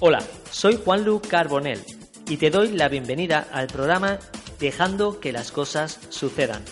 Hola, 0.00 0.22
soy 0.50 0.76
Juanlu 0.84 1.20
Carbonell 1.20 1.80
y 2.28 2.36
te 2.36 2.50
doy 2.50 2.72
la 2.72 2.88
bienvenida 2.88 3.46
al 3.52 3.68
programa 3.68 4.18
Dejando 4.58 5.20
que 5.20 5.32
las 5.32 5.52
cosas 5.52 6.00
sucedan, 6.08 6.62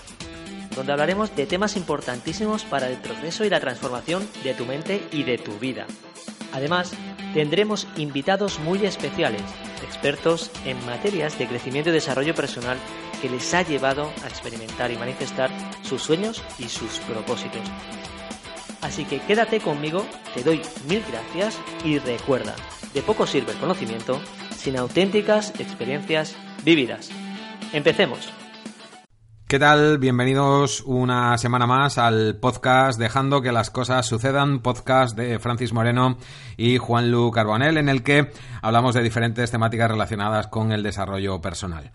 donde 0.74 0.92
hablaremos 0.92 1.34
de 1.36 1.46
temas 1.46 1.76
importantísimos 1.76 2.64
para 2.64 2.88
el 2.88 2.96
progreso 2.96 3.44
y 3.44 3.48
la 3.48 3.60
transformación 3.60 4.26
de 4.42 4.54
tu 4.54 4.66
mente 4.66 5.06
y 5.12 5.22
de 5.22 5.38
tu 5.38 5.56
vida. 5.58 5.86
Además, 6.52 6.92
tendremos 7.32 7.86
invitados 7.96 8.58
muy 8.58 8.84
especiales, 8.84 9.42
expertos 9.84 10.50
en 10.64 10.84
materias 10.84 11.38
de 11.38 11.46
crecimiento 11.46 11.90
y 11.90 11.94
desarrollo 11.94 12.34
personal 12.34 12.76
que 13.20 13.30
les 13.30 13.54
ha 13.54 13.62
llevado 13.62 14.10
a 14.24 14.28
experimentar 14.28 14.90
y 14.90 14.96
manifestar 14.96 15.50
sus 15.82 16.02
sueños 16.02 16.42
y 16.58 16.68
sus 16.68 16.98
propósitos. 17.00 17.62
Así 18.80 19.04
que 19.04 19.20
quédate 19.20 19.60
conmigo, 19.60 20.04
te 20.34 20.42
doy 20.42 20.60
mil 20.88 21.02
gracias 21.08 21.56
y 21.84 21.98
recuerda, 21.98 22.56
de 22.94 23.02
poco 23.02 23.26
sirve 23.26 23.52
el 23.52 23.58
conocimiento 23.58 24.20
sin 24.56 24.78
auténticas 24.78 25.52
experiencias 25.58 26.36
vividas. 26.64 27.10
Empecemos. 27.72 28.32
¿Qué 29.46 29.58
tal? 29.58 29.98
Bienvenidos 29.98 30.82
una 30.86 31.36
semana 31.36 31.66
más 31.66 31.98
al 31.98 32.36
podcast 32.36 32.98
Dejando 32.98 33.42
que 33.42 33.52
las 33.52 33.70
cosas 33.70 34.06
sucedan, 34.06 34.60
podcast 34.60 35.14
de 35.16 35.38
Francis 35.38 35.74
Moreno 35.74 36.16
y 36.56 36.78
Juan 36.78 37.10
Lu 37.10 37.30
Carbonell, 37.30 37.76
en 37.76 37.90
el 37.90 38.02
que 38.02 38.32
hablamos 38.62 38.94
de 38.94 39.02
diferentes 39.02 39.50
temáticas 39.50 39.90
relacionadas 39.90 40.46
con 40.46 40.72
el 40.72 40.82
desarrollo 40.82 41.40
personal. 41.42 41.90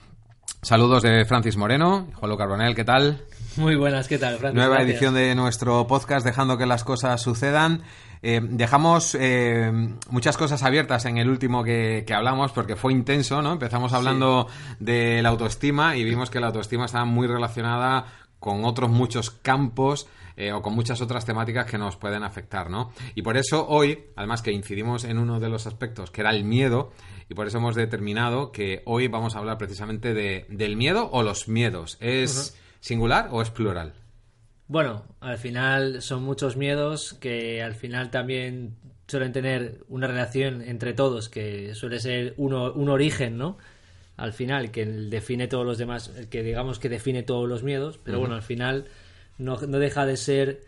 Saludos 0.62 1.02
de 1.02 1.26
Francis 1.26 1.58
Moreno, 1.58 2.08
Juan 2.16 2.30
Lu 2.30 2.38
Carbonell, 2.38 2.76
¿qué 2.76 2.84
tal? 2.84 3.24
Muy 3.56 3.76
buenas, 3.76 4.08
¿qué 4.08 4.20
tal, 4.20 4.38
Francis? 4.38 4.56
Nueva 4.56 4.76
Gracias. 4.76 4.92
edición 4.92 5.16
de 5.16 5.34
nuestro 5.34 5.88
podcast 5.88 6.26
Dejando 6.26 6.60
que 6.60 6.68
las 6.68 6.84
cosas 6.84 7.22
sucedan. 7.22 7.82
Eh, 8.22 8.42
dejamos 8.44 9.16
eh, 9.20 9.72
muchas 10.10 10.38
cosas 10.38 10.64
abiertas 10.64 11.06
en 11.06 11.18
el 11.18 11.30
último 11.30 11.64
que, 11.64 12.04
que 12.06 12.14
hablamos 12.14 12.52
porque 12.52 12.76
fue 12.76 12.94
intenso, 12.94 13.42
¿no? 13.42 13.54
Empezamos 13.54 13.94
hablando 13.94 14.48
de 14.80 15.22
la 15.22 15.30
autoestima 15.30 15.96
y 15.96 16.04
vimos 16.04 16.30
que 16.30 16.40
la 16.40 16.48
autoestima 16.48 16.86
estaba 16.86 17.06
muy 17.06 17.28
relacionada 17.28 18.06
con 18.40 18.66
otros 18.66 18.90
muchos 18.90 19.30
campos 19.32 20.08
eh, 20.36 20.52
o 20.52 20.62
con 20.62 20.76
muchas 20.76 21.02
otras 21.02 21.26
temáticas 21.26 21.66
que 21.66 21.80
nos 21.80 21.96
pueden 21.96 22.24
afectar, 22.24 22.70
¿no? 22.70 22.92
Y 23.16 23.24
por 23.24 23.38
eso 23.38 23.68
hoy, 23.68 24.06
además 24.16 24.44
que 24.44 24.52
incidimos 24.52 25.04
en 25.04 25.18
uno 25.18 25.40
de 25.40 25.50
los 25.50 25.66
aspectos 25.66 26.12
que 26.12 26.22
era 26.22 26.30
el 26.30 26.44
miedo, 26.44 26.92
y 27.28 27.34
por 27.34 27.48
eso 27.48 27.58
hemos 27.58 27.76
determinado 27.76 28.52
que 28.52 28.84
hoy 28.86 29.08
vamos 29.08 29.36
a 29.36 29.40
hablar 29.40 29.58
precisamente 29.58 30.14
de, 30.14 30.46
del 30.50 30.78
miedo 30.78 31.10
o 31.12 31.24
los 31.24 31.48
miedos. 31.48 31.98
¿Es 32.00 32.56
singular 32.80 33.30
o 33.32 33.42
es 33.42 33.50
plural? 33.50 33.96
Bueno, 34.68 35.06
al 35.22 35.38
final 35.38 36.02
son 36.02 36.24
muchos 36.24 36.58
miedos 36.58 37.14
que 37.14 37.64
al 37.64 37.74
final 37.74 38.12
también 38.12 38.76
suelen 39.08 39.32
tener 39.32 39.86
una 39.88 40.08
relación 40.08 40.62
entre 40.62 40.94
todos, 40.94 41.30
que 41.30 41.74
suele 41.74 42.00
ser 42.00 42.34
uno, 42.38 42.74
un 42.74 42.90
origen, 42.90 43.38
¿no? 43.38 43.58
Al 44.18 44.34
final, 44.34 44.72
que 44.72 44.86
define 44.86 45.48
todos 45.48 45.66
los 45.66 45.78
demás, 45.78 46.12
que 46.30 46.44
digamos 46.44 46.80
que 46.80 46.90
define 46.90 47.24
todos 47.24 47.48
los 47.48 47.64
miedos, 47.64 48.00
pero 48.04 48.20
bueno, 48.20 48.36
al 48.36 48.42
final 48.42 48.86
no, 49.38 49.58
no 49.62 49.80
deja 49.80 50.06
de 50.06 50.18
ser 50.18 50.62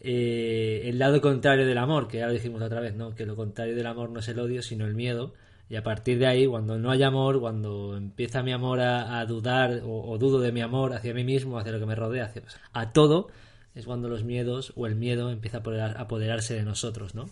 eh, 0.00 0.82
el 0.84 0.98
lado 0.98 1.20
contrario 1.20 1.66
del 1.66 1.78
amor, 1.78 2.08
que 2.08 2.18
ya 2.18 2.26
lo 2.26 2.32
dijimos 2.32 2.60
otra 2.60 2.80
vez, 2.80 2.94
¿no? 2.94 3.14
Que 3.14 3.24
lo 3.24 3.36
contrario 3.36 3.74
del 3.74 3.86
amor 3.86 4.10
no 4.10 4.20
es 4.20 4.28
el 4.28 4.38
odio, 4.40 4.60
sino 4.60 4.86
el 4.86 4.94
miedo. 4.94 5.34
Y 5.68 5.76
a 5.76 5.82
partir 5.82 6.18
de 6.18 6.26
ahí, 6.26 6.46
cuando 6.46 6.78
no 6.78 6.90
hay 6.90 7.02
amor, 7.02 7.40
cuando 7.40 7.96
empieza 7.96 8.42
mi 8.42 8.52
amor 8.52 8.80
a, 8.80 9.24
dudar 9.26 9.82
o, 9.84 10.16
dudo 10.18 10.40
de 10.40 10.52
mi 10.52 10.60
amor 10.60 10.92
hacia 10.94 11.12
mí 11.12 11.24
mismo, 11.24 11.58
hacia 11.58 11.72
lo 11.72 11.80
que 11.80 11.86
me 11.86 11.96
rodea, 11.96 12.26
hacia, 12.26 12.42
a 12.72 12.92
todo, 12.92 13.28
es 13.74 13.84
cuando 13.84 14.08
los 14.08 14.22
miedos 14.22 14.72
o 14.76 14.86
el 14.86 14.94
miedo 14.94 15.30
empieza 15.30 15.58
a 15.58 15.60
apoderar- 15.60 15.96
apoderarse 15.98 16.54
de 16.54 16.62
nosotros, 16.62 17.14
¿no? 17.14 17.28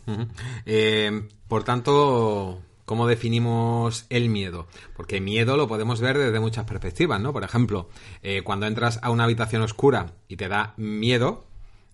Eh, 0.67 1.29
por 1.47 1.63
tanto, 1.63 2.61
¿cómo 2.85 3.07
definimos 3.07 4.07
el 4.11 4.29
miedo? 4.29 4.67
Porque 4.97 5.21
miedo 5.21 5.57
lo 5.57 5.69
podemos 5.69 6.01
ver 6.01 6.19
desde 6.19 6.41
muchas 6.41 6.65
perspectivas, 6.65 7.21
¿no? 7.21 7.33
Por 7.33 7.45
ejemplo, 7.45 7.89
eh, 8.23 8.43
cuando 8.43 8.67
entras 8.67 8.99
a 9.03 9.11
una 9.11 9.25
habitación 9.25 9.63
oscura 9.63 10.13
y 10.29 10.37
te 10.37 10.49
da 10.49 10.75
miedo, 10.77 11.45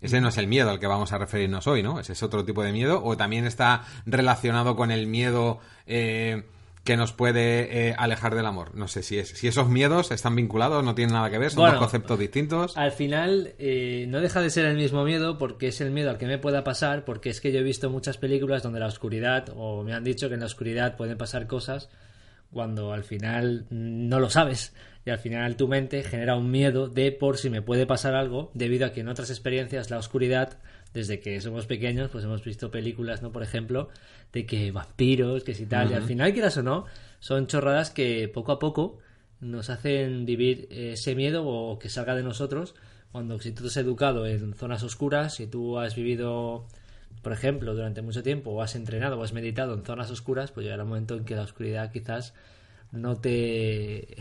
ese 0.00 0.20
no 0.20 0.28
es 0.28 0.38
el 0.38 0.46
miedo 0.46 0.70
al 0.70 0.78
que 0.80 0.86
vamos 0.86 1.12
a 1.12 1.18
referirnos 1.18 1.66
hoy, 1.66 1.82
¿no? 1.82 2.00
Ese 2.00 2.12
es 2.12 2.22
otro 2.22 2.44
tipo 2.44 2.62
de 2.62 2.72
miedo, 2.72 3.02
o 3.04 3.16
también 3.16 3.46
está 3.46 3.84
relacionado 4.06 4.76
con 4.76 4.90
el 4.90 5.06
miedo 5.06 5.60
eh, 5.86 6.44
que 6.84 6.96
nos 6.96 7.12
puede 7.12 7.88
eh, 7.88 7.94
alejar 7.98 8.34
del 8.34 8.46
amor. 8.46 8.74
No 8.74 8.88
sé 8.88 9.02
si 9.02 9.18
es, 9.18 9.28
si 9.28 9.48
esos 9.48 9.68
miedos 9.68 10.10
están 10.10 10.34
vinculados, 10.34 10.82
no 10.82 10.94
tienen 10.94 11.14
nada 11.14 11.30
que 11.30 11.38
ver, 11.38 11.50
son 11.50 11.62
Bueno, 11.62 11.74
dos 11.74 11.82
conceptos 11.82 12.18
distintos. 12.18 12.76
Al 12.76 12.92
final 12.92 13.54
eh, 13.58 14.06
no 14.08 14.20
deja 14.20 14.40
de 14.40 14.50
ser 14.50 14.64
el 14.64 14.76
mismo 14.76 15.04
miedo 15.04 15.36
porque 15.36 15.68
es 15.68 15.80
el 15.80 15.90
miedo 15.90 16.10
al 16.10 16.18
que 16.18 16.26
me 16.26 16.38
pueda 16.38 16.64
pasar, 16.64 17.04
porque 17.04 17.28
es 17.28 17.40
que 17.40 17.52
yo 17.52 17.60
he 17.60 17.62
visto 17.62 17.90
muchas 17.90 18.16
películas 18.16 18.62
donde 18.62 18.80
la 18.80 18.86
oscuridad, 18.86 19.50
o 19.54 19.82
me 19.82 19.92
han 19.92 20.04
dicho 20.04 20.28
que 20.28 20.34
en 20.34 20.40
la 20.40 20.46
oscuridad 20.46 20.96
pueden 20.96 21.18
pasar 21.18 21.46
cosas 21.46 21.90
cuando 22.52 22.92
al 22.92 23.04
final 23.04 23.66
no 23.70 24.20
lo 24.20 24.30
sabes. 24.30 24.74
Y 25.04 25.10
al 25.10 25.18
final 25.18 25.56
tu 25.56 25.66
mente 25.66 26.02
genera 26.02 26.36
un 26.36 26.50
miedo 26.50 26.88
de 26.88 27.10
por 27.12 27.38
si 27.38 27.48
me 27.48 27.62
puede 27.62 27.86
pasar 27.86 28.14
algo 28.14 28.50
debido 28.54 28.86
a 28.86 28.92
que 28.92 29.00
en 29.00 29.08
otras 29.08 29.30
experiencias 29.30 29.90
la 29.90 29.98
oscuridad 29.98 30.58
desde 30.92 31.20
que 31.20 31.40
somos 31.40 31.66
pequeños 31.66 32.10
pues 32.10 32.24
hemos 32.24 32.44
visto 32.44 32.70
películas 32.70 33.22
no 33.22 33.32
por 33.32 33.42
ejemplo 33.42 33.88
de 34.32 34.44
que 34.44 34.72
vampiros 34.72 35.44
que 35.44 35.54
si 35.54 35.66
tal 35.66 35.90
y 35.90 35.94
al 35.94 36.02
final 36.02 36.32
quieras 36.32 36.56
o 36.56 36.62
no 36.62 36.84
son 37.20 37.46
chorradas 37.46 37.90
que 37.90 38.28
poco 38.28 38.52
a 38.52 38.58
poco 38.58 38.98
nos 39.40 39.70
hacen 39.70 40.26
vivir 40.26 40.66
ese 40.70 41.14
miedo 41.14 41.46
o 41.46 41.78
que 41.78 41.88
salga 41.88 42.14
de 42.14 42.22
nosotros 42.22 42.74
cuando 43.12 43.38
si 43.38 43.52
tú 43.52 43.62
te 43.62 43.68
has 43.68 43.76
educado 43.76 44.26
en 44.26 44.52
zonas 44.54 44.82
oscuras 44.82 45.36
si 45.36 45.46
tú 45.46 45.78
has 45.78 45.94
vivido 45.94 46.66
por 47.22 47.32
ejemplo, 47.32 47.74
durante 47.74 48.02
mucho 48.02 48.22
tiempo 48.22 48.50
o 48.50 48.62
has 48.62 48.74
entrenado 48.74 49.18
o 49.18 49.22
has 49.22 49.32
meditado 49.32 49.74
en 49.74 49.82
zonas 49.82 50.10
oscuras, 50.10 50.52
pues 50.52 50.64
llegará 50.64 50.84
un 50.84 50.90
momento 50.90 51.14
en 51.16 51.24
que 51.24 51.36
la 51.36 51.42
oscuridad 51.42 51.92
quizás 51.92 52.34
no 52.92 53.16
te 53.16 54.16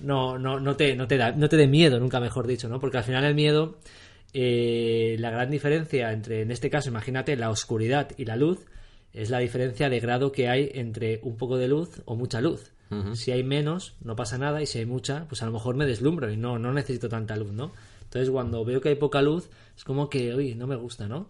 no, 0.00 0.38
no, 0.38 0.58
no 0.58 0.76
te 0.76 0.96
no 0.96 1.06
te 1.06 1.16
da 1.16 1.32
no 1.32 1.48
te 1.48 1.56
dé 1.56 1.66
miedo, 1.66 2.00
nunca 2.00 2.20
mejor 2.20 2.46
dicho, 2.46 2.68
¿no? 2.68 2.80
Porque 2.80 2.98
al 2.98 3.04
final 3.04 3.24
el 3.24 3.34
miedo 3.34 3.76
eh, 4.32 5.16
la 5.18 5.30
gran 5.30 5.50
diferencia 5.50 6.12
entre 6.12 6.42
en 6.42 6.50
este 6.50 6.70
caso, 6.70 6.88
imagínate 6.88 7.36
la 7.36 7.50
oscuridad 7.50 8.10
y 8.16 8.24
la 8.24 8.36
luz 8.36 8.66
es 9.12 9.30
la 9.30 9.38
diferencia 9.38 9.88
de 9.88 10.00
grado 10.00 10.32
que 10.32 10.48
hay 10.48 10.70
entre 10.74 11.20
un 11.22 11.36
poco 11.36 11.58
de 11.58 11.68
luz 11.68 12.02
o 12.04 12.16
mucha 12.16 12.40
luz. 12.40 12.72
Si 13.12 13.30
hay 13.30 13.44
menos, 13.44 13.94
no 14.02 14.16
pasa 14.16 14.36
nada, 14.36 14.60
y 14.62 14.66
si 14.66 14.80
hay 14.80 14.84
mucha, 14.84 15.28
pues 15.28 15.44
a 15.44 15.46
lo 15.46 15.52
mejor 15.52 15.76
me 15.76 15.86
deslumbro 15.86 16.28
y 16.28 16.36
no, 16.36 16.58
no 16.58 16.72
necesito 16.72 17.08
tanta 17.08 17.36
luz, 17.36 17.52
¿no? 17.52 17.70
Entonces, 18.02 18.28
cuando 18.30 18.64
veo 18.64 18.80
que 18.80 18.88
hay 18.88 18.96
poca 18.96 19.22
luz, 19.22 19.48
es 19.76 19.84
como 19.84 20.10
que, 20.10 20.34
uy, 20.34 20.56
no 20.56 20.66
me 20.66 20.74
gusta, 20.74 21.06
¿no? 21.06 21.28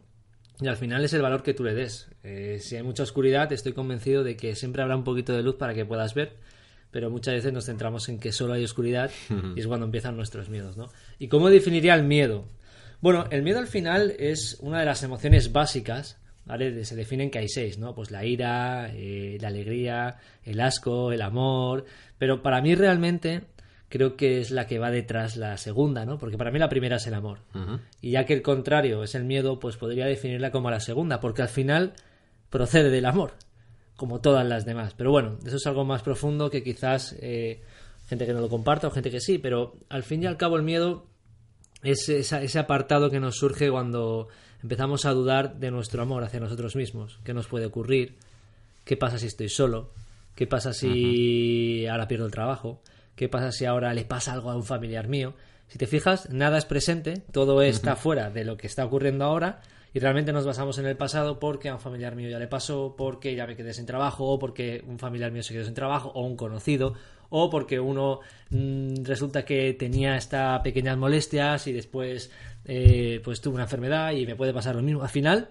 Y 0.60 0.68
al 0.68 0.76
final 0.76 1.04
es 1.04 1.12
el 1.12 1.22
valor 1.22 1.42
que 1.42 1.54
tú 1.54 1.64
le 1.64 1.74
des. 1.74 2.08
Eh, 2.22 2.58
si 2.60 2.76
hay 2.76 2.82
mucha 2.82 3.02
oscuridad, 3.02 3.50
estoy 3.52 3.72
convencido 3.72 4.22
de 4.22 4.36
que 4.36 4.54
siempre 4.54 4.82
habrá 4.82 4.96
un 4.96 5.04
poquito 5.04 5.32
de 5.32 5.42
luz 5.42 5.56
para 5.56 5.74
que 5.74 5.86
puedas 5.86 6.14
ver, 6.14 6.36
pero 6.90 7.10
muchas 7.10 7.34
veces 7.34 7.52
nos 7.52 7.66
centramos 7.66 8.08
en 8.08 8.18
que 8.18 8.32
solo 8.32 8.52
hay 8.52 8.64
oscuridad 8.64 9.10
y 9.56 9.60
es 9.60 9.66
cuando 9.66 9.86
empiezan 9.86 10.16
nuestros 10.16 10.48
miedos, 10.48 10.76
¿no? 10.76 10.88
¿Y 11.18 11.28
cómo 11.28 11.48
definiría 11.48 11.94
el 11.94 12.04
miedo? 12.04 12.44
Bueno, 13.00 13.26
el 13.30 13.42
miedo 13.42 13.58
al 13.58 13.66
final 13.66 14.14
es 14.18 14.58
una 14.60 14.80
de 14.80 14.84
las 14.84 15.02
emociones 15.02 15.52
básicas, 15.52 16.18
¿vale? 16.44 16.84
Se 16.84 16.96
definen 16.96 17.30
que 17.30 17.38
hay 17.38 17.48
seis, 17.48 17.78
¿no? 17.78 17.94
Pues 17.94 18.10
la 18.10 18.26
ira, 18.26 18.90
eh, 18.92 19.38
la 19.40 19.48
alegría, 19.48 20.18
el 20.44 20.60
asco, 20.60 21.10
el 21.10 21.22
amor, 21.22 21.86
pero 22.18 22.42
para 22.42 22.60
mí 22.60 22.74
realmente 22.74 23.42
creo 23.90 24.16
que 24.16 24.40
es 24.40 24.50
la 24.50 24.66
que 24.66 24.78
va 24.78 24.90
detrás 24.90 25.36
la 25.36 25.58
segunda, 25.58 26.06
¿no? 26.06 26.16
Porque 26.18 26.38
para 26.38 26.50
mí 26.50 26.58
la 26.58 26.70
primera 26.70 26.96
es 26.96 27.06
el 27.06 27.12
amor. 27.14 27.40
Y 28.00 28.12
ya 28.12 28.24
que 28.24 28.32
el 28.32 28.40
contrario 28.40 29.02
es 29.02 29.14
el 29.14 29.24
miedo, 29.24 29.58
pues 29.60 29.76
podría 29.76 30.06
definirla 30.06 30.50
como 30.50 30.70
la 30.70 30.80
segunda, 30.80 31.20
porque 31.20 31.42
al 31.42 31.48
final 31.48 31.92
procede 32.48 32.88
del 32.88 33.04
amor, 33.04 33.32
como 33.96 34.20
todas 34.22 34.46
las 34.46 34.64
demás. 34.64 34.94
Pero 34.96 35.10
bueno, 35.10 35.36
eso 35.44 35.56
es 35.56 35.66
algo 35.66 35.84
más 35.84 36.02
profundo 36.02 36.48
que 36.50 36.62
quizás 36.62 37.14
eh, 37.20 37.60
gente 38.08 38.24
que 38.26 38.32
no 38.32 38.40
lo 38.40 38.48
comparta 38.48 38.86
o 38.88 38.90
gente 38.90 39.10
que 39.10 39.20
sí, 39.20 39.36
pero 39.38 39.74
al 39.90 40.02
fin 40.04 40.22
y 40.22 40.26
al 40.26 40.36
cabo 40.38 40.56
el 40.56 40.62
miedo 40.62 41.06
es 41.82 42.08
esa- 42.08 42.42
ese 42.42 42.58
apartado 42.58 43.10
que 43.10 43.20
nos 43.20 43.36
surge 43.36 43.70
cuando 43.70 44.28
empezamos 44.62 45.04
a 45.06 45.12
dudar 45.12 45.58
de 45.58 45.70
nuestro 45.70 46.02
amor 46.02 46.22
hacia 46.24 46.38
nosotros 46.40 46.76
mismos. 46.76 47.18
¿Qué 47.24 47.32
nos 47.34 47.46
puede 47.46 47.66
ocurrir? 47.66 48.16
¿Qué 48.84 48.96
pasa 48.96 49.18
si 49.18 49.26
estoy 49.26 49.48
solo? 49.48 49.90
¿Qué 50.34 50.46
pasa 50.46 50.72
si 50.72 51.86
ahora 51.86 52.06
pierdo 52.08 52.26
el 52.26 52.32
trabajo? 52.32 52.82
¿Qué 53.14 53.28
pasa 53.28 53.52
si 53.52 53.64
ahora 53.64 53.92
le 53.94 54.04
pasa 54.04 54.32
algo 54.32 54.50
a 54.50 54.56
un 54.56 54.64
familiar 54.64 55.08
mío? 55.08 55.34
Si 55.68 55.78
te 55.78 55.86
fijas, 55.86 56.30
nada 56.30 56.58
es 56.58 56.64
presente, 56.64 57.22
todo 57.32 57.62
está 57.62 57.96
fuera 57.96 58.30
de 58.30 58.44
lo 58.44 58.56
que 58.56 58.66
está 58.66 58.84
ocurriendo 58.84 59.24
ahora 59.24 59.60
y 59.92 59.98
realmente 59.98 60.32
nos 60.32 60.46
basamos 60.46 60.78
en 60.78 60.86
el 60.86 60.96
pasado 60.96 61.38
porque 61.40 61.68
a 61.68 61.74
un 61.74 61.80
familiar 61.80 62.14
mío 62.14 62.28
ya 62.28 62.38
le 62.38 62.46
pasó, 62.46 62.94
porque 62.96 63.34
ya 63.34 63.46
me 63.46 63.56
quedé 63.56 63.72
sin 63.74 63.86
trabajo, 63.86 64.24
o 64.24 64.38
porque 64.38 64.84
un 64.86 64.98
familiar 64.98 65.32
mío 65.32 65.42
se 65.42 65.52
quedó 65.52 65.64
sin 65.64 65.74
trabajo, 65.74 66.10
o 66.14 66.24
un 66.24 66.36
conocido, 66.36 66.94
o 67.28 67.50
porque 67.50 67.80
uno 67.80 68.20
mm, 68.50 69.02
resulta 69.02 69.44
que 69.44 69.74
tenía 69.74 70.16
estas 70.16 70.60
pequeñas 70.60 70.96
molestias 70.96 71.66
y 71.66 71.72
después 71.72 72.30
eh, 72.64 73.20
pues 73.24 73.40
tuvo 73.40 73.54
una 73.54 73.64
enfermedad 73.64 74.12
y 74.12 74.26
me 74.26 74.36
puede 74.36 74.52
pasar 74.52 74.76
lo 74.76 74.82
mismo. 74.82 75.02
Al 75.02 75.08
final, 75.08 75.50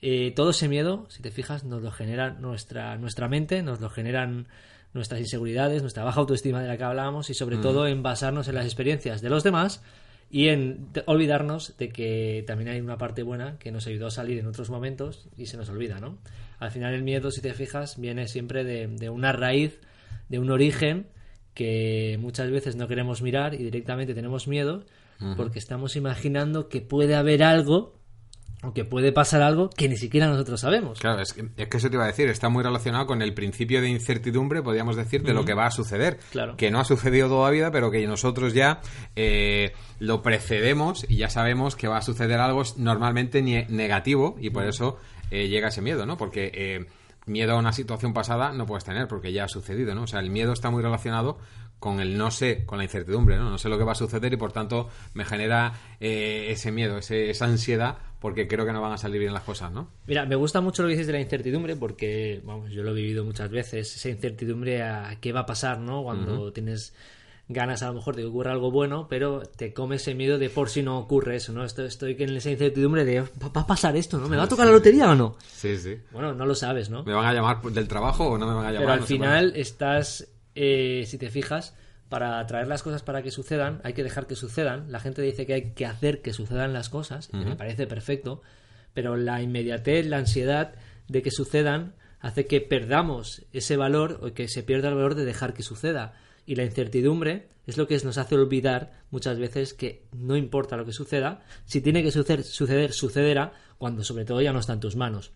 eh, 0.00 0.32
todo 0.34 0.50
ese 0.50 0.68
miedo, 0.68 1.06
si 1.10 1.20
te 1.20 1.30
fijas, 1.30 1.64
nos 1.64 1.82
lo 1.82 1.90
genera 1.90 2.30
nuestra, 2.30 2.96
nuestra 2.96 3.28
mente, 3.28 3.62
nos 3.62 3.80
lo 3.80 3.90
generan 3.90 4.48
nuestras 4.92 5.20
inseguridades, 5.20 5.82
nuestra 5.82 6.04
baja 6.04 6.20
autoestima 6.20 6.60
de 6.60 6.68
la 6.68 6.76
que 6.76 6.84
hablábamos 6.84 7.30
y 7.30 7.34
sobre 7.34 7.58
todo 7.58 7.86
en 7.86 8.02
basarnos 8.02 8.48
en 8.48 8.54
las 8.56 8.64
experiencias 8.64 9.20
de 9.20 9.30
los 9.30 9.44
demás 9.44 9.82
y 10.30 10.48
en 10.48 10.88
olvidarnos 11.06 11.76
de 11.76 11.88
que 11.88 12.44
también 12.46 12.70
hay 12.70 12.80
una 12.80 12.98
parte 12.98 13.22
buena 13.22 13.58
que 13.58 13.72
nos 13.72 13.86
ayudó 13.86 14.06
a 14.06 14.10
salir 14.10 14.38
en 14.38 14.46
otros 14.46 14.70
momentos 14.70 15.28
y 15.36 15.46
se 15.46 15.56
nos 15.56 15.68
olvida, 15.68 15.98
¿no? 16.00 16.18
Al 16.58 16.70
final 16.70 16.94
el 16.94 17.02
miedo, 17.02 17.30
si 17.30 17.40
te 17.40 17.52
fijas, 17.54 17.98
viene 17.98 18.28
siempre 18.28 18.64
de, 18.64 18.86
de 18.86 19.10
una 19.10 19.32
raíz, 19.32 19.80
de 20.28 20.38
un 20.38 20.50
origen 20.50 21.06
que 21.54 22.16
muchas 22.20 22.50
veces 22.50 22.76
no 22.76 22.86
queremos 22.86 23.22
mirar 23.22 23.54
y 23.54 23.58
directamente 23.58 24.14
tenemos 24.14 24.48
miedo 24.48 24.84
porque 25.36 25.58
estamos 25.58 25.96
imaginando 25.96 26.70
que 26.70 26.80
puede 26.80 27.14
haber 27.14 27.42
algo 27.42 27.99
o 28.62 28.74
que 28.74 28.84
puede 28.84 29.10
pasar 29.12 29.40
algo 29.42 29.70
que 29.70 29.88
ni 29.88 29.96
siquiera 29.96 30.26
nosotros 30.26 30.60
sabemos. 30.60 31.00
Claro, 31.00 31.22
es 31.22 31.32
que, 31.32 31.48
es 31.56 31.68
que 31.68 31.76
eso 31.78 31.88
te 31.88 31.96
iba 31.96 32.04
a 32.04 32.08
decir, 32.08 32.28
está 32.28 32.48
muy 32.50 32.62
relacionado 32.62 33.06
con 33.06 33.22
el 33.22 33.32
principio 33.32 33.80
de 33.80 33.88
incertidumbre, 33.88 34.62
podríamos 34.62 34.96
decir, 34.96 35.22
de 35.22 35.32
lo 35.32 35.44
que 35.44 35.54
va 35.54 35.66
a 35.66 35.70
suceder. 35.70 36.18
Claro. 36.30 36.56
Que 36.56 36.70
no 36.70 36.78
ha 36.80 36.84
sucedido 36.84 37.28
todavía, 37.28 37.70
pero 37.70 37.90
que 37.90 38.06
nosotros 38.06 38.52
ya 38.52 38.80
eh, 39.16 39.72
lo 39.98 40.20
precedemos 40.22 41.06
y 41.08 41.16
ya 41.16 41.30
sabemos 41.30 41.74
que 41.74 41.88
va 41.88 41.96
a 41.98 42.02
suceder 42.02 42.38
algo 42.40 42.62
normalmente 42.76 43.40
ne- 43.42 43.66
negativo 43.70 44.36
y 44.40 44.50
por 44.50 44.66
eso 44.66 44.98
eh, 45.30 45.48
llega 45.48 45.68
ese 45.68 45.80
miedo, 45.80 46.04
¿no? 46.04 46.16
Porque 46.18 46.50
eh, 46.54 46.86
miedo 47.26 47.52
a 47.54 47.58
una 47.58 47.72
situación 47.72 48.12
pasada 48.12 48.52
no 48.52 48.66
puedes 48.66 48.84
tener 48.84 49.08
porque 49.08 49.32
ya 49.32 49.44
ha 49.44 49.48
sucedido, 49.48 49.94
¿no? 49.94 50.02
O 50.02 50.06
sea, 50.06 50.20
el 50.20 50.30
miedo 50.30 50.52
está 50.52 50.70
muy 50.70 50.82
relacionado 50.82 51.38
con 51.80 51.98
el 51.98 52.16
no 52.16 52.30
sé, 52.30 52.64
con 52.66 52.78
la 52.78 52.84
incertidumbre, 52.84 53.36
¿no? 53.36 53.50
No 53.50 53.58
sé 53.58 53.68
lo 53.68 53.76
que 53.78 53.84
va 53.84 53.92
a 53.92 53.96
suceder 53.96 54.32
y 54.32 54.36
por 54.36 54.52
tanto 54.52 54.88
me 55.14 55.24
genera 55.24 55.72
eh, 55.98 56.48
ese 56.50 56.70
miedo, 56.70 56.98
ese- 56.98 57.30
esa 57.30 57.46
ansiedad 57.46 57.98
porque 58.20 58.46
creo 58.46 58.66
que 58.66 58.72
no 58.72 58.82
van 58.82 58.92
a 58.92 58.98
salir 58.98 59.18
bien 59.18 59.32
las 59.32 59.42
cosas, 59.44 59.72
¿no? 59.72 59.88
Mira, 60.06 60.26
me 60.26 60.36
gusta 60.36 60.60
mucho 60.60 60.82
lo 60.82 60.88
que 60.88 60.92
dices 60.92 61.06
de 61.06 61.14
la 61.14 61.20
incertidumbre 61.20 61.74
porque, 61.74 62.40
vamos, 62.44 62.70
yo 62.70 62.82
lo 62.82 62.90
he 62.90 62.94
vivido 62.94 63.24
muchas 63.24 63.50
veces, 63.50 63.96
esa 63.96 64.10
incertidumbre 64.10 64.82
a 64.82 65.16
qué 65.20 65.32
va 65.32 65.40
a 65.40 65.46
pasar, 65.46 65.78
¿no? 65.80 66.02
Cuando 66.02 66.52
tienes 66.52 66.94
ganas 67.48 67.82
a 67.82 67.88
lo 67.88 67.94
mejor 67.94 68.14
de 68.14 68.22
que 68.22 68.28
ocurra 68.28 68.52
algo 68.52 68.70
bueno, 68.70 69.08
pero 69.08 69.40
te 69.42 69.72
come 69.72 69.96
ese 69.96 70.14
miedo 70.14 70.38
de 70.38 70.50
por 70.50 70.68
si 70.68 70.82
no 70.82 70.98
ocurre 70.98 71.36
eso, 71.36 71.52
¿no? 71.52 71.64
Estoy, 71.64 71.86
estoy 71.86 72.14
en 72.18 72.36
esa 72.36 72.50
incertidumbre 72.50 73.04
de, 73.04 73.22
¿va 73.22 73.26
a 73.54 73.66
pasar 73.66 73.96
esto, 73.96 74.18
no? 74.18 74.28
¿Me 74.28 74.36
va 74.36 74.44
a 74.44 74.48
tocar 74.48 74.66
la 74.66 74.72
lotería 74.72 75.10
o 75.10 75.14
no? 75.16 75.36
Sí, 75.48 75.76
sí. 75.78 75.96
Bueno, 76.12 76.32
no 76.34 76.46
lo 76.46 76.54
sabes, 76.54 76.90
¿no? 76.90 77.02
¿Me 77.04 77.12
van 77.12 77.24
a 77.26 77.32
llamar 77.32 77.60
del 77.62 77.88
trabajo 77.88 78.28
o 78.28 78.38
no 78.38 78.46
me 78.46 78.54
van 78.54 78.66
a 78.66 78.70
llamar? 78.72 78.78
Pero 78.82 78.92
al 78.92 79.00
No 79.00 79.06
final 79.06 79.52
estás, 79.56 80.28
eh, 80.62 81.06
si 81.06 81.16
te 81.16 81.30
fijas, 81.30 81.74
para 82.10 82.44
traer 82.46 82.68
las 82.68 82.82
cosas 82.82 83.02
para 83.02 83.22
que 83.22 83.30
sucedan, 83.30 83.80
hay 83.82 83.94
que 83.94 84.02
dejar 84.02 84.26
que 84.26 84.36
sucedan. 84.36 84.92
La 84.92 85.00
gente 85.00 85.22
dice 85.22 85.46
que 85.46 85.54
hay 85.54 85.70
que 85.70 85.86
hacer 85.86 86.20
que 86.20 86.34
sucedan 86.34 86.74
las 86.74 86.90
cosas, 86.90 87.30
y 87.32 87.38
me 87.38 87.56
parece 87.56 87.86
perfecto, 87.86 88.42
pero 88.92 89.16
la 89.16 89.40
inmediatez, 89.40 90.04
la 90.04 90.18
ansiedad 90.18 90.74
de 91.08 91.22
que 91.22 91.30
sucedan 91.30 91.94
hace 92.20 92.44
que 92.46 92.60
perdamos 92.60 93.46
ese 93.54 93.78
valor 93.78 94.20
o 94.22 94.34
que 94.34 94.48
se 94.48 94.62
pierda 94.62 94.90
el 94.90 94.96
valor 94.96 95.14
de 95.14 95.24
dejar 95.24 95.54
que 95.54 95.62
suceda. 95.62 96.12
Y 96.44 96.56
la 96.56 96.64
incertidumbre 96.64 97.48
es 97.66 97.78
lo 97.78 97.86
que 97.86 97.98
nos 98.04 98.18
hace 98.18 98.34
olvidar 98.34 98.92
muchas 99.10 99.38
veces 99.38 99.72
que 99.72 100.02
no 100.12 100.36
importa 100.36 100.76
lo 100.76 100.84
que 100.84 100.92
suceda, 100.92 101.40
si 101.64 101.80
tiene 101.80 102.02
que 102.02 102.10
suceder, 102.10 102.44
suceder 102.44 102.92
sucederá 102.92 103.54
cuando 103.78 104.04
sobre 104.04 104.26
todo 104.26 104.42
ya 104.42 104.52
no 104.52 104.58
está 104.58 104.74
en 104.74 104.80
tus 104.80 104.94
manos. 104.94 105.32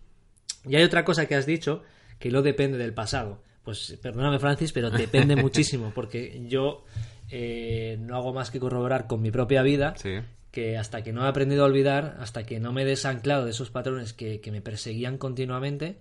Y 0.65 0.75
hay 0.75 0.83
otra 0.83 1.03
cosa 1.03 1.25
que 1.25 1.33
has 1.33 1.47
dicho, 1.47 1.81
que 2.19 2.29
no 2.29 2.43
depende 2.43 2.77
del 2.77 2.93
pasado. 2.93 3.41
Pues 3.65 3.97
perdóname 4.01 4.39
Francis, 4.39 4.71
pero 4.71 4.89
depende 4.89 5.35
muchísimo, 5.41 5.91
porque 5.93 6.45
yo 6.47 6.85
eh, 7.29 7.97
no 7.99 8.15
hago 8.15 8.33
más 8.33 8.51
que 8.51 8.59
corroborar 8.59 9.07
con 9.07 9.21
mi 9.21 9.31
propia 9.31 9.61
vida 9.63 9.95
Sí. 9.97 10.19
que 10.51 10.77
hasta 10.77 11.03
que 11.03 11.11
no 11.11 11.25
he 11.25 11.27
aprendido 11.27 11.63
a 11.63 11.65
olvidar, 11.67 12.15
hasta 12.19 12.43
que 12.45 12.59
no 12.61 12.71
me 12.71 12.83
he 12.83 12.85
desanclado 12.85 13.43
de 13.43 13.51
esos 13.51 13.71
patrones 13.71 14.13
que, 14.13 14.39
que 14.39 14.51
me 14.51 14.61
perseguían 14.61 15.17
continuamente, 15.17 15.97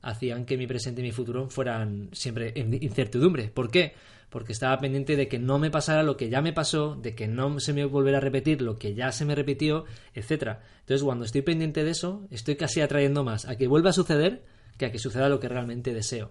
hacían 0.00 0.44
que 0.46 0.56
mi 0.56 0.66
presente 0.66 1.00
y 1.00 1.04
mi 1.04 1.10
futuro 1.12 1.48
fueran 1.50 2.08
siempre 2.12 2.52
en 2.54 2.72
incertidumbre. 2.82 3.50
¿Por 3.52 3.68
qué? 3.70 3.94
Porque 4.30 4.52
estaba 4.52 4.78
pendiente 4.78 5.16
de 5.16 5.26
que 5.26 5.38
no 5.40 5.58
me 5.58 5.70
pasara 5.70 6.02
lo 6.04 6.16
que 6.16 6.28
ya 6.28 6.40
me 6.40 6.52
pasó, 6.52 6.94
de 6.94 7.14
que 7.16 7.26
no 7.26 7.58
se 7.58 7.72
me 7.72 7.84
volviera 7.84 8.18
a 8.18 8.20
repetir 8.20 8.62
lo 8.62 8.76
que 8.78 8.94
ya 8.94 9.10
se 9.10 9.24
me 9.24 9.34
repitió, 9.34 9.86
etcétera. 10.14 10.60
Entonces, 10.80 11.02
cuando 11.02 11.24
estoy 11.24 11.42
pendiente 11.42 11.82
de 11.82 11.90
eso, 11.90 12.26
estoy 12.30 12.54
casi 12.56 12.80
atrayendo 12.80 13.24
más 13.24 13.46
a 13.46 13.56
que 13.56 13.66
vuelva 13.66 13.90
a 13.90 13.94
suceder 13.94 14.44
que 14.76 14.86
a 14.86 14.92
que 14.92 14.98
suceda 15.00 15.28
lo 15.28 15.40
que 15.40 15.48
realmente 15.48 15.92
deseo. 15.92 16.30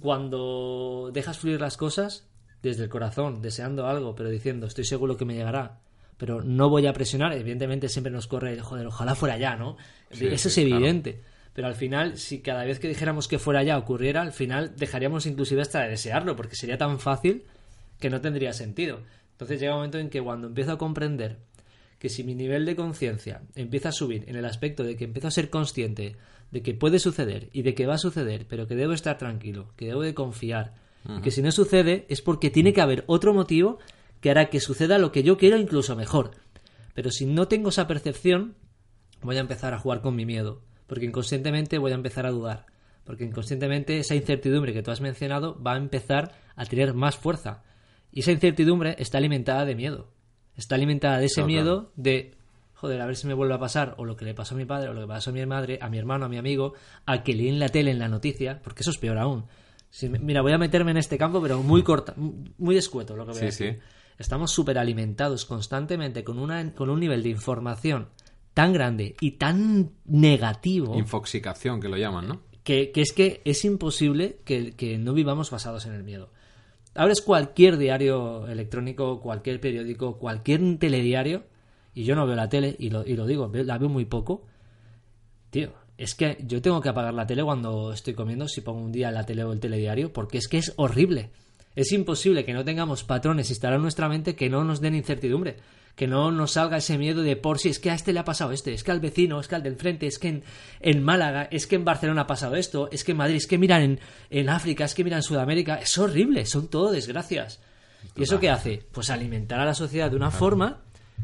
Cuando 0.00 1.10
dejas 1.12 1.38
fluir 1.38 1.60
las 1.60 1.76
cosas 1.76 2.26
desde 2.62 2.84
el 2.84 2.88
corazón, 2.88 3.42
deseando 3.42 3.86
algo, 3.86 4.14
pero 4.14 4.30
diciendo 4.30 4.66
estoy 4.66 4.84
seguro 4.84 5.16
que 5.16 5.24
me 5.24 5.34
llegará, 5.34 5.80
pero 6.16 6.42
no 6.42 6.68
voy 6.68 6.86
a 6.86 6.92
presionar, 6.92 7.32
evidentemente 7.32 7.88
siempre 7.88 8.12
nos 8.12 8.26
corre, 8.26 8.58
joder, 8.60 8.86
ojalá 8.86 9.14
fuera 9.14 9.38
ya, 9.38 9.56
¿no? 9.56 9.76
Sí, 10.10 10.26
Eso 10.26 10.48
sí, 10.48 10.62
es 10.62 10.66
claro. 10.66 10.84
evidente. 10.84 11.22
Pero 11.52 11.68
al 11.68 11.74
final, 11.74 12.18
si 12.18 12.40
cada 12.40 12.64
vez 12.64 12.78
que 12.78 12.88
dijéramos 12.88 13.28
que 13.28 13.38
fuera 13.38 13.62
ya 13.62 13.78
ocurriera, 13.78 14.20
al 14.20 14.32
final 14.32 14.74
dejaríamos 14.76 15.24
inclusive 15.24 15.62
hasta 15.62 15.80
de 15.82 15.90
desearlo, 15.90 16.36
porque 16.36 16.54
sería 16.54 16.76
tan 16.76 16.98
fácil 16.98 17.44
que 17.98 18.10
no 18.10 18.20
tendría 18.20 18.52
sentido. 18.52 19.00
Entonces 19.32 19.60
llega 19.60 19.72
un 19.72 19.78
momento 19.78 19.98
en 19.98 20.10
que 20.10 20.20
cuando 20.20 20.48
empiezo 20.48 20.72
a 20.72 20.78
comprender 20.78 21.38
que 21.98 22.08
si 22.10 22.24
mi 22.24 22.34
nivel 22.34 22.66
de 22.66 22.76
conciencia 22.76 23.40
empieza 23.54 23.88
a 23.88 23.92
subir 23.92 24.24
en 24.28 24.36
el 24.36 24.44
aspecto 24.44 24.82
de 24.82 24.96
que 24.96 25.04
empiezo 25.04 25.28
a 25.28 25.30
ser 25.30 25.48
consciente 25.48 26.16
de 26.50 26.62
que 26.62 26.74
puede 26.74 26.98
suceder 26.98 27.50
y 27.52 27.62
de 27.62 27.74
que 27.74 27.86
va 27.86 27.94
a 27.94 27.98
suceder, 27.98 28.46
pero 28.48 28.66
que 28.66 28.76
debo 28.76 28.92
estar 28.92 29.18
tranquilo, 29.18 29.72
que 29.76 29.86
debo 29.86 30.02
de 30.02 30.14
confiar, 30.14 30.74
y 31.18 31.20
que 31.20 31.30
si 31.30 31.40
no 31.40 31.52
sucede 31.52 32.04
es 32.08 32.20
porque 32.20 32.50
tiene 32.50 32.72
que 32.72 32.80
haber 32.80 33.04
otro 33.06 33.32
motivo 33.32 33.78
que 34.20 34.30
hará 34.30 34.50
que 34.50 34.58
suceda 34.58 34.98
lo 34.98 35.12
que 35.12 35.22
yo 35.22 35.36
quiero 35.36 35.56
incluso 35.56 35.94
mejor. 35.94 36.32
Pero 36.94 37.10
si 37.10 37.26
no 37.26 37.46
tengo 37.46 37.68
esa 37.68 37.86
percepción, 37.86 38.56
voy 39.22 39.36
a 39.36 39.40
empezar 39.40 39.74
a 39.74 39.78
jugar 39.78 40.00
con 40.00 40.16
mi 40.16 40.26
miedo, 40.26 40.62
porque 40.86 41.06
inconscientemente 41.06 41.78
voy 41.78 41.92
a 41.92 41.96
empezar 41.96 42.26
a 42.26 42.30
dudar, 42.30 42.66
porque 43.04 43.24
inconscientemente 43.24 43.98
esa 43.98 44.14
incertidumbre 44.14 44.72
que 44.72 44.82
tú 44.82 44.90
has 44.90 45.00
mencionado 45.00 45.62
va 45.62 45.74
a 45.74 45.78
empezar 45.78 46.32
a 46.56 46.64
tener 46.64 46.94
más 46.94 47.16
fuerza. 47.16 47.62
Y 48.10 48.20
esa 48.20 48.32
incertidumbre 48.32 48.96
está 48.98 49.18
alimentada 49.18 49.64
de 49.64 49.74
miedo. 49.74 50.10
Está 50.56 50.74
alimentada 50.74 51.18
de 51.18 51.26
ese 51.26 51.44
miedo 51.44 51.92
de, 51.96 52.35
joder, 52.76 53.00
a 53.00 53.06
ver 53.06 53.16
si 53.16 53.26
me 53.26 53.34
vuelve 53.34 53.54
a 53.54 53.58
pasar, 53.58 53.94
o 53.98 54.04
lo 54.04 54.16
que 54.16 54.24
le 54.24 54.32
pasó 54.34 54.54
a 54.54 54.58
mi 54.58 54.64
padre, 54.64 54.88
o 54.88 54.94
lo 54.94 55.00
que 55.02 55.06
pasó 55.08 55.30
a 55.30 55.32
mi 55.32 55.44
madre, 55.44 55.78
a 55.82 55.88
mi 55.90 55.98
hermano, 55.98 56.26
a 56.26 56.28
mi 56.28 56.38
amigo, 56.38 56.74
a 57.04 57.22
que 57.22 57.34
leí 57.34 57.48
en 57.48 57.58
la 57.58 57.68
tele, 57.68 57.90
en 57.90 57.98
la 57.98 58.08
noticia, 58.08 58.60
porque 58.62 58.82
eso 58.82 58.90
es 58.90 58.98
peor 58.98 59.18
aún. 59.18 59.44
Si 59.90 60.08
mira, 60.08 60.42
voy 60.42 60.52
a 60.52 60.58
meterme 60.58 60.90
en 60.92 60.96
este 60.98 61.16
campo, 61.18 61.40
pero 61.42 61.62
muy 61.62 61.82
corta, 61.82 62.14
muy 62.16 62.76
escueto 62.76 63.16
lo 63.16 63.24
que 63.26 63.32
voy 63.32 63.38
a 63.38 63.40
Sí, 63.40 63.46
decir. 63.46 63.72
sí. 63.74 63.78
Estamos 64.18 64.50
súper 64.50 64.78
alimentados 64.78 65.44
constantemente 65.44 66.24
con, 66.24 66.38
una, 66.38 66.72
con 66.74 66.88
un 66.90 67.00
nivel 67.00 67.22
de 67.22 67.28
información 67.30 68.08
tan 68.54 68.72
grande 68.72 69.14
y 69.20 69.32
tan 69.32 69.90
negativo 70.06 70.96
Infoxicación, 70.96 71.80
que 71.80 71.88
lo 71.88 71.96
llaman, 71.98 72.26
¿no? 72.28 72.40
que, 72.64 72.90
que 72.90 73.00
es 73.02 73.12
que 73.12 73.42
es 73.44 73.64
imposible 73.64 74.40
que, 74.44 74.72
que 74.72 74.98
no 74.98 75.12
vivamos 75.12 75.50
basados 75.50 75.86
en 75.86 75.92
el 75.92 76.02
miedo. 76.02 76.30
Abres 76.94 77.20
cualquier 77.20 77.76
diario 77.76 78.46
electrónico, 78.48 79.20
cualquier 79.20 79.60
periódico, 79.60 80.18
cualquier 80.18 80.78
telediario, 80.78 81.44
y 81.96 82.04
yo 82.04 82.14
no 82.14 82.26
veo 82.26 82.36
la 82.36 82.50
tele, 82.50 82.76
y 82.78 82.90
lo, 82.90 83.06
y 83.06 83.16
lo 83.16 83.26
digo, 83.26 83.50
la 83.50 83.78
veo 83.78 83.88
muy 83.88 84.04
poco. 84.04 84.44
Tío, 85.48 85.72
es 85.96 86.14
que 86.14 86.36
yo 86.46 86.60
tengo 86.60 86.82
que 86.82 86.90
apagar 86.90 87.14
la 87.14 87.26
tele 87.26 87.42
cuando 87.42 87.90
estoy 87.90 88.12
comiendo, 88.12 88.48
si 88.48 88.60
pongo 88.60 88.82
un 88.82 88.92
día 88.92 89.10
la 89.10 89.24
tele 89.24 89.44
o 89.44 89.52
el 89.54 89.60
telediario, 89.60 90.12
porque 90.12 90.36
es 90.36 90.46
que 90.46 90.58
es 90.58 90.74
horrible. 90.76 91.30
Es 91.74 91.92
imposible 91.92 92.44
que 92.44 92.52
no 92.52 92.66
tengamos 92.66 93.02
patrones 93.02 93.48
instalados 93.48 93.78
en 93.78 93.82
nuestra 93.82 94.10
mente 94.10 94.36
que 94.36 94.50
no 94.50 94.62
nos 94.62 94.82
den 94.82 94.94
incertidumbre, 94.94 95.56
que 95.94 96.06
no 96.06 96.30
nos 96.30 96.52
salga 96.52 96.76
ese 96.76 96.98
miedo 96.98 97.22
de 97.22 97.34
por 97.34 97.58
si 97.58 97.70
es 97.70 97.78
que 97.78 97.90
a 97.90 97.94
este 97.94 98.12
le 98.12 98.18
ha 98.18 98.24
pasado 98.26 98.52
este, 98.52 98.74
es 98.74 98.84
que 98.84 98.90
al 98.90 99.00
vecino, 99.00 99.40
es 99.40 99.48
que 99.48 99.54
al 99.54 99.62
del 99.62 99.76
frente, 99.76 100.06
es 100.06 100.18
que 100.18 100.28
en, 100.28 100.44
en 100.80 101.02
Málaga, 101.02 101.48
es 101.50 101.66
que 101.66 101.76
en 101.76 101.86
Barcelona 101.86 102.22
ha 102.22 102.26
pasado 102.26 102.56
esto, 102.56 102.90
es 102.92 103.04
que 103.04 103.12
en 103.12 103.18
Madrid, 103.18 103.36
es 103.36 103.46
que 103.46 103.56
miran 103.56 103.80
en, 103.80 104.00
en 104.28 104.50
África, 104.50 104.84
es 104.84 104.94
que 104.94 105.02
miran 105.02 105.20
en 105.20 105.22
Sudamérica. 105.22 105.76
Es 105.76 105.96
horrible, 105.96 106.44
son 106.44 106.68
todo 106.68 106.92
desgracias. 106.92 107.58
¿Y 108.14 108.22
eso 108.22 108.38
qué 108.38 108.50
hace? 108.50 108.82
Pues 108.92 109.08
alimentar 109.08 109.58
a 109.60 109.64
la 109.64 109.74
sociedad 109.74 110.10
de 110.10 110.16
una 110.16 110.30
forma 110.30 110.82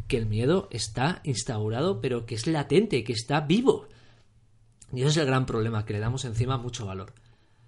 que 0.09 0.17
el 0.17 0.27
miedo 0.27 0.69
está 0.71 1.21
instaurado, 1.25 2.01
pero 2.01 2.27
que 2.27 2.35
es 2.35 2.47
latente, 2.47 3.05
que 3.05 3.13
está 3.13 3.41
vivo. 3.41 3.87
Y 4.93 5.01
ese 5.01 5.09
es 5.11 5.17
el 5.19 5.27
gran 5.27 5.47
problema, 5.47 5.85
que 5.85 5.93
le 5.95 6.01
damos 6.01 6.25
encima 6.25 6.59
mucho 6.59 6.87
valor. 6.87 7.13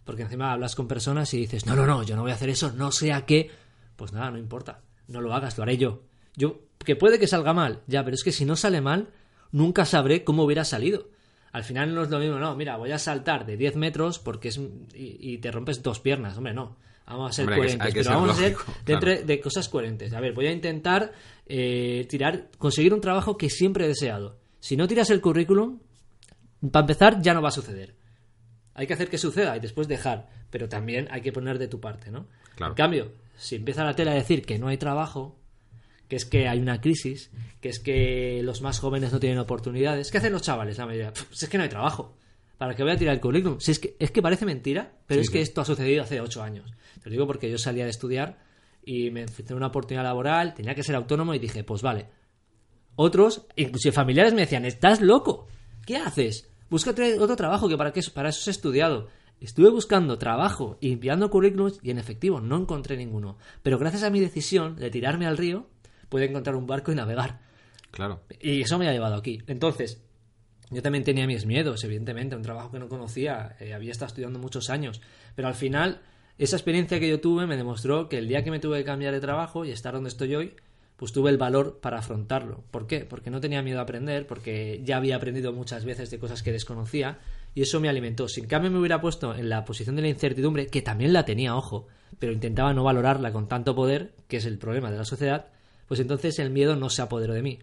Porque 0.04 0.22
encima 0.22 0.52
hablas 0.52 0.74
con 0.74 0.86
personas 0.88 1.32
y 1.32 1.38
dices, 1.38 1.64
no, 1.66 1.74
no, 1.74 1.86
no, 1.86 2.02
yo 2.02 2.16
no 2.16 2.22
voy 2.22 2.30
a 2.30 2.34
hacer 2.34 2.50
eso, 2.50 2.72
no 2.72 2.92
sea 2.92 3.24
qué. 3.24 3.50
Pues 3.96 4.12
nada, 4.12 4.30
no 4.30 4.38
importa. 4.38 4.80
No 5.08 5.20
lo 5.22 5.32
hagas, 5.34 5.56
lo 5.56 5.62
haré 5.62 5.78
yo. 5.78 6.02
Yo, 6.36 6.60
que 6.84 6.96
puede 6.96 7.18
que 7.18 7.26
salga 7.26 7.54
mal, 7.54 7.80
ya, 7.86 8.04
pero 8.04 8.14
es 8.14 8.22
que 8.24 8.32
si 8.32 8.44
no 8.44 8.56
sale 8.56 8.80
mal, 8.82 9.08
nunca 9.52 9.84
sabré 9.86 10.24
cómo 10.24 10.44
hubiera 10.44 10.64
salido. 10.64 11.08
Al 11.52 11.62
final 11.64 11.94
no 11.94 12.02
es 12.02 12.10
lo 12.10 12.18
mismo, 12.18 12.38
no, 12.38 12.56
mira, 12.56 12.76
voy 12.76 12.90
a 12.90 12.98
saltar 12.98 13.46
de 13.46 13.56
10 13.56 13.76
metros 13.76 14.18
porque 14.18 14.48
es. 14.48 14.58
y, 14.58 15.16
y 15.20 15.38
te 15.38 15.50
rompes 15.52 15.82
dos 15.82 16.00
piernas, 16.00 16.36
hombre, 16.36 16.52
no. 16.52 16.76
Vamos 17.06 17.30
a 17.30 17.32
ser 17.32 17.44
Hombre, 17.44 17.54
que- 17.56 17.60
coherentes, 17.60 17.88
que 17.88 17.92
pero 18.00 18.04
ser 18.04 18.12
vamos 18.14 18.30
a 18.30 18.34
ser 18.34 18.56
dentro 18.84 19.10
claro. 19.12 19.26
de 19.26 19.40
cosas 19.40 19.68
coherentes. 19.68 20.12
A 20.14 20.20
ver, 20.20 20.32
voy 20.32 20.46
a 20.46 20.52
intentar 20.52 21.12
eh, 21.46 22.06
tirar, 22.08 22.50
conseguir 22.58 22.94
un 22.94 23.00
trabajo 23.00 23.36
que 23.36 23.50
siempre 23.50 23.84
he 23.84 23.88
deseado. 23.88 24.38
Si 24.60 24.76
no 24.76 24.88
tiras 24.88 25.10
el 25.10 25.20
currículum, 25.20 25.80
para 26.70 26.84
empezar, 26.84 27.20
ya 27.20 27.34
no 27.34 27.42
va 27.42 27.48
a 27.48 27.52
suceder. 27.52 27.94
Hay 28.74 28.86
que 28.86 28.94
hacer 28.94 29.08
que 29.08 29.18
suceda 29.18 29.56
y 29.56 29.60
después 29.60 29.86
dejar, 29.86 30.28
pero 30.50 30.68
también 30.68 31.06
hay 31.10 31.20
que 31.20 31.32
poner 31.32 31.58
de 31.58 31.68
tu 31.68 31.80
parte, 31.80 32.10
¿no? 32.10 32.26
Claro. 32.56 32.72
En 32.72 32.76
cambio, 32.76 33.12
si 33.36 33.56
empieza 33.56 33.84
la 33.84 33.94
tele 33.94 34.10
a 34.10 34.14
decir 34.14 34.44
que 34.44 34.58
no 34.58 34.68
hay 34.68 34.78
trabajo, 34.78 35.38
que 36.08 36.16
es 36.16 36.24
que 36.24 36.48
hay 36.48 36.58
una 36.60 36.80
crisis, 36.80 37.30
que 37.60 37.68
es 37.68 37.78
que 37.78 38.40
los 38.42 38.62
más 38.62 38.78
jóvenes 38.80 39.12
no 39.12 39.20
tienen 39.20 39.38
oportunidades, 39.38 40.10
¿qué 40.10 40.18
hacen 40.18 40.32
los 40.32 40.42
chavales? 40.42 40.78
La 40.78 40.86
mayoría, 40.86 41.12
"Pff, 41.12 41.26
si 41.34 41.44
es 41.44 41.50
que 41.50 41.56
no 41.58 41.62
hay 41.64 41.70
trabajo. 41.70 42.16
¿Para 42.58 42.74
qué 42.74 42.82
voy 42.82 42.92
a 42.92 42.96
tirar 42.96 43.14
el 43.14 43.20
currículum? 43.20 43.58
Si 43.60 43.72
es 43.72 43.78
que, 43.78 43.96
es 43.98 44.10
que 44.10 44.22
parece 44.22 44.46
mentira, 44.46 44.92
pero 45.06 45.20
Sí, 45.20 45.24
es 45.26 45.30
que 45.30 45.38
sí. 45.38 45.42
esto 45.42 45.60
ha 45.60 45.64
sucedido 45.64 46.02
hace 46.02 46.20
ocho 46.20 46.42
años. 46.42 46.70
Te 47.02 47.10
lo 47.10 47.12
digo 47.12 47.26
porque 47.26 47.50
yo 47.50 47.58
salía 47.58 47.84
de 47.84 47.90
estudiar 47.90 48.38
y 48.86 49.10
me 49.10 49.24
ofrecieron 49.24 49.58
una 49.58 49.68
oportunidad 49.68 50.04
laboral, 50.04 50.54
tenía 50.54 50.74
que 50.74 50.82
ser 50.82 50.96
autónomo 50.96 51.34
y 51.34 51.38
dije, 51.38 51.64
pues 51.64 51.82
vale, 51.82 52.08
Otros, 52.96 53.46
inclusive 53.56 53.92
familiares, 53.92 54.34
me 54.34 54.42
decían, 54.42 54.64
estás 54.64 55.00
loco, 55.00 55.48
¿qué 55.84 55.96
haces? 55.96 56.50
Búscate 56.70 57.18
otro 57.18 57.36
trabajo 57.36 57.68
que 57.68 57.76
para, 57.76 57.92
qué, 57.92 58.00
para 58.14 58.28
eso 58.28 58.40
has 58.40 58.48
estudiado. 58.48 59.08
Estuve 59.40 59.70
buscando 59.70 60.16
trabajo 60.16 60.78
y 60.80 60.92
enviando 60.92 61.28
currículums 61.28 61.78
y 61.82 61.90
en 61.90 61.98
efectivo 61.98 62.40
no 62.40 62.56
encontré 62.56 62.96
ninguno. 62.96 63.36
Pero 63.62 63.78
gracias 63.78 64.04
a 64.04 64.10
mi 64.10 64.20
decisión 64.20 64.76
de 64.76 64.90
tirarme 64.90 65.26
al 65.26 65.36
río, 65.36 65.68
pude 66.08 66.24
encontrar 66.26 66.56
un 66.56 66.66
barco 66.66 66.92
y 66.92 66.94
navegar. 66.94 67.40
Claro. 67.90 68.22
Y 68.40 68.62
eso 68.62 68.78
me 68.78 68.88
ha 68.88 68.92
llevado 68.92 69.16
aquí. 69.16 69.42
Entonces, 69.46 70.02
yo 70.70 70.82
también 70.82 71.04
tenía 71.04 71.26
mis 71.26 71.46
miedos, 71.46 71.84
evidentemente, 71.84 72.36
un 72.36 72.42
trabajo 72.42 72.70
que 72.70 72.78
no 72.78 72.88
conocía, 72.88 73.56
eh, 73.60 73.74
había 73.74 73.92
estado 73.92 74.08
estudiando 74.08 74.38
muchos 74.38 74.70
años, 74.70 75.00
pero 75.34 75.48
al 75.48 75.54
final 75.54 76.00
esa 76.38 76.56
experiencia 76.56 76.98
que 76.98 77.08
yo 77.08 77.20
tuve 77.20 77.46
me 77.46 77.56
demostró 77.56 78.08
que 78.08 78.18
el 78.18 78.28
día 78.28 78.42
que 78.42 78.50
me 78.50 78.58
tuve 78.58 78.78
que 78.78 78.84
cambiar 78.84 79.14
de 79.14 79.20
trabajo 79.20 79.64
y 79.64 79.70
estar 79.70 79.94
donde 79.94 80.08
estoy 80.08 80.34
hoy, 80.34 80.54
pues 80.96 81.12
tuve 81.12 81.30
el 81.30 81.38
valor 81.38 81.80
para 81.80 81.98
afrontarlo. 81.98 82.64
¿Por 82.70 82.86
qué? 82.86 83.00
Porque 83.00 83.30
no 83.30 83.40
tenía 83.40 83.62
miedo 83.62 83.78
a 83.80 83.82
aprender, 83.82 84.26
porque 84.26 84.80
ya 84.84 84.96
había 84.96 85.16
aprendido 85.16 85.52
muchas 85.52 85.84
veces 85.84 86.10
de 86.10 86.18
cosas 86.18 86.42
que 86.42 86.52
desconocía 86.52 87.18
y 87.54 87.62
eso 87.62 87.80
me 87.80 87.88
alimentó. 87.88 88.28
Si 88.28 88.40
en 88.40 88.46
cambio 88.46 88.70
me 88.70 88.78
hubiera 88.78 89.00
puesto 89.00 89.34
en 89.34 89.48
la 89.48 89.64
posición 89.64 89.96
de 89.96 90.02
la 90.02 90.08
incertidumbre, 90.08 90.66
que 90.66 90.82
también 90.82 91.12
la 91.12 91.24
tenía, 91.24 91.56
ojo, 91.56 91.86
pero 92.18 92.32
intentaba 92.32 92.72
no 92.74 92.84
valorarla 92.84 93.32
con 93.32 93.48
tanto 93.48 93.74
poder, 93.74 94.14
que 94.28 94.38
es 94.38 94.46
el 94.46 94.58
problema 94.58 94.90
de 94.90 94.98
la 94.98 95.04
sociedad, 95.04 95.46
pues 95.86 96.00
entonces 96.00 96.38
el 96.38 96.50
miedo 96.50 96.76
no 96.76 96.90
se 96.90 97.02
apoderó 97.02 97.34
de 97.34 97.42
mí. 97.42 97.58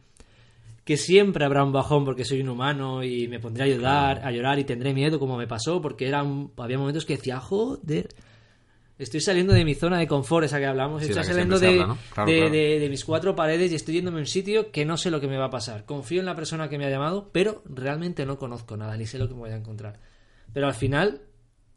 Que 0.84 0.98
siempre 0.98 1.46
habrá 1.46 1.64
un 1.64 1.72
bajón 1.72 2.06
porque 2.06 2.26
soy 2.26 2.42
un 2.42 2.50
humano 2.50 3.04
y 3.04 3.28
me 3.28 3.40
pondré 3.40 3.64
a 3.64 3.66
ayudar, 3.68 4.26
a 4.26 4.32
llorar 4.32 4.60
y 4.60 4.64
tendré 4.64 4.94
miedo 4.94 5.20
como 5.20 5.38
me 5.38 5.48
pasó, 5.48 5.82
porque 5.82 6.08
eran, 6.08 6.52
había 6.58 6.78
momentos 6.78 7.06
que 7.06 7.18
decía, 7.18 7.40
joder, 7.40 8.10
Estoy 9.02 9.20
saliendo 9.20 9.54
de 9.54 9.66
mi 9.66 9.74
zona 9.74 9.98
de 9.98 10.06
confort, 10.06 10.46
esa 10.46 10.60
que 10.60 10.68
hablamos. 10.68 11.02
estoy 11.02 11.24
saliendo 11.24 11.60
de, 11.60 11.84
de, 12.28 12.88
mis 12.88 13.04
cuatro 13.04 13.36
paredes 13.36 13.72
y 13.72 13.76
estoy 13.76 13.96
yéndome 13.96 14.18
a 14.18 14.22
un 14.22 14.28
sitio 14.28 14.72
que 14.72 14.86
no 14.86 14.96
sé 14.96 15.10
lo 15.10 15.20
que 15.20 15.28
me 15.28 15.38
va 15.38 15.46
a 15.46 15.50
pasar. 15.50 15.86
Confío 15.86 16.20
en 16.20 16.28
la 16.28 16.36
persona 16.36 16.70
que 16.70 16.78
me 16.78 16.86
ha 16.86 16.90
llamado, 16.92 17.32
pero 17.32 17.64
realmente 17.66 18.28
no 18.28 18.38
conozco 18.38 18.78
nada, 18.78 18.96
ni 18.98 19.08
sé 19.08 19.18
lo 19.18 19.28
que 19.28 19.34
me 19.34 19.40
voy 19.40 19.50
a 19.50 19.56
encontrar. 19.56 20.00
Pero 20.54 20.68
al 20.68 20.76
final, 20.76 21.22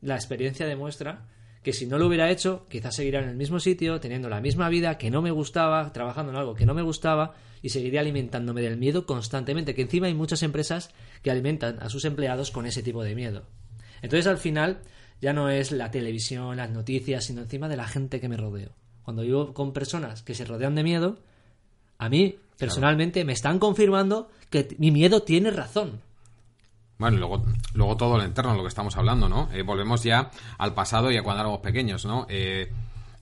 la 0.02 0.16
experiencia 0.16 0.66
demuestra 0.66 1.26
que 1.62 1.72
si 1.72 1.86
no 1.86 1.96
lo 1.96 2.08
hubiera 2.08 2.30
hecho, 2.30 2.66
quizás 2.68 2.94
seguiría 2.94 3.20
en 3.20 3.30
el 3.30 3.36
mismo 3.36 3.58
sitio, 3.58 4.00
teniendo 4.00 4.28
la 4.28 4.42
misma 4.42 4.68
vida, 4.68 4.98
que 4.98 5.10
no 5.10 5.22
me 5.22 5.30
gustaba, 5.30 5.94
trabajando 5.94 6.30
en 6.30 6.36
algo 6.36 6.54
que 6.54 6.66
no 6.66 6.74
me 6.74 6.82
gustaba, 6.82 7.32
y 7.62 7.70
seguiría 7.70 8.00
alimentándome 8.00 8.60
del 8.60 8.76
miedo 8.76 9.06
constantemente, 9.06 9.74
que 9.74 9.80
encima 9.80 10.08
hay 10.08 10.14
muchas 10.14 10.42
empresas 10.42 10.90
que 11.22 11.30
alimentan 11.30 11.78
a 11.80 11.88
sus 11.88 12.04
empleados 12.04 12.50
con 12.50 12.66
ese 12.66 12.82
tipo 12.82 13.02
de 13.02 13.14
miedo. 13.14 13.46
Entonces, 14.02 14.26
al 14.26 14.36
final, 14.36 14.82
ya 15.20 15.32
no 15.32 15.48
es 15.48 15.72
la 15.72 15.90
televisión, 15.90 16.56
las 16.56 16.70
noticias, 16.70 17.24
sino 17.24 17.42
encima 17.42 17.68
de 17.68 17.76
la 17.76 17.86
gente 17.86 18.20
que 18.20 18.28
me 18.28 18.36
rodeo. 18.36 18.70
Cuando 19.02 19.22
vivo 19.22 19.52
con 19.54 19.72
personas 19.72 20.22
que 20.22 20.34
se 20.34 20.44
rodean 20.44 20.74
de 20.74 20.82
miedo, 20.82 21.18
a 21.98 22.08
mí, 22.08 22.36
personalmente, 22.58 23.24
me 23.24 23.32
están 23.32 23.58
confirmando 23.58 24.28
que 24.50 24.74
mi 24.78 24.90
miedo 24.90 25.22
tiene 25.22 25.50
razón. 25.50 26.00
Bueno, 26.98 27.18
luego, 27.18 27.44
luego 27.74 27.96
todo 27.96 28.16
el 28.16 28.24
entorno, 28.24 28.54
lo 28.54 28.62
que 28.62 28.68
estamos 28.68 28.96
hablando, 28.96 29.28
¿no? 29.28 29.48
Eh, 29.52 29.62
volvemos 29.62 30.02
ya 30.02 30.30
al 30.58 30.74
pasado 30.74 31.10
y 31.10 31.16
a 31.16 31.22
cuando 31.22 31.42
éramos 31.42 31.60
pequeños, 31.60 32.04
¿no? 32.04 32.26
Eh, 32.28 32.72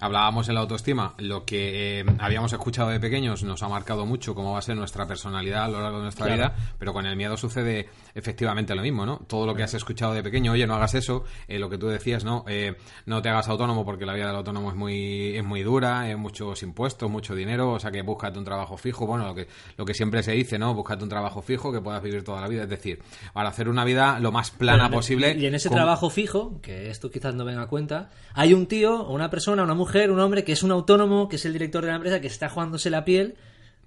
hablábamos 0.02 0.49
en 0.49 0.56
la 0.56 0.62
autoestima, 0.62 1.14
lo 1.18 1.44
que 1.44 2.00
eh, 2.00 2.04
habíamos 2.18 2.52
escuchado 2.52 2.90
de 2.90 2.99
pequeños 2.99 3.44
nos 3.44 3.62
ha 3.62 3.68
marcado 3.68 4.04
mucho 4.04 4.35
cómo 4.35 4.52
va 4.52 4.59
a 4.59 4.62
ser 4.62 4.76
nuestra 4.76 5.06
personalidad 5.06 5.66
a 5.66 5.68
lo 5.68 5.80
largo 5.80 5.99
de 5.99 6.02
nuestra 6.02 6.26
vida, 6.26 6.56
pero 6.76 6.92
con 6.92 7.06
el 7.06 7.14
miedo 7.14 7.37
sucede 7.37 7.88
efectivamente 8.12 8.75
lo 8.75 8.82
mismo, 8.82 9.06
¿no? 9.06 9.18
Todo 9.28 9.47
lo 9.47 9.54
que 9.54 9.62
has 9.62 9.75
escuchado 9.75 10.12
de 10.12 10.25
pequeño, 10.25 10.52
oye, 10.52 10.66
no 10.66 10.75
hagas 10.75 10.94
eso, 10.94 11.23
eh, 11.47 11.56
lo 11.61 11.71
que 11.71 11.78
tú 11.78 11.87
decías, 11.87 12.25
¿no? 12.25 12.44
Eh, 12.49 12.75
no 13.06 13.23
te 13.23 13.28
hagas 13.28 13.49
autónomo 13.49 13.85
porque 13.85 14.04
la 14.04 14.14
vida 14.14 14.26
del 14.26 14.35
autónomo 14.35 14.71
es 14.71 14.76
muy, 14.76 15.37
es 15.37 15.44
muy 15.44 15.62
dura, 15.62 16.11
es 16.11 16.18
muchos 16.18 16.64
impuestos, 16.64 17.09
mucho 17.09 17.37
dinero, 17.37 17.71
o 17.71 17.78
sea 17.78 17.92
que 17.92 18.02
búscate 18.02 18.40
un 18.40 18.44
trabajo 18.44 18.76
fijo, 18.76 19.06
bueno, 19.06 19.25
lo 19.28 19.37
que, 19.37 19.47
lo 19.76 19.85
que 19.85 19.94
siempre 19.94 20.25
se 20.25 20.32
dice, 20.32 20.59
¿no? 20.59 20.75
Búscate 20.75 21.04
un 21.04 21.11
trabajo 21.11 21.42
fijo 21.42 21.73
que 21.73 21.80
puedas 21.80 22.02
vivir 22.02 22.25
toda 22.25 22.40
la 22.40 22.49
vida, 22.49 22.64
es 22.64 22.68
decir, 22.68 23.00
para 23.32 23.50
hacer 23.50 23.68
una 23.68 23.85
vida 23.85 24.18
lo 24.18 24.32
más 24.32 24.50
plana 24.50 24.90
posible. 24.90 25.37
Y 25.38 25.47
en 25.47 25.54
ese 25.54 25.71
trabajo 25.71 26.11
fijo, 26.11 26.61
que 26.61 26.90
esto 26.90 27.09
quizás 27.09 27.37
no 27.37 27.44
venga 27.44 27.62
a 27.62 27.68
cuenta, 27.68 28.11
hay 28.35 28.52
un 28.52 28.66
tío, 28.66 29.04
una 29.04 29.30
persona, 29.30 29.62
una 29.62 29.75
mujer, 29.75 29.91
un 30.11 30.20
hombre 30.20 30.44
que 30.44 30.52
es 30.52 30.62
un 30.62 30.70
autónomo, 30.70 31.28
que 31.28 31.37
es 31.37 31.44
el 31.44 31.52
director 31.52 31.82
de 31.82 31.90
la 31.90 31.96
empresa, 31.96 32.20
que 32.20 32.26
está 32.26 32.49
jugándose 32.49 32.90
la 32.90 33.04
piel, 33.04 33.34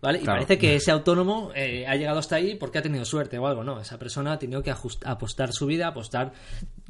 ¿vale? 0.01 0.19
Y 0.21 0.25
parece 0.25 0.57
que 0.57 0.75
ese 0.75 0.91
autónomo 0.91 1.51
eh, 1.55 1.85
ha 1.87 1.95
llegado 1.95 2.19
hasta 2.19 2.35
ahí 2.35 2.55
porque 2.55 2.77
ha 2.77 2.81
tenido 2.81 3.05
suerte 3.05 3.37
o 3.37 3.47
algo, 3.47 3.63
¿no? 3.63 3.79
Esa 3.79 3.97
persona 3.97 4.33
ha 4.33 4.39
tenido 4.39 4.61
que 4.61 4.71
apostar 4.71 5.51
su 5.51 5.65
vida, 5.65 5.87
apostar, 5.87 6.33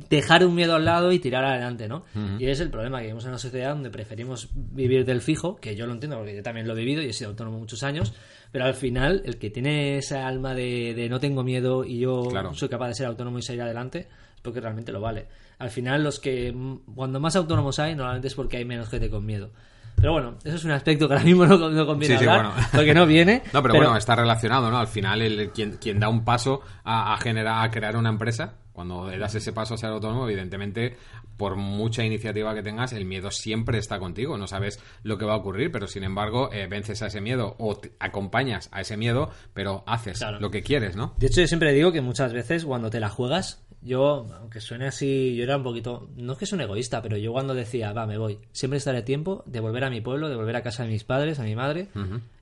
dejar 0.10 0.46
un 0.46 0.56
miedo 0.56 0.76
al 0.76 0.86
lado 0.86 1.12
y 1.12 1.20
tirar 1.20 1.46
adelante, 1.46 1.88
¿no? 1.88 2.04
Y 2.40 2.48
es 2.48 2.60
el 2.60 2.70
problema 2.70 2.98
que 3.00 3.06
vivimos 3.06 3.24
en 3.24 3.30
una 3.30 3.40
sociedad 3.40 3.70
donde 3.70 3.90
preferimos 3.90 4.50
vivir 4.54 5.06
del 5.06 5.22
fijo, 5.22 5.56
que 5.56 5.76
yo 5.76 5.88
lo 5.88 5.94
entiendo 5.94 6.18
porque 6.18 6.36
yo 6.36 6.44
también 6.44 6.68
lo 6.68 6.74
he 6.74 6.78
vivido 6.78 7.02
y 7.02 7.08
he 7.08 7.14
sido 7.14 7.30
autónomo 7.30 7.60
muchos 7.60 7.84
años, 7.84 8.14
pero 8.52 8.66
al 8.66 8.74
final 8.74 9.22
el 9.26 9.38
que 9.38 9.50
tiene 9.50 9.98
esa 9.98 10.28
alma 10.28 10.54
de, 10.54 11.08
no 11.10 11.20
tengo 11.20 11.44
miedo 11.44 11.84
y 11.86 12.00
yo 12.00 12.24
soy 12.54 12.70
capaz 12.70 12.90
de 12.90 12.96
ser 12.96 13.08
autónomo 13.08 13.40
y 13.40 13.42
salir 13.42 13.62
adelante, 13.62 14.00
es 14.36 14.42
porque 14.42 14.60
realmente 14.60 14.92
lo 14.92 15.02
vale 15.02 15.28
al 15.60 15.70
final 15.70 16.04
los 16.04 16.20
que 16.20 16.54
cuando 16.94 17.20
más 17.20 17.36
autónomos 17.36 17.80
hay 17.80 17.96
normalmente 17.96 18.28
es 18.28 18.36
porque 18.36 18.58
hay 18.58 18.66
menos 18.66 18.90
gente 18.90 19.10
con 19.10 19.26
miedo. 19.26 19.52
Pero 19.96 20.12
bueno, 20.12 20.36
eso 20.44 20.56
es 20.56 20.64
un 20.66 20.72
aspecto 20.72 21.08
que 21.08 21.14
ahora 21.14 21.26
mismo 21.26 21.46
no, 21.46 21.86
conviene 21.86 22.18
hablar, 22.18 22.52
porque 22.72 22.94
no 22.94 23.06
viene. 23.06 23.42
No, 23.54 23.62
pero, 23.62 23.76
bueno, 23.76 23.96
está 23.96 24.16
relacionado, 24.16 24.70
¿no? 24.70 24.78
Al 24.78 24.88
final, 24.88 25.22
el, 25.22 25.52
quien, 25.52 25.78
quien 25.78 26.00
da 26.00 26.10
un 26.10 26.26
paso 26.26 26.62
a, 26.84 27.18
generar, 27.18 27.66
a 27.66 27.72
crear 27.72 27.96
una 27.96 28.10
empresa, 28.10 28.56
cuando 28.74 29.08
das 29.18 29.36
ese 29.36 29.54
paso 29.54 29.76
a 29.76 29.78
ser 29.78 29.90
autónomo, 29.92 30.28
evidentemente, 30.28 30.98
por 31.38 31.56
mucha 31.56 32.04
iniciativa 32.04 32.54
que 32.54 32.64
tengas, 32.64 32.94
el 32.94 33.06
miedo 33.06 33.32
siempre 33.32 33.78
está 33.78 34.00
contigo. 34.00 34.38
No 34.38 34.48
sabes 34.48 34.80
lo 35.04 35.18
que 35.18 35.26
va 35.26 35.34
a 35.34 35.38
ocurrir, 35.38 35.72
pero 35.72 35.88
sin 35.88 36.04
embargo, 36.04 36.52
eh, 36.52 36.68
vences 36.68 37.02
a 37.02 37.08
ese 37.08 37.22
miedo 37.22 37.56
o 37.60 37.76
te 37.76 37.92
acompañas 38.00 38.70
a 38.72 38.82
ese 38.82 38.98
miedo, 38.98 39.32
pero 39.54 39.84
haces 39.86 40.24
lo 40.40 40.52
que 40.52 40.62
quieres, 40.62 40.96
¿no? 40.96 41.14
De 41.18 41.28
hecho, 41.28 41.42
yo 41.42 41.48
siempre 41.48 41.74
digo 41.74 41.92
que 41.92 42.02
muchas 42.02 42.34
veces 42.34 42.66
cuando 42.66 42.90
te 42.90 43.00
la 43.00 43.10
juegas, 43.10 43.66
yo, 43.82 44.26
aunque 44.40 44.62
suene 44.62 44.88
así, 44.88 45.36
yo 45.36 45.44
era 45.44 45.58
un 45.58 45.64
poquito, 45.64 46.10
no 46.16 46.34
es 46.34 46.40
que 46.40 46.46
sea 46.46 46.56
un 46.56 46.62
egoísta, 46.62 47.02
pero 47.02 47.18
yo 47.18 47.32
cuando 47.32 47.54
decía, 47.54 47.94
va, 47.94 48.08
me 48.08 48.18
voy, 48.18 48.40
siempre 48.52 48.78
estaré 48.78 49.04
tiempo 49.04 49.44
de 49.46 49.60
volver 49.60 49.84
a 49.84 49.90
mi 49.90 50.02
pueblo, 50.02 50.28
de 50.28 50.36
volver 50.36 50.56
a 50.56 50.64
casa 50.64 50.84
de 50.84 50.90
mis 50.90 51.04
padres, 51.04 51.40
a 51.40 51.44
mi 51.44 51.56
madre, 51.56 51.90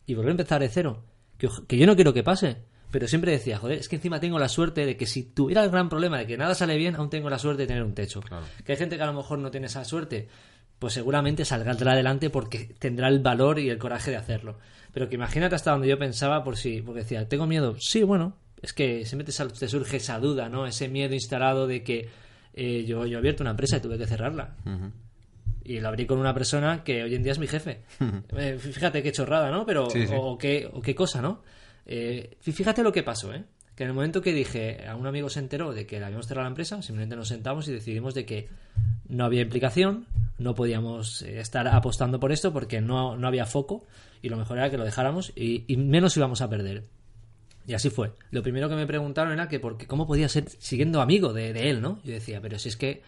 y 0.06 0.14
volver 0.14 0.30
a 0.30 0.32
empezar 0.32 0.62
de 0.62 0.70
cero. 0.70 1.04
Que, 1.38 1.50
que, 1.68 1.78
yo 1.78 1.86
no 1.86 1.96
quiero 1.96 2.14
que 2.14 2.24
pase, 2.24 2.58
pero 2.94 3.08
siempre 3.08 3.32
decía, 3.32 3.58
joder, 3.58 3.80
es 3.80 3.90
que 3.90 3.96
encima 3.96 4.20
tengo 4.20 4.38
la 4.38 4.48
suerte 4.48 4.86
de 4.86 4.96
que 4.96 5.08
si 5.08 5.24
tuviera 5.24 5.64
el 5.64 5.72
gran 5.72 5.90
problema 5.90 6.20
de 6.20 6.28
que 6.28 6.38
nada 6.38 6.54
sale 6.54 6.78
bien, 6.78 6.96
aún 6.96 7.10
tengo 7.10 7.28
la 7.28 7.40
suerte 7.40 7.64
de 7.64 7.68
tener 7.68 7.82
un 7.82 7.96
techo. 7.96 8.22
Que 8.64 8.74
hay 8.74 8.78
gente 8.78 8.98
que 8.98 9.02
a 9.02 9.08
lo 9.08 9.14
mejor 9.14 9.40
no 9.40 9.50
tiene 9.50 9.66
esa 9.66 9.84
suerte, 9.84 10.28
pues 10.78 10.94
seguramente 10.94 11.44
saldrá 11.44 11.72
adelante 11.72 12.30
porque 12.30 12.76
tendrá 12.78 13.08
el 13.08 13.18
valor 13.18 13.58
y 13.58 13.72
el 13.72 13.80
coraje 13.80 14.12
de 14.12 14.18
hacerlo. 14.18 14.60
Pero 14.94 15.10
que 15.10 15.16
imagínate 15.16 15.56
hasta 15.56 15.72
donde 15.72 15.88
yo 15.88 15.98
pensaba 15.98 16.44
por 16.44 16.56
si, 16.56 16.84
porque 16.84 17.00
decía, 17.00 17.28
tengo 17.28 17.48
miedo, 17.48 17.76
sí, 17.80 18.04
bueno, 18.04 18.38
es 18.62 18.74
que 18.74 19.06
siempre 19.06 19.26
te, 19.26 19.68
surge 19.68 19.98
esa 19.98 20.20
duda, 20.20 20.48
¿no? 20.48 20.68
Ese 20.68 20.88
miedo 20.88 21.16
instalado 21.16 21.66
de 21.66 21.82
que 21.82 22.10
eh, 22.54 22.86
yo, 22.86 23.08
yo 23.08 23.18
he 23.18 23.18
abierto 23.18 23.42
una 23.42 23.52
empresa 23.52 23.78
y 23.78 23.80
tuve 23.80 23.98
que 23.98 24.06
cerrarla. 24.06 24.56
Y 25.64 25.80
lo 25.80 25.88
abrí 25.88 26.06
con 26.06 26.20
una 26.20 26.36
persona 26.36 26.84
que 26.84 27.02
hoy 27.02 27.16
en 27.16 27.24
día 27.24 27.32
es 27.32 27.40
mi 27.40 27.48
jefe. 27.48 27.82
Eh, 28.38 28.60
fíjate 28.60 29.02
qué 29.02 29.12
chorrada, 29.12 29.50
¿no? 29.50 29.66
Pero, 29.66 29.88
O, 30.16 30.38
qué, 30.38 30.70
o 30.72 30.80
qué 30.80 30.94
cosa, 30.94 31.24
¿no? 31.24 31.42
Eh, 31.86 32.38
fíjate 32.42 32.84
lo 32.84 32.92
que 32.92 33.04
pasó, 33.04 33.34
¿eh? 33.34 33.44
Que 33.75 33.84
en 33.84 33.90
el 33.90 33.96
momento 33.96 34.22
que 34.22 34.34
dije, 34.34 34.86
a 34.88 34.96
un 34.96 35.08
amigo 35.08 35.30
se 35.30 35.40
enteró 35.40 35.74
de 35.74 35.88
que 35.88 36.00
le 36.00 36.06
habíamos 36.06 36.28
cerrado 36.28 36.44
la 36.44 36.50
empresa, 36.50 36.82
simplemente 36.84 37.16
nos 37.16 37.28
sentamos 37.28 37.68
y 37.68 37.74
decidimos 37.74 38.13
de 38.13 38.25
que 38.25 38.50
no 39.08 39.25
había 39.25 39.42
implicación, 39.42 40.06
no 40.38 40.54
podíamos 40.54 41.24
estar 41.24 41.68
apostando 41.68 42.20
por 42.20 42.32
esto 42.32 42.54
porque 42.54 42.82
no, 42.82 43.18
no 43.18 43.28
había 43.28 43.48
foco 43.48 43.88
y 44.22 44.30
lo 44.30 44.38
mejor 44.38 44.60
era 44.60 44.70
que 44.70 44.78
lo 44.78 44.86
dejáramos 44.86 45.34
y, 45.36 45.66
y 45.68 45.78
menos 45.78 46.16
íbamos 46.16 46.42
a 46.42 46.50
perder. 46.50 46.84
Y 47.66 47.74
así 47.74 47.90
fue. 47.90 48.12
Lo 48.32 48.44
primero 48.44 48.68
que 48.68 48.75
me 48.75 48.86
preguntaron 48.86 49.34
era 49.34 49.48
que 49.48 49.60
porque 49.60 49.88
cómo 49.88 50.06
podía 50.06 50.28
ser 50.28 50.50
siguiendo 50.50 51.02
amigo 51.02 51.32
de, 51.34 51.70
él, 51.70 51.82
¿no? 51.82 52.00
Yo 52.04 52.13
decía, 52.13 52.42
pero 52.42 52.60
si 52.60 52.70
es 52.70 52.78
que 52.78 53.02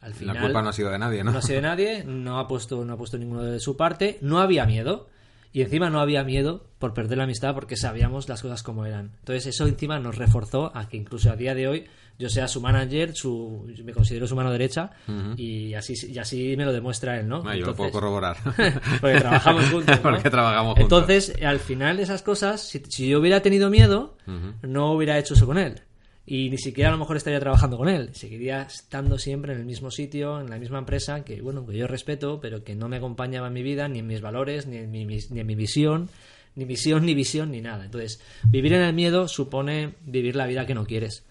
al 0.00 0.14
final... 0.14 0.36
La 0.36 0.42
culpa 0.42 0.62
no 0.62 0.68
ha 0.68 0.72
sido 0.72 0.90
de 0.90 0.98
nadie, 0.98 1.24
¿no? 1.24 1.32
No 1.32 1.38
ha 1.38 1.42
sido 1.42 1.56
de 1.56 1.62
nadie, 1.62 2.04
no 2.04 2.38
ha 2.38 2.46
puesto, 2.46 2.84
no 2.84 2.92
ha 2.92 2.96
puesto 2.96 3.16
ninguno 3.16 3.42
de 3.42 3.58
su 3.58 3.76
parte, 3.76 4.18
no 4.20 4.40
había 4.40 4.66
miedo. 4.66 5.08
Y 5.52 5.62
encima 5.62 5.90
no 5.90 6.00
había 6.00 6.24
miedo 6.24 6.66
por 6.78 6.94
perder 6.94 7.18
la 7.18 7.24
amistad 7.24 7.54
porque 7.54 7.76
sabíamos 7.76 8.28
las 8.28 8.40
cosas 8.40 8.62
como 8.62 8.86
eran. 8.86 9.12
Entonces 9.18 9.46
eso 9.46 9.66
encima 9.66 9.98
nos 9.98 10.16
reforzó 10.16 10.74
a 10.74 10.88
que 10.88 10.96
incluso 10.96 11.30
a 11.30 11.36
día 11.36 11.54
de 11.54 11.68
hoy 11.68 11.86
yo 12.18 12.28
sea 12.28 12.48
su 12.48 12.60
manager, 12.60 13.14
su, 13.14 13.68
me 13.84 13.92
considero 13.92 14.26
su 14.26 14.36
mano 14.36 14.50
derecha 14.50 14.90
y 15.36 15.74
así 15.74 15.94
y 16.10 16.18
así 16.18 16.54
me 16.56 16.64
lo 16.64 16.72
demuestra 16.72 17.18
él, 17.18 17.28
¿no? 17.28 17.42
Ah, 17.44 17.56
yo 17.56 17.66
lo 17.66 17.74
puedo 17.74 17.90
corroborar. 17.90 18.36
porque 19.00 19.18
trabajamos 19.18 19.64
juntos. 19.70 19.98
Porque 20.02 20.30
trabajamos 20.30 20.78
juntos. 20.78 21.00
Entonces, 21.00 21.42
al 21.42 21.58
final 21.58 21.96
de 21.96 22.04
esas 22.04 22.22
cosas, 22.22 22.60
si, 22.60 23.08
yo 23.08 23.20
hubiera 23.20 23.40
tenido 23.40 23.70
miedo, 23.70 24.16
no 24.62 24.92
hubiera 24.92 25.18
hecho 25.18 25.34
eso 25.34 25.46
con 25.46 25.58
él. 25.58 25.82
Y 26.24 26.50
ni 26.50 26.58
siquiera 26.58 26.90
a 26.90 26.92
lo 26.92 26.98
mejor 26.98 27.16
estaría 27.16 27.40
trabajando 27.40 27.76
con 27.76 27.88
él. 27.88 28.10
Seguiría 28.14 28.62
estando 28.62 29.18
siempre 29.18 29.54
en 29.54 29.58
el 29.58 29.64
mismo 29.64 29.90
sitio, 29.90 30.40
en 30.40 30.50
la 30.50 30.58
misma 30.58 30.78
empresa, 30.78 31.24
que 31.24 31.42
bueno, 31.42 31.66
que 31.66 31.76
yo 31.76 31.88
respeto, 31.88 32.40
pero 32.40 32.62
que 32.62 32.76
no 32.76 32.88
me 32.88 32.98
acompañaba 32.98 33.48
en 33.48 33.52
mi 33.52 33.62
vida, 33.62 33.88
ni 33.88 33.98
en 33.98 34.06
mis 34.06 34.20
valores, 34.20 34.66
ni 34.66 34.76
en 34.76 34.90
mi, 34.90 35.04
ni 35.04 35.40
en 35.40 35.46
mi 35.46 35.54
visión, 35.56 36.08
ni 36.54 36.64
misión, 36.64 37.04
ni 37.06 37.14
visión, 37.14 37.50
ni 37.50 37.60
nada. 37.60 37.84
Entonces, 37.84 38.20
vivir 38.44 38.72
en 38.74 38.82
el 38.82 38.94
miedo 38.94 39.26
supone 39.26 39.94
vivir 40.04 40.36
la 40.36 40.46
vida 40.46 40.64
que 40.64 40.74
no 40.74 40.84
quieres. 40.86 41.24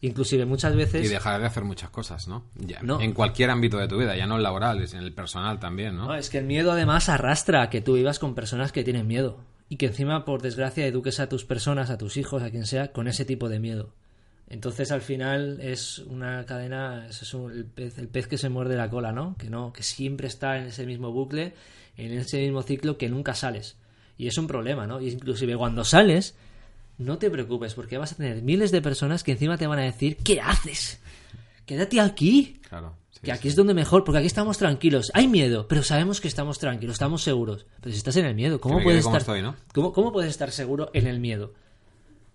Inclusive 0.00 0.44
muchas 0.46 0.74
veces... 0.74 1.06
Y 1.06 1.08
dejar 1.08 1.40
de 1.40 1.46
hacer 1.46 1.62
muchas 1.62 1.90
cosas, 1.90 2.26
¿no? 2.26 2.46
Ya, 2.56 2.80
En 2.98 3.12
cualquier 3.12 3.50
ámbito 3.50 3.78
de 3.78 3.86
tu 3.86 3.98
vida, 3.98 4.16
ya 4.16 4.26
no 4.26 4.34
en 4.36 4.42
laboral, 4.42 4.82
es 4.82 4.94
en 4.94 5.04
el 5.04 5.12
personal 5.12 5.60
también, 5.60 5.96
¿no? 5.96 6.12
Es 6.16 6.28
que 6.28 6.38
el 6.38 6.44
miedo 6.46 6.72
además 6.72 7.08
arrastra 7.08 7.62
a 7.62 7.70
que 7.70 7.82
tú 7.82 7.94
vivas 7.94 8.18
con 8.18 8.34
personas 8.34 8.72
que 8.72 8.82
tienen 8.82 9.06
miedo. 9.06 9.38
y 9.68 9.76
que 9.76 9.86
encima, 9.86 10.26
por 10.26 10.42
desgracia, 10.42 10.86
eduques 10.86 11.18
a 11.18 11.30
tus 11.30 11.46
personas, 11.46 11.88
a 11.88 11.96
tus 11.96 12.18
hijos, 12.18 12.42
a 12.42 12.50
quien 12.50 12.66
sea, 12.66 12.92
con 12.92 13.08
ese 13.08 13.24
tipo 13.24 13.48
de 13.48 13.58
miedo. 13.58 13.94
Entonces, 14.52 14.92
al 14.92 15.00
final, 15.00 15.60
es 15.62 15.98
una 16.00 16.44
cadena, 16.44 17.06
es 17.08 17.32
el, 17.32 17.64
pez, 17.64 17.96
el 17.96 18.08
pez 18.08 18.26
que 18.26 18.36
se 18.36 18.50
muerde 18.50 18.76
la 18.76 18.90
cola, 18.90 19.10
¿no? 19.10 19.34
Que 19.38 19.48
no, 19.48 19.72
que 19.72 19.82
siempre 19.82 20.26
está 20.26 20.58
en 20.58 20.66
ese 20.66 20.84
mismo 20.84 21.10
bucle, 21.10 21.54
en 21.96 22.12
ese 22.12 22.36
mismo 22.36 22.62
ciclo 22.62 22.98
que 22.98 23.08
nunca 23.08 23.34
sales. 23.34 23.78
Y 24.18 24.26
es 24.26 24.36
un 24.36 24.46
problema, 24.46 24.86
¿no? 24.86 25.00
Y 25.00 25.08
inclusive 25.08 25.56
cuando 25.56 25.86
sales, 25.86 26.34
no 26.98 27.16
te 27.16 27.30
preocupes, 27.30 27.72
porque 27.72 27.96
vas 27.96 28.12
a 28.12 28.16
tener 28.16 28.42
miles 28.42 28.70
de 28.72 28.82
personas 28.82 29.24
que 29.24 29.32
encima 29.32 29.56
te 29.56 29.66
van 29.66 29.78
a 29.78 29.84
decir, 29.84 30.18
¿qué 30.18 30.42
haces? 30.42 31.00
Quédate 31.64 31.98
aquí. 32.02 32.60
Claro. 32.68 32.94
que 33.22 33.32
aquí 33.32 33.48
es 33.48 33.56
donde 33.56 33.72
mejor, 33.72 34.04
porque 34.04 34.18
aquí 34.18 34.26
estamos 34.26 34.58
tranquilos. 34.58 35.10
Hay 35.14 35.28
miedo, 35.28 35.66
pero 35.66 35.82
sabemos 35.82 36.20
que 36.20 36.28
estamos 36.28 36.58
tranquilos, 36.58 36.96
estamos 36.96 37.22
seguros. 37.22 37.64
Pero 37.80 37.90
si 37.90 37.96
estás 37.96 38.16
en 38.16 38.26
el 38.26 38.34
miedo, 38.34 38.60
¿cómo 38.60 38.82
puedes 38.82 39.06
estar 39.06 39.22
estoy, 39.22 39.40
¿no? 39.40 39.56
¿cómo, 39.72 39.94
cómo 39.94 40.12
puedes 40.12 40.30
estar 40.30 40.50
seguro 40.50 40.90
en 40.92 41.06
el 41.06 41.20
miedo? 41.20 41.54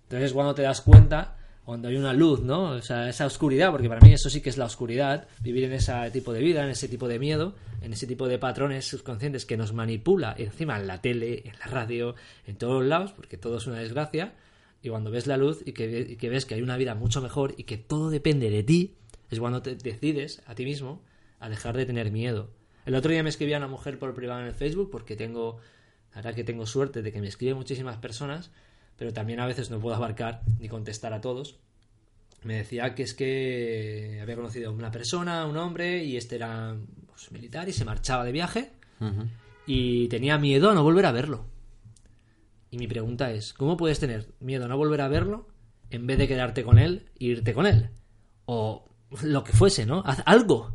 Entonces 0.05 0.33
cuando 0.33 0.55
te 0.55 0.63
das 0.63 0.81
cuenta, 0.81 1.36
cuando 1.67 1.89
hay 1.89 1.97
una 1.97 2.13
luz, 2.13 2.43
¿no? 2.43 2.69
O 2.69 2.81
sea, 2.81 3.09
esa 3.09 3.25
oscuridad, 3.25 3.71
porque 3.71 3.89
para 3.89 3.99
mí 3.99 4.13
eso 4.13 4.29
sí 4.29 4.39
que 4.39 4.49
es 4.49 4.55
la 4.55 4.63
oscuridad, 4.63 5.27
vivir 5.41 5.65
en 5.65 5.73
ese 5.73 6.09
tipo 6.11 6.31
de 6.31 6.39
vida, 6.39 6.63
en 6.63 6.69
ese 6.69 6.87
tipo 6.87 7.09
de 7.09 7.19
miedo, 7.19 7.55
en 7.81 7.91
ese 7.91 8.07
tipo 8.07 8.29
de 8.29 8.39
patrones 8.39 8.85
subconscientes 8.85 9.45
que 9.45 9.57
nos 9.57 9.73
manipula 9.73 10.33
encima 10.37 10.79
en 10.79 10.87
la 10.87 11.01
tele, 11.01 11.41
en 11.43 11.59
la 11.59 11.65
radio, 11.65 12.15
en 12.45 12.55
todos 12.55 12.85
lados, 12.85 13.11
porque 13.11 13.35
todo 13.35 13.57
es 13.57 13.67
una 13.67 13.79
desgracia, 13.79 14.33
y 14.81 14.87
cuando 14.87 15.11
ves 15.11 15.27
la 15.27 15.35
luz 15.35 15.61
y 15.65 15.73
que, 15.73 16.07
y 16.11 16.15
que 16.15 16.29
ves 16.29 16.45
que 16.45 16.55
hay 16.55 16.61
una 16.61 16.77
vida 16.77 16.95
mucho 16.95 17.21
mejor 17.21 17.53
y 17.57 17.65
que 17.65 17.75
todo 17.75 18.11
depende 18.11 18.49
de 18.49 18.63
ti, 18.63 18.95
es 19.29 19.37
cuando 19.41 19.61
te 19.61 19.75
decides 19.75 20.41
a 20.45 20.55
ti 20.55 20.63
mismo 20.63 21.03
a 21.41 21.49
dejar 21.49 21.75
de 21.75 21.85
tener 21.85 22.11
miedo. 22.11 22.49
El 22.85 22.95
otro 22.95 23.11
día 23.11 23.23
me 23.23 23.29
escribía 23.29 23.57
una 23.57 23.67
mujer 23.67 23.99
por 23.99 24.13
privado 24.13 24.39
en 24.39 24.47
el 24.47 24.53
Facebook 24.53 24.89
porque 24.89 25.17
tengo, 25.17 25.57
verdad 26.15 26.33
que 26.33 26.45
tengo 26.45 26.65
suerte 26.65 27.01
de 27.01 27.11
que 27.11 27.19
me 27.19 27.27
escriben 27.27 27.57
muchísimas 27.57 27.97
personas, 27.97 28.51
pero 28.97 29.13
también 29.13 29.39
a 29.39 29.45
veces 29.45 29.69
no 29.69 29.79
puedo 29.79 29.95
abarcar 29.95 30.41
ni 30.59 30.67
contestar 30.67 31.13
a 31.13 31.21
todos. 31.21 31.59
Me 32.43 32.57
decía 32.57 32.93
que 32.95 33.03
es 33.03 33.13
que 33.13 34.19
había 34.21 34.35
conocido 34.35 34.69
a 34.69 34.73
una 34.73 34.91
persona, 34.91 35.45
un 35.45 35.57
hombre, 35.57 36.03
y 36.03 36.17
este 36.17 36.35
era 36.35 36.75
pues, 37.07 37.31
militar 37.31 37.67
y 37.69 37.73
se 37.73 37.85
marchaba 37.85 38.23
de 38.25 38.31
viaje 38.31 38.71
y 39.65 40.07
tenía 40.07 40.37
miedo 40.37 40.69
a 40.71 40.73
no 40.73 40.83
volver 40.83 41.05
a 41.05 41.11
verlo. 41.11 41.45
Y 42.71 42.77
mi 42.77 42.87
pregunta 42.87 43.31
es, 43.31 43.53
¿cómo 43.53 43.77
puedes 43.77 43.99
tener 43.99 44.33
miedo 44.39 44.65
a 44.65 44.67
no 44.67 44.77
volver 44.77 45.01
a 45.01 45.07
verlo 45.07 45.47
en 45.89 46.05
vez 46.05 46.17
de 46.17 46.27
quedarte 46.27 46.63
con 46.63 46.79
él 46.79 47.09
e 47.19 47.25
irte 47.25 47.53
con 47.53 47.65
él? 47.65 47.91
O 48.45 48.89
lo 49.21 49.43
que 49.43 49.53
fuese, 49.53 49.85
¿no? 49.85 50.03
Haz 50.05 50.21
algo. 50.25 50.73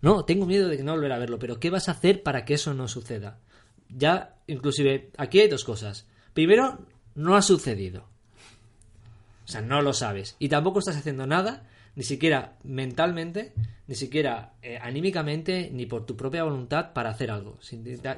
No, 0.00 0.24
tengo 0.24 0.46
miedo 0.46 0.68
de 0.68 0.82
no 0.82 0.92
volver 0.92 1.12
a 1.12 1.18
verlo, 1.18 1.38
pero 1.38 1.58
¿qué 1.58 1.70
vas 1.70 1.88
a 1.88 1.92
hacer 1.92 2.22
para 2.22 2.44
que 2.44 2.54
eso 2.54 2.74
no 2.74 2.88
suceda? 2.88 3.40
Ya, 3.88 4.36
inclusive, 4.46 5.10
aquí 5.16 5.40
hay 5.40 5.48
dos 5.48 5.64
cosas. 5.64 6.06
Primero, 6.34 6.86
no 7.18 7.36
ha 7.36 7.42
sucedido. 7.42 8.04
O 9.44 9.48
sea, 9.48 9.60
no 9.60 9.82
lo 9.82 9.92
sabes. 9.92 10.36
Y 10.38 10.48
tampoco 10.48 10.78
estás 10.78 10.96
haciendo 10.96 11.26
nada, 11.26 11.64
ni 11.96 12.04
siquiera 12.04 12.56
mentalmente, 12.62 13.52
ni 13.88 13.96
siquiera 13.96 14.52
eh, 14.62 14.78
anímicamente, 14.80 15.68
ni 15.72 15.84
por 15.84 16.06
tu 16.06 16.16
propia 16.16 16.44
voluntad 16.44 16.92
para 16.92 17.10
hacer 17.10 17.32
algo. 17.32 17.58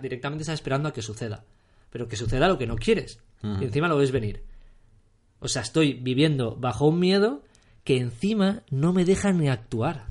Directamente 0.03 0.43
estás 0.43 0.55
esperando 0.55 0.91
a 0.91 0.93
que 0.93 1.01
suceda. 1.01 1.45
Pero 1.89 2.09
que 2.09 2.17
suceda 2.17 2.47
lo 2.47 2.59
que 2.59 2.67
no 2.67 2.77
quieres. 2.77 3.21
Y 3.43 3.65
encima 3.65 3.89
lo 3.89 3.97
ves 3.97 4.13
venir. 4.13 4.43
O 5.39 5.49
sea, 5.49 5.63
estoy 5.63 5.95
viviendo 5.95 6.57
bajo 6.57 6.87
un 6.87 7.01
miedo 7.01 7.43
que 7.85 7.97
encima 7.97 8.65
no 8.71 8.93
me 8.93 9.07
deja 9.07 9.33
ni 9.33 9.49
actuar. 9.49 10.05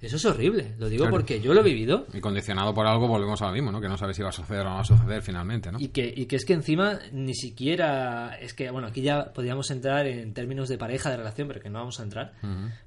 Eso 0.00 0.16
es 0.16 0.24
horrible. 0.26 0.74
Lo 0.78 0.88
digo 0.88 1.02
Claro. 1.04 1.16
porque 1.16 1.40
yo 1.40 1.52
lo 1.54 1.60
he 1.60 1.64
vivido. 1.64 2.06
Y 2.14 2.20
condicionado 2.20 2.72
por 2.72 2.86
algo 2.86 3.08
volvemos 3.08 3.42
a 3.42 3.46
lo 3.46 3.52
mismo, 3.52 3.72
¿no? 3.72 3.80
Que 3.80 3.88
no 3.88 3.96
sabes 3.98 4.16
si 4.16 4.22
va 4.22 4.28
a 4.28 4.32
suceder 4.32 4.60
o 4.60 4.68
no 4.68 4.74
va 4.76 4.80
a 4.82 4.84
suceder 4.84 5.22
finalmente, 5.22 5.72
¿no? 5.72 5.80
Y 5.80 5.88
que, 5.88 6.12
y 6.16 6.26
que 6.26 6.36
es 6.36 6.44
que 6.44 6.52
encima 6.52 7.00
ni 7.12 7.34
siquiera. 7.34 8.36
Es 8.40 8.54
que, 8.54 8.70
bueno, 8.70 8.86
aquí 8.88 9.02
ya 9.02 9.32
podríamos 9.32 9.70
entrar 9.72 10.06
en 10.06 10.34
términos 10.34 10.68
de 10.68 10.78
pareja, 10.78 11.10
de 11.10 11.16
relación, 11.16 11.48
pero 11.48 11.60
que 11.60 11.68
no 11.68 11.80
vamos 11.80 11.98
a 11.98 12.04
entrar. 12.04 12.34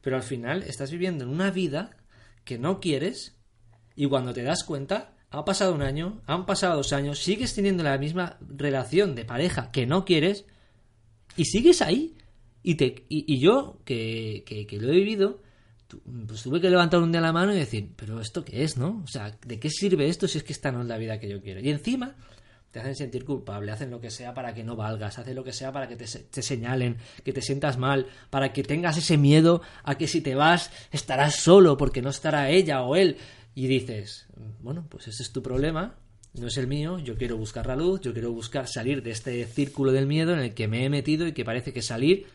Pero 0.02 0.16
al 0.16 0.24
final 0.24 0.64
estás 0.64 0.90
viviendo 0.92 1.26
en 1.26 1.30
una 1.32 1.52
vida 1.52 1.92
que 2.46 2.58
no 2.58 2.80
quieres 2.80 3.36
y 3.96 4.08
cuando 4.08 4.34
te 4.34 4.44
das 4.44 4.64
cuenta, 4.64 5.14
ha 5.32 5.44
pasado 5.44 5.76
un 5.76 5.82
año, 5.82 6.22
han 6.28 6.46
pasado 6.46 6.78
dos 6.78 6.94
años, 6.94 7.20
sigues 7.20 7.54
teniendo 7.54 7.84
la 7.84 7.98
misma 7.98 8.38
relación 8.40 9.16
de 9.16 9.26
pareja 9.26 9.70
que 9.72 9.86
no 9.86 10.06
quieres 10.06 10.46
y 11.36 11.44
sigues 11.46 11.82
ahí. 11.82 12.16
Y, 12.64 12.76
te, 12.76 13.06
y, 13.10 13.26
y 13.34 13.40
yo, 13.40 13.80
que, 13.86 14.44
que, 14.46 14.66
que 14.68 14.78
lo 14.80 14.90
he 14.92 14.96
vivido, 14.96 15.42
pues 16.28 16.44
tuve 16.44 16.62
que 16.62 16.70
levantar 16.70 17.02
un 17.02 17.12
día 17.12 17.22
la 17.22 17.34
mano 17.34 17.54
y 17.54 17.58
decir, 17.58 17.92
pero 17.96 18.20
¿esto 18.20 18.44
qué 18.44 18.64
es, 18.64 18.78
no? 18.78 19.02
O 19.04 19.08
sea, 19.08 19.38
¿de 19.46 19.60
qué 19.60 19.70
sirve 19.70 20.08
esto 20.08 20.28
si 20.28 20.38
es 20.38 20.44
que 20.44 20.54
esta 20.54 20.72
no 20.72 20.82
es 20.82 20.88
la 20.88 20.98
vida 20.98 21.20
que 21.20 21.30
yo 21.30 21.42
quiero? 21.42 21.60
Y 21.60 21.70
encima 21.70 22.16
te 22.72 22.80
hacen 22.80 22.96
sentir 22.96 23.26
culpable, 23.26 23.72
hacen 23.72 23.92
lo 23.92 24.00
que 24.00 24.10
sea 24.10 24.34
para 24.34 24.54
que 24.54 24.64
no 24.64 24.76
valgas, 24.76 25.20
hacen 25.20 25.36
lo 25.36 25.44
que 25.44 25.52
sea 25.52 25.72
para 25.72 25.88
que 25.88 25.98
te, 25.98 26.06
te 26.06 26.42
señalen, 26.42 26.98
que 27.24 27.34
te 27.34 27.42
sientas 27.42 27.78
mal, 27.78 28.08
para 28.30 28.54
que 28.54 28.64
tengas 28.64 28.98
ese 28.98 29.18
miedo 29.18 29.62
a 29.84 29.96
que 29.96 30.08
si 30.08 30.22
te 30.22 30.36
vas 30.36 30.72
estarás 30.92 31.36
solo 31.36 31.78
porque 31.78 32.02
no 32.02 32.10
estará 32.10 32.50
ella 32.50 32.82
o 32.84 32.96
él. 32.96 33.18
Y 33.54 33.68
dices, 33.68 34.28
bueno, 34.62 34.86
pues 34.90 35.10
ese 35.10 35.24
es 35.24 35.34
tu 35.34 35.44
problema, 35.44 35.98
no 36.34 36.48
es 36.48 36.58
el 36.58 36.68
mío, 36.68 36.98
yo 37.00 37.18
quiero 37.18 37.36
buscar 37.36 37.68
la 37.68 37.76
luz, 37.76 38.00
yo 38.00 38.14
quiero 38.14 38.32
buscar 38.32 38.68
salir 38.68 39.04
de 39.04 39.12
este 39.12 39.46
círculo 39.46 39.92
del 39.92 40.08
miedo 40.08 40.32
en 40.34 40.40
el 40.40 40.54
que 40.54 40.70
me 40.70 40.86
he 40.86 40.90
metido 40.90 41.28
y 41.28 41.34
que 41.34 41.44
parece 41.44 41.74
que 41.74 41.82
salir 41.82 42.28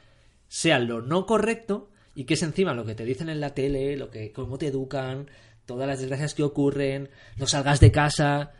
sea 0.49 0.79
lo 0.79 1.01
no 1.01 1.25
correcto 1.25 1.88
y 2.16 2.24
que 2.24 2.35
es 2.35 2.42
encima 2.42 2.74
lo 2.74 2.85
que 2.85 2.94
te 2.96 3.05
dicen 3.05 3.29
en 3.29 3.38
la 3.40 3.55
tele, 3.55 3.96
lo 3.96 4.11
que 4.11 4.33
cómo 4.33 4.59
te 4.59 4.66
educan, 4.66 5.29
todas 5.66 5.87
las 5.87 6.00
desgracias 6.00 6.35
que 6.35 6.42
ocurren, 6.42 7.09
no 7.37 7.46
salgas 7.46 7.79
de 7.79 7.92
casa. 7.92 8.52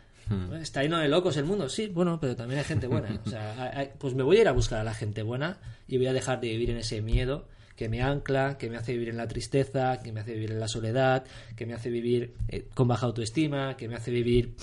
Está 0.61 0.83
lleno 0.83 0.99
de 0.99 1.07
locos 1.07 1.37
el 1.37 1.45
mundo, 1.45 1.69
sí, 1.69 1.87
bueno, 1.87 2.19
pero 2.19 2.35
también 2.35 2.59
hay 2.59 2.65
gente 2.65 2.87
buena. 2.87 3.19
O 3.25 3.29
sea, 3.29 3.71
hay- 3.73 3.89
pues 3.97 4.13
me 4.13 4.23
voy 4.23 4.37
a 4.37 4.41
ir 4.41 4.47
a 4.47 4.51
buscar 4.51 4.79
a 4.79 4.83
la 4.83 4.93
gente 4.93 5.21
buena 5.23 5.57
y 5.87 5.97
voy 5.97 6.07
a 6.07 6.13
dejar 6.13 6.39
de 6.41 6.49
vivir 6.49 6.69
en 6.69 6.77
ese 6.77 7.01
miedo 7.01 7.47
que 7.77 7.87
me 7.89 8.01
ancla, 8.01 8.57
que 8.57 8.69
me 8.69 8.75
hace 8.77 8.91
vivir 8.93 9.07
en 9.09 9.17
la 9.17 9.27
tristeza, 9.27 10.01
que 10.03 10.11
me 10.11 10.19
hace 10.19 10.33
vivir 10.33 10.51
en 10.51 10.59
la 10.59 10.67
soledad, 10.67 11.23
que 11.55 11.65
me 11.65 11.73
hace 11.75 11.89
vivir 11.89 12.33
eh, 12.49 12.67
con 12.73 12.87
baja 12.89 13.05
autoestima, 13.05 13.77
que 13.77 13.87
me 13.87 13.95
hace 13.95 14.11
vivir 14.11 14.53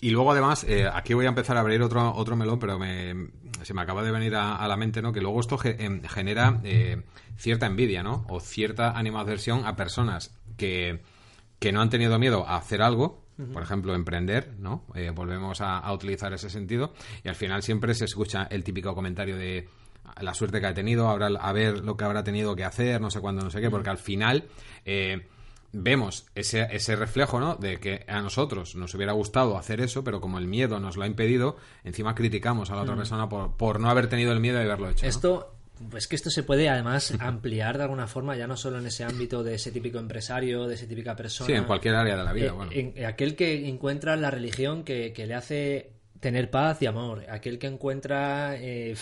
Y 0.00 0.10
luego, 0.10 0.30
además, 0.32 0.64
eh, 0.68 0.86
aquí 0.92 1.14
voy 1.14 1.24
a 1.26 1.30
empezar 1.30 1.56
a 1.56 1.60
abrir 1.60 1.80
otro, 1.82 2.14
otro 2.14 2.36
melón, 2.36 2.58
pero 2.58 2.78
me, 2.78 3.14
se 3.62 3.74
me 3.74 3.82
acaba 3.82 4.02
de 4.02 4.10
venir 4.10 4.34
a, 4.36 4.56
a 4.56 4.68
la 4.68 4.76
mente, 4.76 5.02
¿no? 5.02 5.12
Que 5.12 5.20
luego 5.20 5.40
esto 5.40 5.56
ge- 5.58 5.76
em, 5.78 6.02
genera 6.02 6.60
eh, 6.64 7.02
cierta 7.36 7.66
envidia, 7.66 8.02
¿no? 8.02 8.24
O 8.28 8.40
cierta 8.40 8.90
animadversión 8.98 9.64
a 9.66 9.76
personas 9.76 10.36
que, 10.56 11.00
que 11.58 11.72
no 11.72 11.80
han 11.80 11.90
tenido 11.90 12.18
miedo 12.18 12.46
a 12.46 12.56
hacer 12.56 12.82
algo, 12.82 13.22
por 13.52 13.62
ejemplo, 13.62 13.94
emprender, 13.94 14.54
¿no? 14.60 14.84
Eh, 14.94 15.10
volvemos 15.14 15.60
a, 15.60 15.78
a 15.78 15.92
utilizar 15.92 16.32
ese 16.32 16.48
sentido 16.50 16.94
y 17.24 17.28
al 17.28 17.34
final 17.34 17.62
siempre 17.62 17.92
se 17.94 18.04
escucha 18.04 18.44
el 18.44 18.62
típico 18.62 18.94
comentario 18.94 19.36
de 19.36 19.68
la 20.20 20.34
suerte 20.34 20.60
que 20.60 20.66
ha 20.66 20.74
tenido, 20.74 21.08
habrá, 21.08 21.26
a 21.26 21.52
ver 21.52 21.78
lo 21.84 21.96
que 21.96 22.04
habrá 22.04 22.22
tenido 22.22 22.54
que 22.54 22.62
hacer, 22.64 23.00
no 23.00 23.10
sé 23.10 23.20
cuándo, 23.20 23.42
no 23.42 23.50
sé 23.50 23.60
qué, 23.60 23.70
porque 23.70 23.90
al 23.90 23.98
final... 23.98 24.44
eh, 24.84 25.26
vemos 25.76 26.26
ese, 26.34 26.66
ese 26.70 26.96
reflejo, 26.96 27.40
¿no? 27.40 27.56
De 27.56 27.78
que 27.80 28.04
a 28.08 28.20
nosotros 28.22 28.74
nos 28.76 28.94
hubiera 28.94 29.12
gustado 29.12 29.58
hacer 29.58 29.80
eso, 29.80 30.04
pero 30.04 30.20
como 30.20 30.38
el 30.38 30.46
miedo 30.46 30.78
nos 30.80 30.96
lo 30.96 31.02
ha 31.02 31.06
impedido, 31.06 31.56
encima 31.82 32.14
criticamos 32.14 32.70
a 32.70 32.76
la 32.76 32.82
otra 32.82 32.96
persona 32.96 33.28
por, 33.28 33.56
por 33.56 33.80
no 33.80 33.90
haber 33.90 34.06
tenido 34.08 34.32
el 34.32 34.40
miedo 34.40 34.58
de 34.58 34.64
haberlo 34.64 34.88
hecho. 34.88 35.04
¿no? 35.04 35.08
Esto, 35.10 35.54
pues 35.90 36.06
que 36.06 36.14
esto 36.16 36.30
se 36.30 36.44
puede 36.44 36.68
además 36.68 37.12
ampliar 37.20 37.76
de 37.76 37.82
alguna 37.84 38.06
forma, 38.06 38.36
ya 38.36 38.46
no 38.46 38.56
solo 38.56 38.78
en 38.78 38.86
ese 38.86 39.02
ámbito 39.04 39.42
de 39.42 39.56
ese 39.56 39.72
típico 39.72 39.98
empresario, 39.98 40.66
de 40.68 40.76
esa 40.76 40.86
típica 40.86 41.16
persona. 41.16 41.46
Sí, 41.48 41.52
en 41.52 41.64
cualquier 41.64 41.96
área 41.96 42.16
de 42.16 42.24
la 42.24 42.32
vida, 42.32 42.46
Eh, 42.46 42.50
bueno. 42.52 42.70
en- 42.72 43.04
aquel 43.04 43.34
que 43.36 43.68
encuentra 43.68 44.14
la 44.16 44.30
religión 44.30 44.84
que, 44.84 45.12
que 45.12 45.26
le 45.26 45.34
hace 45.34 45.90
tener 46.20 46.50
paz 46.50 46.80
y 46.80 46.86
amor, 46.86 47.24
aquel 47.28 47.58
que 47.58 47.66
encuentra 47.66 48.56
eh, 48.56 48.94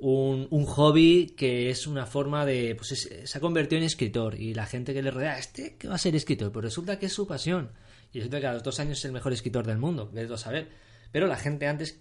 un, 0.00 0.48
un 0.50 0.64
hobby 0.66 1.34
que 1.36 1.70
es 1.70 1.86
una 1.86 2.06
forma 2.06 2.44
de... 2.46 2.74
pues 2.74 2.92
es- 2.92 3.30
se 3.30 3.38
ha 3.38 3.40
convertido 3.40 3.78
en 3.78 3.84
escritor 3.86 4.34
y 4.40 4.54
la 4.54 4.66
gente 4.66 4.92
que 4.94 5.02
le 5.02 5.10
rodea, 5.10 5.38
este 5.38 5.76
que 5.76 5.88
va 5.88 5.94
a 5.94 5.98
ser 5.98 6.14
escritor, 6.16 6.50
pues 6.52 6.64
resulta 6.64 6.98
que 6.98 7.06
es 7.06 7.12
su 7.12 7.26
pasión 7.26 7.70
y 8.12 8.18
resulta 8.18 8.40
que 8.40 8.46
a 8.46 8.52
los 8.54 8.62
dos 8.62 8.80
años 8.80 8.98
es 8.98 9.04
el 9.04 9.12
mejor 9.12 9.32
escritor 9.32 9.66
del 9.66 9.78
mundo, 9.78 10.10
vete 10.12 10.32
a 10.34 10.36
saber. 10.38 10.68
Pero 11.12 11.26
la 11.26 11.36
gente 11.36 11.66
antes 11.66 12.00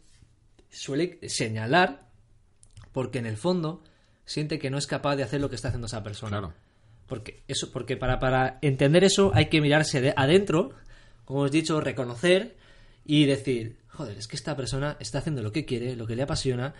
suele 0.71 1.19
señalar 1.27 2.07
porque 2.91 3.19
en 3.19 3.25
el 3.25 3.37
fondo 3.37 3.83
siente 4.25 4.59
que 4.59 4.69
no 4.69 4.77
es 4.77 4.87
capaz 4.87 5.15
de 5.15 5.23
hacer 5.23 5.41
lo 5.41 5.49
que 5.49 5.55
está 5.55 5.67
haciendo 5.69 5.87
esa 5.87 6.03
persona. 6.03 6.37
Claro. 6.39 6.53
Porque, 7.07 7.43
eso, 7.47 7.71
porque 7.71 7.97
para, 7.97 8.19
para 8.19 8.59
entender 8.61 9.03
eso 9.03 9.31
hay 9.33 9.45
que 9.47 9.61
mirarse 9.61 9.99
de 9.99 10.13
adentro, 10.15 10.71
como 11.25 11.41
os 11.41 11.49
he 11.49 11.53
dicho, 11.53 11.81
reconocer 11.81 12.55
y 13.03 13.25
decir, 13.25 13.77
joder, 13.87 14.17
es 14.17 14.27
que 14.27 14.35
esta 14.35 14.55
persona 14.55 14.95
está 14.99 15.17
haciendo 15.19 15.41
lo 15.41 15.51
que 15.51 15.65
quiere, 15.65 15.95
lo 15.95 16.05
que 16.05 16.15
le 16.15 16.21
apasiona, 16.23 16.75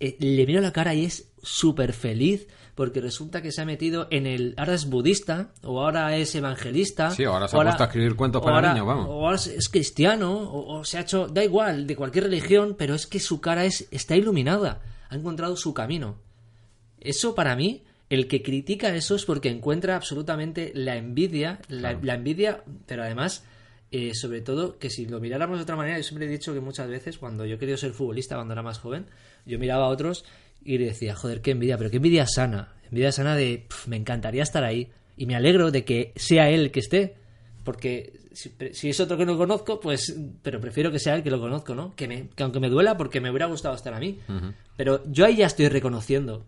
eh, 0.00 0.16
le 0.20 0.46
miro 0.46 0.60
la 0.60 0.72
cara 0.72 0.94
y 0.94 1.04
es 1.04 1.30
súper 1.42 1.92
feliz 1.92 2.46
porque 2.74 3.00
resulta 3.02 3.42
que 3.42 3.52
se 3.52 3.60
ha 3.60 3.64
metido 3.66 4.08
en 4.10 4.26
el... 4.26 4.54
Ahora 4.56 4.74
es 4.74 4.88
budista 4.88 5.52
o 5.62 5.80
ahora 5.82 6.16
es 6.16 6.34
evangelista. 6.34 7.10
Sí, 7.10 7.24
ahora 7.24 7.46
se 7.46 7.56
o 7.56 7.60
ha 7.60 7.64
puesto 7.64 7.82
a 7.82 7.86
escribir 7.86 8.16
cuentos 8.16 8.40
para 8.42 8.56
ahora- 8.56 8.72
niños, 8.72 8.86
vamos. 8.86 9.06
O 9.08 9.26
ahora 9.26 9.36
es- 9.36 9.68
cristiano 9.68 10.32
o, 10.32 10.78
o 10.78 10.84
se 10.84 10.96
ha 10.98 11.02
hecho... 11.02 11.26
Da 11.28 11.44
igual, 11.44 11.86
de 11.86 11.96
cualquier 11.96 12.24
religión, 12.24 12.74
pero 12.78 12.94
es 12.94 13.06
que 13.06 13.20
su 13.20 13.40
cara 13.42 13.64
es, 13.66 13.88
está 13.90 14.16
iluminada. 14.16 14.80
Ha 15.10 15.16
encontrado 15.16 15.54
su 15.56 15.74
camino. 15.74 16.16
Eso 16.98 17.34
para 17.34 17.56
mí, 17.56 17.82
el 18.08 18.26
que 18.28 18.42
critica 18.42 18.94
eso 18.94 19.16
es 19.16 19.24
porque 19.26 19.50
encuentra 19.50 19.94
absolutamente 19.96 20.72
la 20.74 20.96
envidia, 20.96 21.60
la, 21.68 21.98
la 22.00 22.14
envidia, 22.14 22.62
pero 22.86 23.02
además 23.02 23.44
eh, 23.92 24.14
sobre 24.14 24.40
todo 24.40 24.78
que 24.78 24.90
si 24.90 25.06
lo 25.06 25.20
miráramos 25.20 25.58
de 25.58 25.62
otra 25.62 25.76
manera, 25.76 25.98
yo 25.98 26.02
siempre 26.02 26.26
he 26.26 26.30
dicho 26.30 26.52
que 26.52 26.60
muchas 26.60 26.88
veces 26.88 27.18
cuando 27.18 27.44
yo 27.46 27.58
quería 27.58 27.76
ser 27.76 27.92
futbolista, 27.92 28.34
cuando 28.36 28.52
era 28.54 28.62
más 28.62 28.78
joven, 28.78 29.06
yo 29.46 29.58
miraba 29.58 29.84
a 29.84 29.88
otros 29.88 30.24
y 30.64 30.78
le 30.78 30.86
decía, 30.86 31.14
joder, 31.14 31.40
qué 31.42 31.52
envidia, 31.52 31.76
pero 31.78 31.90
qué 31.90 31.96
envidia 31.98 32.26
sana, 32.26 32.72
envidia 32.84 33.12
sana 33.12 33.36
de, 33.36 33.66
"Pf, 33.68 33.88
me 33.88 33.96
encantaría 33.96 34.42
estar 34.42 34.64
ahí 34.64 34.90
y 35.16 35.26
me 35.26 35.36
alegro 35.36 35.70
de 35.70 35.84
que 35.84 36.12
sea 36.16 36.48
él 36.50 36.60
el 36.60 36.70
que 36.70 36.80
esté, 36.80 37.16
porque 37.64 38.12
si, 38.32 38.52
si 38.72 38.88
es 38.90 38.98
otro 38.98 39.16
que 39.16 39.26
no 39.26 39.36
conozco, 39.36 39.78
pues, 39.78 40.16
pero 40.42 40.58
prefiero 40.60 40.90
que 40.90 40.98
sea 40.98 41.14
él 41.14 41.22
que 41.22 41.30
lo 41.30 41.38
conozco, 41.40 41.74
¿no? 41.74 41.94
Que, 41.94 42.08
me, 42.08 42.28
que 42.34 42.42
aunque 42.42 42.60
me 42.60 42.68
duela 42.70 42.96
porque 42.96 43.20
me 43.20 43.30
hubiera 43.30 43.46
gustado 43.46 43.74
estar 43.74 43.92
a 43.94 44.00
mí, 44.00 44.18
pero 44.76 45.02
yo 45.12 45.24
ahí 45.26 45.36
ya 45.36 45.46
estoy 45.46 45.68
reconociendo 45.68 46.46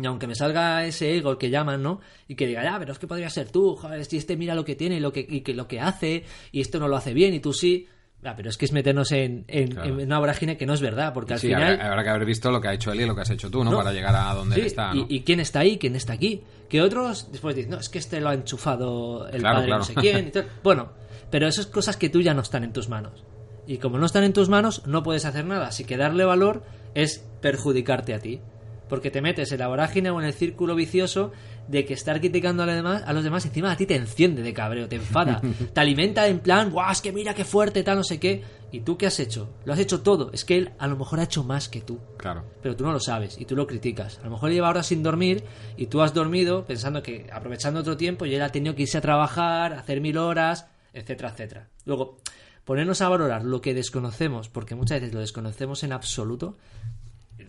y 0.00 0.06
aunque 0.06 0.26
me 0.26 0.34
salga 0.34 0.84
ese 0.86 1.16
ego 1.16 1.36
que 1.38 1.50
llaman, 1.50 1.82
¿no? 1.82 2.00
Y 2.28 2.34
que 2.34 2.46
diga, 2.46 2.62
ya, 2.64 2.78
pero 2.78 2.92
es 2.92 2.98
que 2.98 3.06
podría 3.06 3.28
ser 3.30 3.50
tú, 3.50 3.76
joder, 3.76 4.04
si 4.04 4.16
este 4.16 4.36
mira 4.36 4.54
lo 4.54 4.64
que 4.64 4.74
tiene 4.76 4.96
y 4.96 5.00
lo 5.00 5.12
que, 5.12 5.26
y 5.28 5.40
que, 5.42 5.54
lo 5.54 5.66
que 5.68 5.80
hace, 5.80 6.24
y 6.52 6.60
esto 6.60 6.78
no 6.78 6.88
lo 6.88 6.96
hace 6.96 7.12
bien, 7.14 7.34
y 7.34 7.40
tú 7.40 7.52
sí. 7.52 7.86
Ya, 8.22 8.36
pero 8.36 8.50
es 8.50 8.58
que 8.58 8.66
es 8.66 8.72
meternos 8.72 9.12
en, 9.12 9.46
en, 9.48 9.68
Claro. 9.70 9.88
en 9.98 10.06
una 10.06 10.18
vorágine 10.18 10.58
que 10.58 10.66
no 10.66 10.74
es 10.74 10.82
verdad, 10.82 11.14
porque 11.14 11.32
al 11.32 11.38
Sí, 11.40 11.46
final. 11.46 11.62
habrá, 11.72 11.88
habrá 11.88 12.02
que 12.02 12.08
haber 12.10 12.26
visto 12.26 12.50
lo 12.50 12.60
que 12.60 12.68
ha 12.68 12.74
hecho 12.74 12.92
él 12.92 13.00
y 13.00 13.06
lo 13.06 13.14
que 13.14 13.22
has 13.22 13.30
hecho 13.30 13.50
tú, 13.50 13.64
¿no? 13.64 13.70
No. 13.70 13.78
Para 13.78 13.92
llegar 13.92 14.14
a 14.14 14.34
donde 14.34 14.56
Sí, 14.56 14.60
él 14.60 14.66
está, 14.66 14.92
y, 14.94 15.20
quién 15.22 15.40
está 15.40 15.60
ahí, 15.60 15.78
quién 15.78 15.96
está 15.96 16.12
aquí. 16.12 16.42
Que 16.68 16.82
otros 16.82 17.32
después 17.32 17.56
dicen, 17.56 17.70
no, 17.70 17.78
es 17.78 17.88
que 17.88 17.98
este 17.98 18.20
lo 18.20 18.28
ha 18.28 18.34
enchufado 18.34 19.26
el 19.28 19.40
Claro, 19.40 19.54
padre 19.56 19.66
claro. 19.68 19.78
no 19.80 19.84
sé 19.86 19.94
quién. 19.94 20.28
y 20.28 20.30
tal. 20.32 20.46
Bueno, 20.62 20.90
pero 21.30 21.46
esas 21.48 21.64
cosas 21.66 21.96
que 21.96 22.10
tú 22.10 22.20
ya 22.20 22.34
no 22.34 22.42
están 22.42 22.62
en 22.62 22.74
tus 22.74 22.90
manos. 22.90 23.24
Y 23.66 23.78
como 23.78 23.96
no 23.96 24.04
están 24.04 24.24
en 24.24 24.34
tus 24.34 24.50
manos, 24.50 24.86
no 24.86 25.02
puedes 25.02 25.24
hacer 25.24 25.46
nada. 25.46 25.68
Así 25.68 25.84
que 25.84 25.96
darle 25.96 26.24
valor 26.24 26.62
es 26.94 27.24
perjudicarte 27.40 28.12
a 28.12 28.18
ti. 28.18 28.40
Porque 28.90 29.10
te 29.10 29.22
metes 29.22 29.50
en 29.52 29.60
la 29.60 29.68
vorágine 29.68 30.10
o 30.10 30.20
en 30.20 30.26
el 30.26 30.34
círculo 30.34 30.74
vicioso 30.74 31.32
de 31.68 31.86
que 31.86 31.94
estar 31.94 32.18
criticando 32.20 32.64
a 32.64 32.66
los 32.66 32.74
demás, 32.74 33.02
a 33.06 33.12
los 33.14 33.24
demás 33.24 33.46
encima 33.46 33.70
a 33.72 33.76
ti 33.76 33.86
te 33.86 33.94
enciende 33.94 34.42
de 34.42 34.52
cabreo, 34.52 34.88
te 34.88 34.96
enfada, 34.96 35.40
te 35.72 35.80
alimenta 35.80 36.26
en 36.26 36.40
plan, 36.40 36.70
guau, 36.70 36.90
es 36.92 37.00
que 37.00 37.12
mira 37.12 37.32
qué 37.32 37.44
fuerte, 37.44 37.82
tal, 37.82 37.96
no 37.96 38.04
sé 38.04 38.18
qué. 38.20 38.42
¿Y 38.72 38.80
tú 38.80 38.96
qué 38.96 39.06
has 39.06 39.18
hecho? 39.18 39.48
Lo 39.64 39.72
has 39.72 39.78
hecho 39.80 40.00
todo. 40.02 40.30
Es 40.32 40.44
que 40.44 40.56
él 40.56 40.72
a 40.78 40.86
lo 40.86 40.96
mejor 40.96 41.18
ha 41.18 41.24
hecho 41.24 41.42
más 41.42 41.68
que 41.68 41.80
tú 41.80 41.98
Claro. 42.18 42.44
pero 42.62 42.76
tú 42.76 42.84
no 42.84 42.92
lo 42.92 43.00
sabes 43.00 43.36
y 43.40 43.44
tú 43.44 43.56
lo 43.56 43.66
criticas. 43.66 44.18
A 44.20 44.24
lo 44.24 44.30
mejor 44.30 44.50
lleva 44.52 44.68
horas 44.68 44.86
sin 44.86 45.02
dormir 45.02 45.42
y 45.76 45.86
tú 45.86 46.02
has 46.02 46.12
dormido 46.14 46.66
pensando 46.66 47.02
que 47.02 47.26
aprovechando 47.32 47.80
otro 47.80 47.96
tiempo 47.96 48.26
y 48.26 48.34
él 48.34 48.42
ha 48.42 48.50
tenido 48.50 48.74
que 48.76 48.82
irse 48.82 48.98
a 48.98 49.00
trabajar, 49.00 49.72
hacer 49.72 50.00
mil 50.00 50.18
horas, 50.18 50.66
etcétera, 50.92 51.30
etcétera. 51.30 51.68
Luego, 51.84 52.18
ponernos 52.64 53.00
a 53.00 53.08
valorar 53.08 53.44
lo 53.44 53.60
que 53.60 53.74
desconocemos, 53.74 54.48
porque 54.48 54.76
muchas 54.76 55.00
veces 55.00 55.14
lo 55.14 55.20
desconocemos 55.20 55.82
en 55.82 55.92
absoluto, 55.92 56.56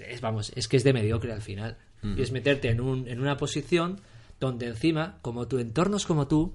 es, 0.08 0.22
vamos, 0.22 0.52
es 0.56 0.68
que 0.68 0.78
es 0.78 0.84
de 0.84 0.94
mediocre 0.94 1.32
al 1.34 1.42
final. 1.42 1.78
Y 2.04 2.22
es 2.24 2.32
meterte 2.32 2.70
en, 2.70 2.82
un, 2.82 3.08
en 3.08 3.22
una 3.22 3.38
posición 3.38 4.02
donde 4.40 4.66
encima, 4.68 5.18
como 5.22 5.48
tu 5.48 5.60
entorno 5.60 5.98
es 5.98 6.06
como 6.08 6.28
tú, 6.28 6.52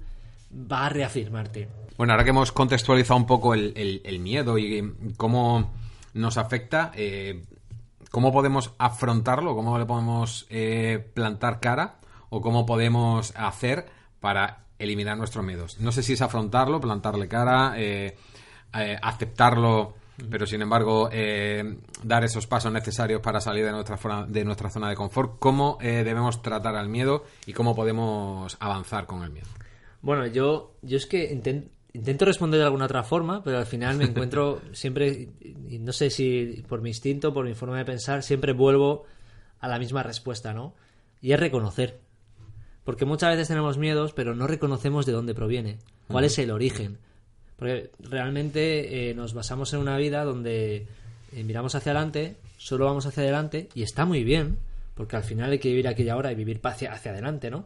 va 0.53 0.85
a 0.87 0.89
reafirmarte. 0.89 1.69
Bueno, 1.97 2.11
ahora 2.13 2.25
que 2.25 2.31
hemos 2.31 2.51
contextualizado 2.51 3.17
un 3.17 3.25
poco 3.25 3.53
el, 3.53 3.71
el- 3.77 4.01
el 4.03 4.19
miedo 4.19 4.57
y 4.57 4.93
cómo 5.15 5.73
nos 6.13 6.37
afecta, 6.37 6.91
eh, 6.95 7.43
¿cómo 8.11 8.33
podemos 8.33 8.73
afrontarlo? 8.77 9.55
¿Cómo 9.55 9.77
le 9.79 9.85
podemos 9.85 10.45
eh, 10.49 11.05
plantar 11.13 11.61
cara? 11.61 11.95
¿O 12.29 12.41
cómo 12.41 12.65
podemos 12.65 13.31
hacer 13.37 13.85
para 14.19 14.65
eliminar 14.79 15.17
nuestros 15.17 15.45
miedos? 15.45 15.79
No 15.79 15.93
sé 15.93 16.03
si 16.03 16.11
es 16.13 16.21
afrontarlo, 16.21 16.81
plantarle 16.81 17.29
cara, 17.29 17.75
eh, 17.77 18.17
aceptarlo, 19.01 19.95
pero 20.29 20.45
sin 20.45 20.61
embargo 20.61 21.09
eh, 21.11 21.77
dar 22.03 22.23
esos 22.23 22.47
pasos 22.47 22.71
necesarios 22.71 23.21
para 23.21 23.39
salir 23.39 23.65
de 23.65 23.71
nuestra, 23.71 24.25
de 24.27 24.43
nuestra 24.45 24.69
zona 24.69 24.89
de 24.89 24.95
confort. 24.95 25.37
¿Cómo 25.39 25.77
eh, 25.81 26.03
debemos 26.03 26.41
tratar 26.41 26.75
al 26.75 26.89
miedo 26.89 27.23
y 27.45 27.53
cómo 27.53 27.75
podemos 27.75 28.57
avanzar 28.59 29.05
con 29.05 29.23
el 29.23 29.31
miedo? 29.31 29.47
Bueno, 30.01 30.25
yo, 30.27 30.75
yo 30.81 30.97
es 30.97 31.05
que 31.05 31.31
inten- 31.35 31.69
intento 31.93 32.25
responder 32.25 32.59
de 32.59 32.65
alguna 32.65 32.85
otra 32.85 33.03
forma, 33.03 33.43
pero 33.43 33.57
al 33.57 33.65
final 33.65 33.97
me 33.97 34.05
encuentro 34.09 34.61
siempre, 34.73 35.29
no 35.79 35.91
sé 35.93 36.09
si 36.09 36.63
por 36.67 36.81
mi 36.81 36.89
instinto, 36.89 37.33
por 37.33 37.45
mi 37.45 37.53
forma 37.53 37.77
de 37.77 37.85
pensar, 37.85 38.23
siempre 38.23 38.53
vuelvo 38.53 39.05
a 39.59 39.67
la 39.67 39.79
misma 39.79 40.03
respuesta, 40.03 40.53
¿no? 40.53 40.73
Y 41.21 41.31
es 41.31 41.39
reconocer. 41.39 41.99
Porque 42.83 43.05
muchas 43.05 43.31
veces 43.31 43.49
tenemos 43.49 43.77
miedos, 43.77 44.13
pero 44.13 44.33
no 44.35 44.47
reconocemos 44.47 45.05
de 45.05 45.11
dónde 45.11 45.33
proviene, 45.33 45.79
cuál 46.07 46.23
es 46.23 46.37
el 46.39 46.51
origen. 46.51 46.99
Porque 47.57 47.89
realmente 47.99 49.09
eh, 49.09 49.13
nos 49.13 49.33
basamos 49.33 49.73
en 49.73 49.79
una 49.79 49.97
vida 49.97 50.23
donde 50.23 50.87
eh, 51.33 51.43
miramos 51.43 51.75
hacia 51.75 51.91
adelante, 51.91 52.35
solo 52.57 52.85
vamos 52.85 53.05
hacia 53.05 53.23
adelante, 53.23 53.67
y 53.73 53.81
está 53.83 54.05
muy 54.05 54.23
bien, 54.23 54.57
porque 54.95 55.15
al 55.15 55.23
final 55.23 55.51
hay 55.51 55.59
que 55.59 55.69
vivir 55.69 55.87
aquella 55.87 56.15
hora 56.17 56.31
y 56.31 56.35
vivir 56.35 56.59
hacia, 56.63 56.93
hacia 56.93 57.11
adelante, 57.11 57.49
¿no? 57.51 57.65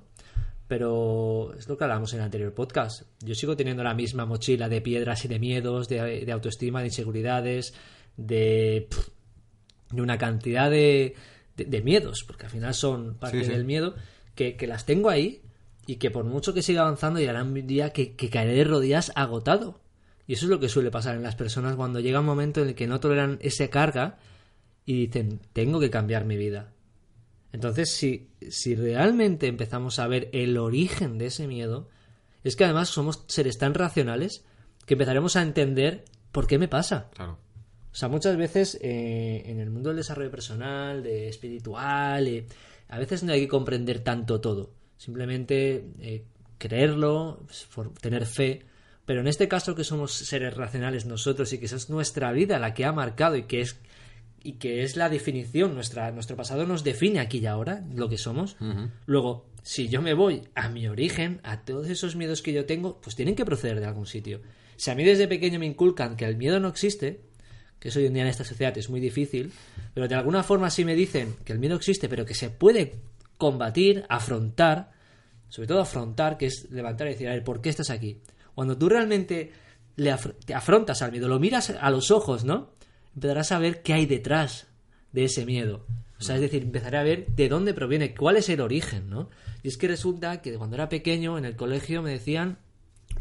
Pero 0.67 1.53
es 1.57 1.67
lo 1.67 1.77
que 1.77 1.83
hablábamos 1.83 2.13
en 2.13 2.19
el 2.19 2.25
anterior 2.25 2.53
podcast. 2.53 3.01
Yo 3.19 3.35
sigo 3.35 3.57
teniendo 3.57 3.83
la 3.83 3.93
misma 3.93 4.25
mochila 4.25 4.69
de 4.69 4.79
piedras 4.79 5.25
y 5.25 5.27
de 5.27 5.37
miedos, 5.39 5.89
de, 5.89 6.23
de 6.25 6.31
autoestima, 6.31 6.79
de 6.79 6.87
inseguridades, 6.87 7.73
de, 8.15 8.87
de 9.91 10.01
una 10.01 10.17
cantidad 10.17 10.71
de, 10.71 11.15
de- 11.57 11.65
de 11.65 11.81
miedos, 11.81 12.23
porque 12.25 12.45
al 12.45 12.51
final 12.51 12.73
son 12.73 13.15
parte 13.15 13.39
Sí, 13.39 13.45
sí. 13.47 13.51
del 13.51 13.65
miedo, 13.65 13.95
que, 14.35 14.55
que 14.55 14.67
las 14.67 14.85
tengo 14.85 15.09
ahí 15.09 15.41
y 15.87 15.97
que 15.97 16.09
por 16.09 16.23
mucho 16.23 16.53
que 16.53 16.61
siga 16.61 16.83
avanzando 16.83 17.19
llegará 17.19 17.43
un 17.43 17.67
día 17.67 17.89
que, 17.91 18.15
que 18.15 18.29
caeré 18.29 18.53
de 18.53 18.63
rodillas 18.63 19.11
agotado. 19.15 19.80
Y 20.31 20.35
eso 20.35 20.45
es 20.45 20.49
lo 20.49 20.61
que 20.61 20.69
suele 20.69 20.91
pasar 20.91 21.17
en 21.17 21.23
las 21.23 21.35
personas 21.35 21.75
cuando 21.75 21.99
llega 21.99 22.21
un 22.21 22.25
momento 22.25 22.61
en 22.61 22.69
el 22.69 22.73
que 22.73 22.87
no 22.87 23.01
toleran 23.01 23.37
esa 23.41 23.67
carga 23.67 24.17
y 24.85 25.07
dicen, 25.07 25.41
tengo 25.51 25.77
que 25.81 25.89
cambiar 25.89 26.23
mi 26.23 26.37
vida. 26.37 26.71
Entonces, 27.51 27.89
si, 27.89 28.29
si 28.49 28.75
realmente 28.75 29.47
empezamos 29.47 29.99
a 29.99 30.07
ver 30.07 30.29
el 30.31 30.57
origen 30.57 31.17
de 31.17 31.25
ese 31.25 31.47
miedo, 31.47 31.89
es 32.45 32.55
que 32.55 32.63
además 32.63 32.87
somos 32.87 33.25
seres 33.27 33.57
tan 33.57 33.73
racionales 33.73 34.45
que 34.85 34.93
empezaremos 34.93 35.35
a 35.35 35.41
entender 35.41 36.05
por 36.31 36.47
qué 36.47 36.57
me 36.57 36.69
pasa. 36.69 37.09
Claro. 37.13 37.37
O 37.91 37.95
sea, 37.95 38.07
muchas 38.07 38.37
veces 38.37 38.79
eh, 38.81 39.43
en 39.47 39.59
el 39.59 39.69
mundo 39.69 39.89
del 39.89 39.97
desarrollo 39.97 40.31
personal, 40.31 41.03
de 41.03 41.27
espiritual, 41.27 42.25
eh, 42.29 42.45
a 42.87 42.97
veces 42.99 43.23
no 43.23 43.33
hay 43.33 43.41
que 43.41 43.49
comprender 43.49 43.99
tanto 43.99 44.39
todo. 44.39 44.71
Simplemente 44.95 45.89
eh, 45.99 46.23
creerlo, 46.57 47.45
tener 47.99 48.25
fe. 48.25 48.70
Pero 49.11 49.19
en 49.19 49.27
este 49.27 49.49
caso 49.49 49.75
que 49.75 49.83
somos 49.83 50.13
seres 50.13 50.55
racionales 50.55 51.05
nosotros 51.05 51.51
y 51.51 51.57
que 51.57 51.65
esa 51.65 51.75
es 51.75 51.89
nuestra 51.89 52.31
vida 52.31 52.59
la 52.59 52.73
que 52.73 52.85
ha 52.85 52.93
marcado 52.93 53.35
y 53.35 53.43
que 53.43 53.59
es 53.59 53.75
y 54.41 54.53
que 54.53 54.83
es 54.83 54.95
la 54.95 55.09
definición, 55.09 55.73
nuestra, 55.73 56.11
nuestro 56.11 56.37
pasado 56.37 56.65
nos 56.65 56.85
define 56.85 57.19
aquí 57.19 57.39
y 57.39 57.45
ahora 57.45 57.83
lo 57.93 58.07
que 58.07 58.17
somos. 58.17 58.55
Luego, 59.07 59.49
si 59.63 59.89
yo 59.89 60.01
me 60.01 60.13
voy 60.13 60.43
a 60.55 60.69
mi 60.69 60.87
origen, 60.87 61.41
a 61.43 61.65
todos 61.65 61.89
esos 61.89 62.15
miedos 62.15 62.41
que 62.41 62.53
yo 62.53 62.65
tengo, 62.65 63.01
pues 63.01 63.17
tienen 63.17 63.35
que 63.35 63.43
proceder 63.43 63.81
de 63.81 63.85
algún 63.85 64.05
sitio. 64.05 64.39
Si 64.77 64.89
a 64.89 64.95
mí 64.95 65.03
desde 65.03 65.27
pequeño 65.27 65.59
me 65.59 65.65
inculcan 65.65 66.15
que 66.15 66.23
el 66.23 66.37
miedo 66.37 66.61
no 66.61 66.69
existe, 66.69 67.19
que 67.79 67.89
eso 67.89 67.99
hoy 67.99 68.05
en 68.05 68.13
día 68.13 68.23
en 68.23 68.29
esta 68.29 68.45
sociedad 68.45 68.77
es 68.77 68.89
muy 68.89 69.01
difícil, 69.01 69.51
pero 69.93 70.07
de 70.07 70.15
alguna 70.15 70.41
forma 70.41 70.69
sí 70.69 70.85
me 70.85 70.95
dicen 70.95 71.35
que 71.43 71.51
el 71.51 71.59
miedo 71.59 71.75
existe, 71.75 72.07
pero 72.07 72.25
que 72.25 72.33
se 72.33 72.49
puede 72.49 72.95
combatir, 73.37 74.05
afrontar, 74.07 74.93
sobre 75.49 75.67
todo 75.67 75.81
afrontar, 75.81 76.37
que 76.37 76.45
es 76.45 76.71
levantar 76.71 77.07
y 77.07 77.09
decir, 77.09 77.27
a 77.27 77.33
ver, 77.33 77.43
¿por 77.43 77.59
qué 77.59 77.67
estás 77.67 77.89
aquí? 77.89 78.21
Cuando 78.61 78.77
tú 78.77 78.89
realmente 78.89 79.51
le 79.95 80.15
te 80.45 80.53
afrontas 80.53 81.01
al 81.01 81.11
miedo, 81.11 81.27
lo 81.27 81.39
miras 81.39 81.71
a 81.71 81.89
los 81.89 82.11
ojos, 82.11 82.43
¿no? 82.43 82.69
Empezarás 83.15 83.51
a 83.51 83.57
ver 83.57 83.81
qué 83.81 83.93
hay 83.93 84.05
detrás 84.05 84.67
de 85.13 85.23
ese 85.23 85.47
miedo. 85.47 85.87
O 86.19 86.21
sea, 86.21 86.35
es 86.35 86.41
decir, 86.41 86.61
empezaré 86.61 86.99
a 86.99 87.03
ver 87.03 87.25
de 87.25 87.49
dónde 87.49 87.73
proviene, 87.73 88.13
cuál 88.13 88.37
es 88.37 88.49
el 88.49 88.61
origen, 88.61 89.09
¿no? 89.09 89.31
Y 89.63 89.69
es 89.69 89.77
que 89.77 89.87
resulta 89.87 90.43
que 90.43 90.53
cuando 90.59 90.75
era 90.75 90.89
pequeño 90.89 91.39
en 91.39 91.45
el 91.45 91.55
colegio 91.55 92.03
me 92.03 92.11
decían, 92.11 92.59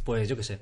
pues 0.05 0.29
yo 0.29 0.37
qué 0.37 0.42
sé, 0.42 0.59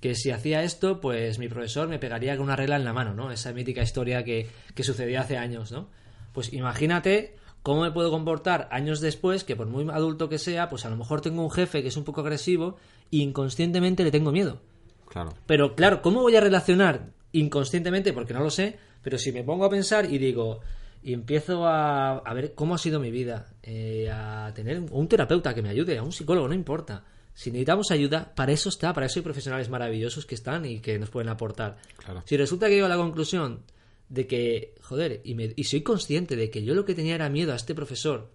que 0.00 0.14
si 0.14 0.30
hacía 0.30 0.62
esto, 0.62 0.98
pues 0.98 1.38
mi 1.38 1.48
profesor 1.48 1.88
me 1.88 1.98
pegaría 1.98 2.34
con 2.38 2.44
una 2.44 2.56
regla 2.56 2.76
en 2.76 2.84
la 2.84 2.94
mano, 2.94 3.12
¿no? 3.12 3.30
Esa 3.30 3.52
mítica 3.52 3.82
historia 3.82 4.24
que, 4.24 4.48
que 4.74 4.82
sucedió 4.82 5.20
hace 5.20 5.36
años, 5.36 5.72
¿no? 5.72 5.90
Pues 6.32 6.54
imagínate 6.54 7.36
cómo 7.62 7.82
me 7.82 7.92
puedo 7.92 8.10
comportar 8.10 8.66
años 8.72 9.02
después, 9.02 9.44
que 9.44 9.56
por 9.56 9.66
muy 9.66 9.86
adulto 9.90 10.30
que 10.30 10.38
sea, 10.38 10.70
pues 10.70 10.86
a 10.86 10.88
lo 10.88 10.96
mejor 10.96 11.20
tengo 11.20 11.42
un 11.42 11.50
jefe 11.50 11.82
que 11.82 11.88
es 11.88 11.98
un 11.98 12.04
poco 12.04 12.22
agresivo 12.22 12.78
y 13.12 13.22
inconscientemente 13.22 14.02
le 14.02 14.10
tengo 14.10 14.32
miedo. 14.32 14.60
Claro. 15.08 15.32
Pero 15.46 15.76
claro, 15.76 16.02
¿cómo 16.02 16.22
voy 16.22 16.34
a 16.34 16.40
relacionar 16.40 17.10
inconscientemente? 17.30 18.12
Porque 18.12 18.32
no 18.34 18.40
lo 18.42 18.50
sé, 18.50 18.76
pero 19.02 19.18
si 19.18 19.30
me 19.30 19.44
pongo 19.44 19.64
a 19.66 19.70
pensar 19.70 20.10
y 20.12 20.18
digo, 20.18 20.60
y 21.02 21.12
empiezo 21.12 21.66
a, 21.66 22.18
a 22.18 22.34
ver 22.34 22.54
cómo 22.54 22.74
ha 22.74 22.78
sido 22.78 22.98
mi 22.98 23.10
vida, 23.10 23.52
eh, 23.62 24.08
a 24.10 24.50
tener 24.54 24.78
un, 24.80 24.88
un 24.90 25.06
terapeuta 25.08 25.54
que 25.54 25.62
me 25.62 25.68
ayude, 25.68 25.98
a 25.98 26.02
un 26.02 26.12
psicólogo, 26.12 26.48
no 26.48 26.54
importa. 26.54 27.04
Si 27.34 27.50
necesitamos 27.50 27.90
ayuda, 27.90 28.34
para 28.34 28.52
eso 28.52 28.68
está, 28.68 28.92
para 28.92 29.06
eso 29.06 29.18
hay 29.18 29.22
profesionales 29.24 29.68
maravillosos 29.68 30.26
que 30.26 30.34
están 30.34 30.64
y 30.64 30.80
que 30.80 30.98
nos 30.98 31.10
pueden 31.10 31.28
aportar. 31.28 31.76
Claro. 31.96 32.22
Si 32.26 32.36
resulta 32.36 32.68
que 32.68 32.74
llego 32.74 32.86
a 32.86 32.90
la 32.90 32.96
conclusión 32.96 33.60
de 34.08 34.26
que, 34.26 34.74
joder, 34.82 35.20
y, 35.24 35.34
me- 35.34 35.52
y 35.56 35.64
soy 35.64 35.82
consciente 35.82 36.36
de 36.36 36.50
que 36.50 36.62
yo 36.62 36.74
lo 36.74 36.84
que 36.84 36.94
tenía 36.94 37.14
era 37.14 37.28
miedo 37.30 37.52
a 37.52 37.56
este 37.56 37.74
profesor, 37.74 38.30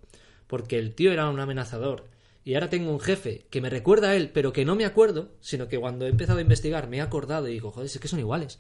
porque 0.48 0.78
el 0.80 0.94
tío 0.96 1.12
era 1.12 1.30
un 1.30 1.40
amenazador, 1.40 2.06
y 2.48 2.54
ahora 2.54 2.70
tengo 2.70 2.94
un 2.94 3.02
jefe 3.02 3.46
que 3.50 3.60
me 3.60 3.70
recuerda 3.70 4.12
a 4.12 4.16
él, 4.16 4.32
pero 4.34 4.54
que 4.54 4.64
no 4.64 4.78
me 4.78 4.86
acuerdo, 4.86 5.34
sino 5.42 5.68
que 5.68 5.78
cuando 5.78 6.06
he 6.06 6.10
empezado 6.10 6.40
a 6.40 6.42
investigar 6.42 6.88
me 6.88 6.96
he 6.96 7.02
acordado 7.02 7.50
y 7.50 7.52
digo, 7.52 7.72
joder, 7.72 7.88
es 7.88 8.00
que 8.00 8.08
son 8.08 8.22
iguales. 8.22 8.58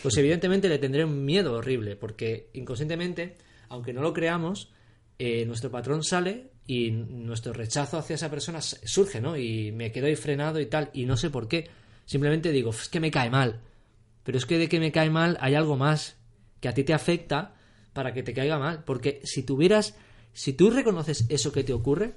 Pues 0.00 0.16
evidentemente 0.18 0.68
le 0.68 0.78
tendré 0.78 1.04
un 1.04 1.24
miedo 1.24 1.54
horrible, 1.54 1.96
porque 1.96 2.50
inconscientemente, 2.52 3.36
aunque 3.68 3.92
no 3.92 4.00
lo 4.00 4.12
creamos, 4.12 4.70
eh, 5.18 5.44
nuestro 5.44 5.72
patrón 5.72 6.04
sale 6.04 6.52
y 6.68 6.92
nuestro 6.92 7.52
rechazo 7.52 7.98
hacia 7.98 8.14
esa 8.14 8.30
persona 8.30 8.60
surge, 8.60 9.20
¿no? 9.20 9.36
Y 9.36 9.72
me 9.72 9.90
quedo 9.90 10.06
ahí 10.06 10.14
frenado 10.14 10.60
y 10.60 10.66
tal, 10.66 10.90
y 10.92 11.04
no 11.04 11.16
sé 11.16 11.28
por 11.28 11.48
qué. 11.48 11.68
Simplemente 12.04 12.52
digo, 12.52 12.70
es 12.70 12.88
que 12.88 13.00
me 13.00 13.10
cae 13.10 13.28
mal. 13.28 13.60
Pero 14.22 14.38
es 14.38 14.46
que 14.46 14.56
de 14.56 14.68
que 14.68 14.78
me 14.78 14.92
cae 14.92 15.10
mal 15.10 15.36
hay 15.40 15.56
algo 15.56 15.76
más 15.76 16.16
que 16.60 16.68
a 16.68 16.74
ti 16.74 16.84
te 16.84 16.94
afecta 16.94 17.56
para 17.92 18.14
que 18.14 18.22
te 18.22 18.32
caiga 18.32 18.60
mal. 18.60 18.84
Porque 18.84 19.20
si 19.24 19.42
tuvieras, 19.42 19.96
si 20.32 20.52
tú 20.52 20.70
reconoces 20.70 21.26
eso 21.28 21.50
que 21.50 21.64
te 21.64 21.72
ocurre, 21.72 22.14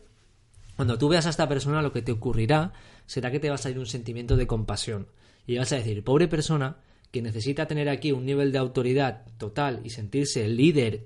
cuando 0.79 0.97
tú 0.97 1.09
veas 1.09 1.25
a 1.25 1.31
esta 1.31 1.49
persona 1.49 1.81
lo 1.81 1.91
que 1.91 2.01
te 2.01 2.13
ocurrirá 2.13 2.71
será 3.05 3.31
que 3.31 3.41
te 3.41 3.49
va 3.49 3.55
a 3.55 3.57
salir 3.57 3.79
un 3.79 3.85
sentimiento 3.85 4.37
de 4.37 4.47
compasión. 4.47 5.07
Y 5.45 5.57
vas 5.57 5.73
a 5.73 5.75
decir, 5.75 6.05
pobre 6.05 6.29
persona 6.29 6.77
que 7.11 7.21
necesita 7.21 7.67
tener 7.67 7.89
aquí 7.89 8.13
un 8.13 8.25
nivel 8.25 8.53
de 8.53 8.59
autoridad 8.59 9.25
total 9.37 9.81
y 9.83 9.89
sentirse 9.89 10.47
líder 10.47 11.05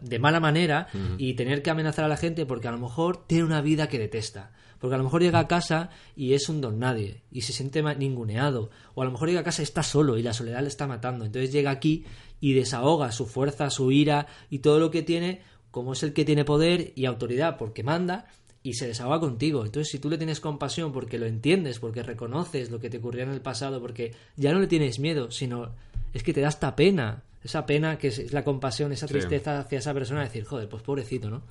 de 0.00 0.18
mala 0.20 0.38
manera 0.38 0.86
y 1.18 1.34
tener 1.34 1.60
que 1.60 1.70
amenazar 1.70 2.04
a 2.04 2.08
la 2.08 2.16
gente 2.16 2.46
porque 2.46 2.68
a 2.68 2.70
lo 2.70 2.78
mejor 2.78 3.26
tiene 3.26 3.42
una 3.42 3.60
vida 3.60 3.88
que 3.88 3.98
detesta. 3.98 4.52
Porque 4.78 4.94
a 4.94 4.98
lo 4.98 5.02
mejor 5.02 5.22
llega 5.22 5.40
a 5.40 5.48
casa 5.48 5.90
y 6.14 6.34
es 6.34 6.48
un 6.48 6.60
don 6.60 6.78
nadie 6.78 7.22
y 7.32 7.40
se 7.40 7.52
siente 7.52 7.82
ninguneado. 7.82 8.70
O 8.94 9.02
a 9.02 9.06
lo 9.06 9.10
mejor 9.10 9.26
llega 9.26 9.40
a 9.40 9.44
casa 9.44 9.62
y 9.62 9.64
está 9.64 9.82
solo 9.82 10.18
y 10.18 10.22
la 10.22 10.34
soledad 10.34 10.62
le 10.62 10.68
está 10.68 10.86
matando. 10.86 11.24
Entonces 11.24 11.50
llega 11.50 11.72
aquí 11.72 12.04
y 12.38 12.52
desahoga 12.52 13.10
su 13.10 13.26
fuerza, 13.26 13.70
su 13.70 13.90
ira 13.90 14.28
y 14.50 14.60
todo 14.60 14.78
lo 14.78 14.92
que 14.92 15.02
tiene, 15.02 15.42
como 15.72 15.94
es 15.94 16.04
el 16.04 16.12
que 16.12 16.24
tiene 16.24 16.44
poder 16.44 16.92
y 16.94 17.06
autoridad 17.06 17.56
porque 17.58 17.82
manda, 17.82 18.28
y 18.62 18.74
se 18.74 18.86
desahoga 18.86 19.20
contigo. 19.20 19.64
Entonces, 19.64 19.90
si 19.90 19.98
tú 19.98 20.10
le 20.10 20.18
tienes 20.18 20.40
compasión 20.40 20.92
porque 20.92 21.18
lo 21.18 21.26
entiendes, 21.26 21.78
porque 21.78 22.02
reconoces 22.02 22.70
lo 22.70 22.78
que 22.78 22.90
te 22.90 22.98
ocurrió 22.98 23.22
en 23.22 23.30
el 23.30 23.40
pasado, 23.40 23.80
porque 23.80 24.14
ya 24.36 24.52
no 24.52 24.60
le 24.60 24.66
tienes 24.66 24.98
miedo, 24.98 25.30
sino 25.30 25.74
es 26.12 26.22
que 26.22 26.32
te 26.32 26.40
da 26.40 26.48
esta 26.48 26.76
pena, 26.76 27.22
esa 27.42 27.64
pena 27.64 27.98
que 27.98 28.08
es 28.08 28.32
la 28.32 28.44
compasión, 28.44 28.92
esa 28.92 29.06
tristeza 29.06 29.60
hacia 29.60 29.78
esa 29.78 29.94
persona, 29.94 30.22
decir, 30.22 30.44
joder, 30.44 30.68
pues 30.68 30.82
pobrecito, 30.82 31.30
¿no? 31.30 31.42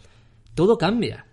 Todo 0.53 0.77
cambia. 0.77 1.25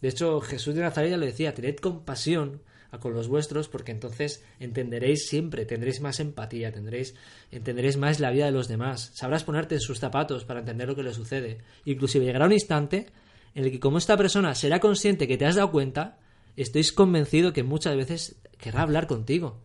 De 0.00 0.08
hecho, 0.08 0.40
Jesús 0.40 0.74
de 0.74 0.82
Nazaret 0.82 1.10
ya 1.10 1.16
lo 1.16 1.24
decía, 1.24 1.54
tened 1.54 1.76
compasión 1.76 2.60
con 2.98 3.14
los 3.14 3.28
vuestros, 3.28 3.68
porque 3.68 3.92
entonces 3.92 4.44
entenderéis 4.60 5.26
siempre, 5.26 5.64
tendréis 5.64 6.00
más 6.00 6.20
empatía, 6.20 6.72
tendréis, 6.72 7.14
entenderéis 7.50 7.96
más 7.96 8.20
la 8.20 8.30
vida 8.30 8.46
de 8.46 8.52
los 8.52 8.68
demás, 8.68 9.10
sabrás 9.14 9.44
ponerte 9.44 9.76
en 9.76 9.80
sus 9.80 9.98
zapatos 9.98 10.44
para 10.44 10.60
entender 10.60 10.88
lo 10.88 10.94
que 10.94 11.02
le 11.02 11.14
sucede. 11.14 11.58
Inclusive 11.84 12.24
llegará 12.24 12.46
un 12.46 12.52
instante 12.52 13.06
en 13.54 13.64
el 13.64 13.70
que 13.70 13.80
como 13.80 13.98
esta 13.98 14.16
persona 14.16 14.54
será 14.54 14.80
consciente 14.80 15.28
que 15.28 15.36
te 15.36 15.46
has 15.46 15.54
dado 15.54 15.70
cuenta, 15.70 16.18
estoy 16.56 16.84
convencido 16.94 17.52
que 17.52 17.62
muchas 17.62 17.96
veces 17.96 18.36
querrá 18.58 18.82
hablar 18.82 19.06
contigo. 19.06 19.60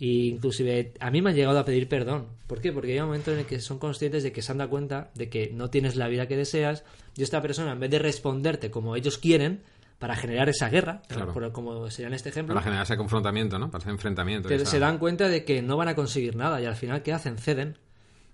Y 0.00 0.28
inclusive 0.28 0.92
a 1.00 1.10
mí 1.10 1.20
me 1.22 1.30
han 1.30 1.36
llegado 1.36 1.58
a 1.58 1.64
pedir 1.64 1.88
perdón. 1.88 2.28
¿Por 2.46 2.60
qué? 2.60 2.72
Porque 2.72 2.92
hay 2.92 3.00
un 3.00 3.06
momento 3.06 3.32
en 3.32 3.40
el 3.40 3.46
que 3.46 3.60
son 3.60 3.78
conscientes 3.78 4.22
de 4.22 4.32
que 4.32 4.42
se 4.42 4.52
han 4.52 4.58
dado 4.58 4.70
cuenta 4.70 5.10
de 5.14 5.28
que 5.28 5.50
no 5.52 5.70
tienes 5.70 5.96
la 5.96 6.08
vida 6.08 6.28
que 6.28 6.36
deseas 6.36 6.84
y 7.16 7.22
esta 7.22 7.42
persona 7.42 7.72
en 7.72 7.80
vez 7.80 7.90
de 7.90 7.98
responderte 7.98 8.70
como 8.70 8.94
ellos 8.94 9.18
quieren 9.18 9.62
para 9.98 10.14
generar 10.14 10.48
esa 10.48 10.68
guerra, 10.68 11.02
como 11.52 11.90
sería 11.90 12.06
en 12.06 12.14
este 12.14 12.28
ejemplo. 12.28 12.54
Para 12.54 12.62
generar 12.62 12.84
ese 12.84 12.96
confrontamiento, 12.96 13.58
¿no? 13.58 13.72
Para 13.72 13.82
ese 13.82 13.90
enfrentamiento. 13.90 14.48
Se 14.64 14.78
dan 14.78 14.98
cuenta 14.98 15.28
de 15.28 15.44
que 15.44 15.60
no 15.60 15.76
van 15.76 15.88
a 15.88 15.96
conseguir 15.96 16.36
nada 16.36 16.60
y 16.60 16.66
al 16.66 16.76
final 16.76 17.02
¿qué 17.02 17.12
hacen? 17.12 17.36
Ceden. 17.36 17.76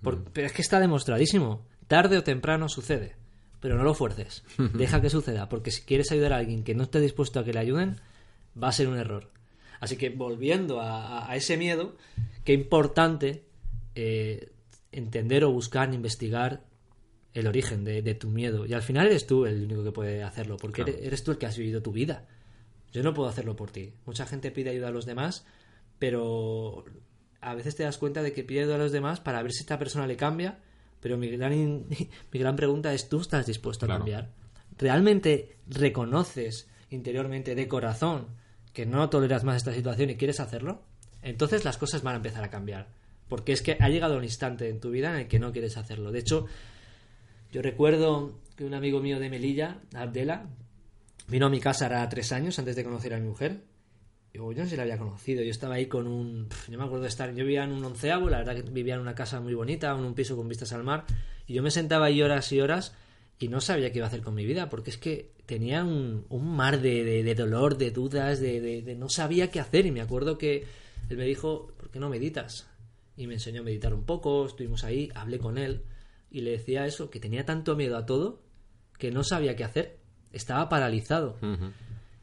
Mm. 0.02 0.08
Pero 0.34 0.46
es 0.46 0.52
que 0.52 0.60
está 0.60 0.78
demostradísimo. 0.78 1.62
Tarde 1.88 2.18
o 2.18 2.22
temprano 2.22 2.68
sucede 2.68 3.23
pero 3.64 3.78
no 3.78 3.82
lo 3.82 3.94
fuerces. 3.94 4.44
Deja 4.74 5.00
que 5.00 5.08
suceda, 5.08 5.48
porque 5.48 5.70
si 5.70 5.84
quieres 5.84 6.12
ayudar 6.12 6.34
a 6.34 6.36
alguien 6.36 6.64
que 6.64 6.74
no 6.74 6.82
esté 6.82 7.00
dispuesto 7.00 7.40
a 7.40 7.46
que 7.46 7.54
le 7.54 7.60
ayuden, 7.60 7.96
va 8.62 8.68
a 8.68 8.72
ser 8.72 8.88
un 8.88 8.98
error. 8.98 9.30
Así 9.80 9.96
que 9.96 10.10
volviendo 10.10 10.82
a, 10.82 11.34
ese 11.34 11.56
miedo, 11.56 11.96
qué 12.44 12.52
importante 12.52 13.46
eh, 13.94 14.50
entender 14.92 15.44
o 15.44 15.50
buscar, 15.50 15.94
investigar 15.94 16.62
el 17.32 17.46
origen 17.46 17.84
de, 17.84 18.02
tu 18.14 18.28
miedo. 18.28 18.66
Y 18.66 18.74
al 18.74 18.82
final 18.82 19.06
eres 19.06 19.26
tú 19.26 19.46
el 19.46 19.64
único 19.64 19.82
que 19.82 19.92
puede 19.92 20.22
hacerlo, 20.22 20.58
porque 20.58 20.82
eres, 20.82 21.24
tú 21.24 21.30
el 21.30 21.38
que 21.38 21.46
has 21.46 21.56
vivido 21.56 21.80
tu 21.80 21.90
vida. 21.90 22.26
Yo 22.92 23.02
no 23.02 23.14
puedo 23.14 23.30
hacerlo 23.30 23.56
por 23.56 23.70
ti. 23.70 23.94
Mucha 24.04 24.26
gente 24.26 24.50
pide 24.50 24.68
ayuda 24.68 24.88
a 24.88 24.92
los 24.92 25.06
demás, 25.06 25.46
pero 25.98 26.84
a 27.40 27.54
veces 27.54 27.76
te 27.76 27.84
das 27.84 27.96
cuenta 27.96 28.22
de 28.22 28.34
que 28.34 28.44
pide 28.44 28.60
ayuda 28.60 28.74
a 28.74 28.78
los 28.78 28.92
demás 28.92 29.20
para 29.20 29.42
ver 29.42 29.52
si 29.52 29.60
esta 29.60 29.78
persona 29.78 30.06
le 30.06 30.18
cambia 30.18 30.58
pero 31.04 31.18
mi 31.18 31.28
gran, 31.28 31.52
mi 32.32 32.38
gran 32.38 32.56
pregunta 32.56 32.94
es, 32.94 33.10
¿tú 33.10 33.20
estás 33.20 33.44
dispuesto 33.44 33.84
a 33.84 33.88
cambiar? 33.90 34.30
¿Realmente 34.78 35.58
reconoces 35.66 36.66
interiormente, 36.88 37.54
de 37.54 37.68
corazón, 37.68 38.28
que 38.72 38.86
no 38.86 39.10
toleras 39.10 39.44
más 39.44 39.58
esta 39.58 39.74
situación 39.74 40.08
y 40.08 40.16
quieres 40.16 40.40
hacerlo? 40.40 40.80
Entonces 41.20 41.66
las 41.66 41.76
cosas 41.76 42.02
van 42.02 42.14
a 42.14 42.16
empezar 42.16 42.42
a 42.42 42.48
cambiar. 42.48 42.88
Porque 43.28 43.52
es 43.52 43.60
que 43.60 43.76
ha 43.78 43.90
llegado 43.90 44.16
un 44.16 44.24
instante 44.24 44.70
en 44.70 44.80
tu 44.80 44.92
vida 44.92 45.10
en 45.10 45.16
el 45.16 45.28
que 45.28 45.38
no 45.38 45.52
quieres 45.52 45.76
hacerlo. 45.76 46.10
De 46.10 46.20
hecho, 46.20 46.46
yo 47.52 47.60
recuerdo 47.60 48.38
que 48.56 48.64
un 48.64 48.72
amigo 48.72 49.00
mío 49.00 49.20
de 49.20 49.28
Melilla, 49.28 49.82
Abdela, 49.92 50.46
vino 51.28 51.44
a 51.44 51.50
mi 51.50 51.60
casa 51.60 51.84
ahora 51.84 52.08
tres 52.08 52.32
años 52.32 52.58
antes 52.58 52.76
de 52.76 52.84
conocer 52.84 53.12
a 53.12 53.18
mi 53.18 53.28
mujer 53.28 53.60
yo, 54.34 54.52
no 54.52 54.64
sé 54.64 54.70
si 54.70 54.76
la 54.76 54.82
había 54.82 54.98
conocido. 54.98 55.42
Yo 55.42 55.50
estaba 55.50 55.76
ahí 55.76 55.86
con 55.86 56.06
un. 56.06 56.48
Yo 56.68 56.76
me 56.78 56.84
acuerdo 56.84 57.02
de 57.02 57.08
estar. 57.08 57.30
Yo 57.34 57.44
vivía 57.44 57.64
en 57.64 57.72
un 57.72 57.84
onceavo, 57.84 58.28
la 58.28 58.38
verdad 58.38 58.56
que 58.56 58.62
vivía 58.62 58.94
en 58.94 59.00
una 59.00 59.14
casa 59.14 59.40
muy 59.40 59.54
bonita, 59.54 59.92
en 59.92 60.04
un 60.04 60.14
piso 60.14 60.36
con 60.36 60.48
vistas 60.48 60.72
al 60.72 60.84
mar. 60.84 61.04
Y 61.46 61.54
yo 61.54 61.62
me 61.62 61.70
sentaba 61.70 62.06
ahí 62.06 62.20
horas 62.20 62.50
y 62.52 62.60
horas 62.60 62.94
y 63.38 63.48
no 63.48 63.60
sabía 63.60 63.90
qué 63.90 63.98
iba 63.98 64.06
a 64.06 64.08
hacer 64.08 64.22
con 64.22 64.34
mi 64.34 64.44
vida, 64.44 64.68
porque 64.68 64.90
es 64.90 64.98
que 64.98 65.32
tenía 65.46 65.84
un, 65.84 66.26
mar 66.30 66.80
de, 66.80 67.34
dolor, 67.34 67.76
de 67.76 67.90
dudas, 67.90 68.40
de, 68.40 68.60
de, 68.60 68.94
no 68.94 69.08
sabía 69.08 69.50
qué 69.50 69.60
hacer. 69.60 69.86
Y 69.86 69.90
me 69.90 70.00
acuerdo 70.00 70.38
que 70.38 70.64
él 71.08 71.16
me 71.16 71.24
dijo, 71.24 71.72
¿por 71.76 71.90
qué 71.90 71.98
no 71.98 72.08
meditas? 72.08 72.66
Y 73.16 73.26
me 73.26 73.34
enseñó 73.34 73.60
a 73.60 73.64
meditar 73.64 73.94
un 73.94 74.04
poco, 74.04 74.46
estuvimos 74.46 74.84
ahí, 74.84 75.10
hablé 75.14 75.38
con 75.38 75.58
él 75.58 75.84
y 76.30 76.40
le 76.40 76.50
decía 76.52 76.84
eso, 76.86 77.10
que 77.10 77.20
tenía 77.20 77.44
tanto 77.44 77.76
miedo 77.76 77.96
a 77.96 78.06
todo 78.06 78.42
que 78.98 79.10
no 79.10 79.22
sabía 79.22 79.54
qué 79.54 79.64
hacer. 79.64 79.98
Estaba 80.32 80.68
paralizado. 80.68 81.38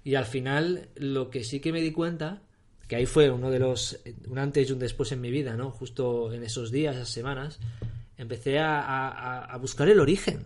Y 0.03 0.15
al 0.15 0.25
final, 0.25 0.89
lo 0.95 1.29
que 1.29 1.43
sí 1.43 1.59
que 1.59 1.71
me 1.71 1.81
di 1.81 1.91
cuenta, 1.91 2.41
que 2.87 2.95
ahí 2.95 3.05
fue 3.05 3.29
uno 3.29 3.49
de 3.51 3.59
los, 3.59 3.99
un 4.27 4.37
antes 4.37 4.69
y 4.69 4.73
un 4.73 4.79
después 4.79 5.11
en 5.11 5.21
mi 5.21 5.31
vida, 5.31 5.55
¿no? 5.55 5.71
Justo 5.71 6.33
en 6.33 6.43
esos 6.43 6.71
días, 6.71 6.95
esas 6.95 7.09
semanas, 7.09 7.59
empecé 8.17 8.59
a, 8.59 9.39
a, 9.43 9.57
buscar 9.57 9.89
el 9.89 9.99
origen 9.99 10.45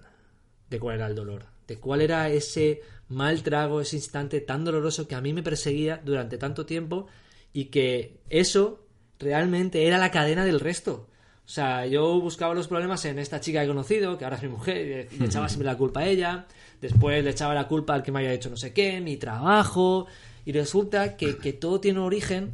de 0.70 0.80
cuál 0.80 0.96
era 0.96 1.08
el 1.08 1.16
dolor, 1.16 1.46
de 1.68 1.78
cuál 1.78 2.02
era 2.02 2.30
ese 2.30 2.82
mal 3.10 3.44
trago, 3.44 3.82
ese 3.82 3.96
instante 3.96 4.42
tan 4.42 4.64
doloroso 4.64 5.08
que 5.08 5.16
a 5.16 5.22
mí 5.22 5.34
me 5.34 5.44
perseguía 5.44 6.02
durante 6.04 6.38
tanto 6.38 6.66
tiempo 6.66 7.08
y 7.54 7.66
que 7.66 8.20
eso 8.30 8.86
realmente 9.20 9.88
era 9.88 9.98
la 9.98 10.12
cadena 10.12 10.46
del 10.46 10.60
resto. 10.60 11.08
O 11.46 11.48
sea, 11.48 11.86
yo 11.86 12.20
buscaba 12.20 12.56
los 12.56 12.68
problemas 12.68 13.06
en 13.06 13.20
esta 13.20 13.40
chica 13.40 13.60
que 13.60 13.66
he 13.66 13.68
conocido, 13.68 14.18
que 14.18 14.24
ahora 14.24 14.38
es 14.38 14.44
mi 14.44 14.50
mujer, 14.50 15.10
y 15.12 15.18
le 15.20 15.26
echaba 15.26 15.48
siempre 15.50 15.68
la 15.68 15.78
culpa 15.78 16.02
a 16.02 16.08
ella. 16.08 16.48
Después 16.82 17.24
le 17.24 17.32
echaba 17.32 17.54
la 17.54 17.68
culpa 17.68 17.94
al 17.94 18.04
que 18.04 18.12
me 18.12 18.20
haya 18.20 18.34
hecho 18.34 18.50
no 18.50 18.58
sé 18.58 18.74
qué, 18.74 19.02
mi 19.02 19.18
trabajo. 19.18 20.08
Y 20.46 20.52
resulta 20.52 21.18
que, 21.18 21.34
todo 21.54 21.80
tiene 21.80 22.00
un 22.00 22.06
origen 22.06 22.54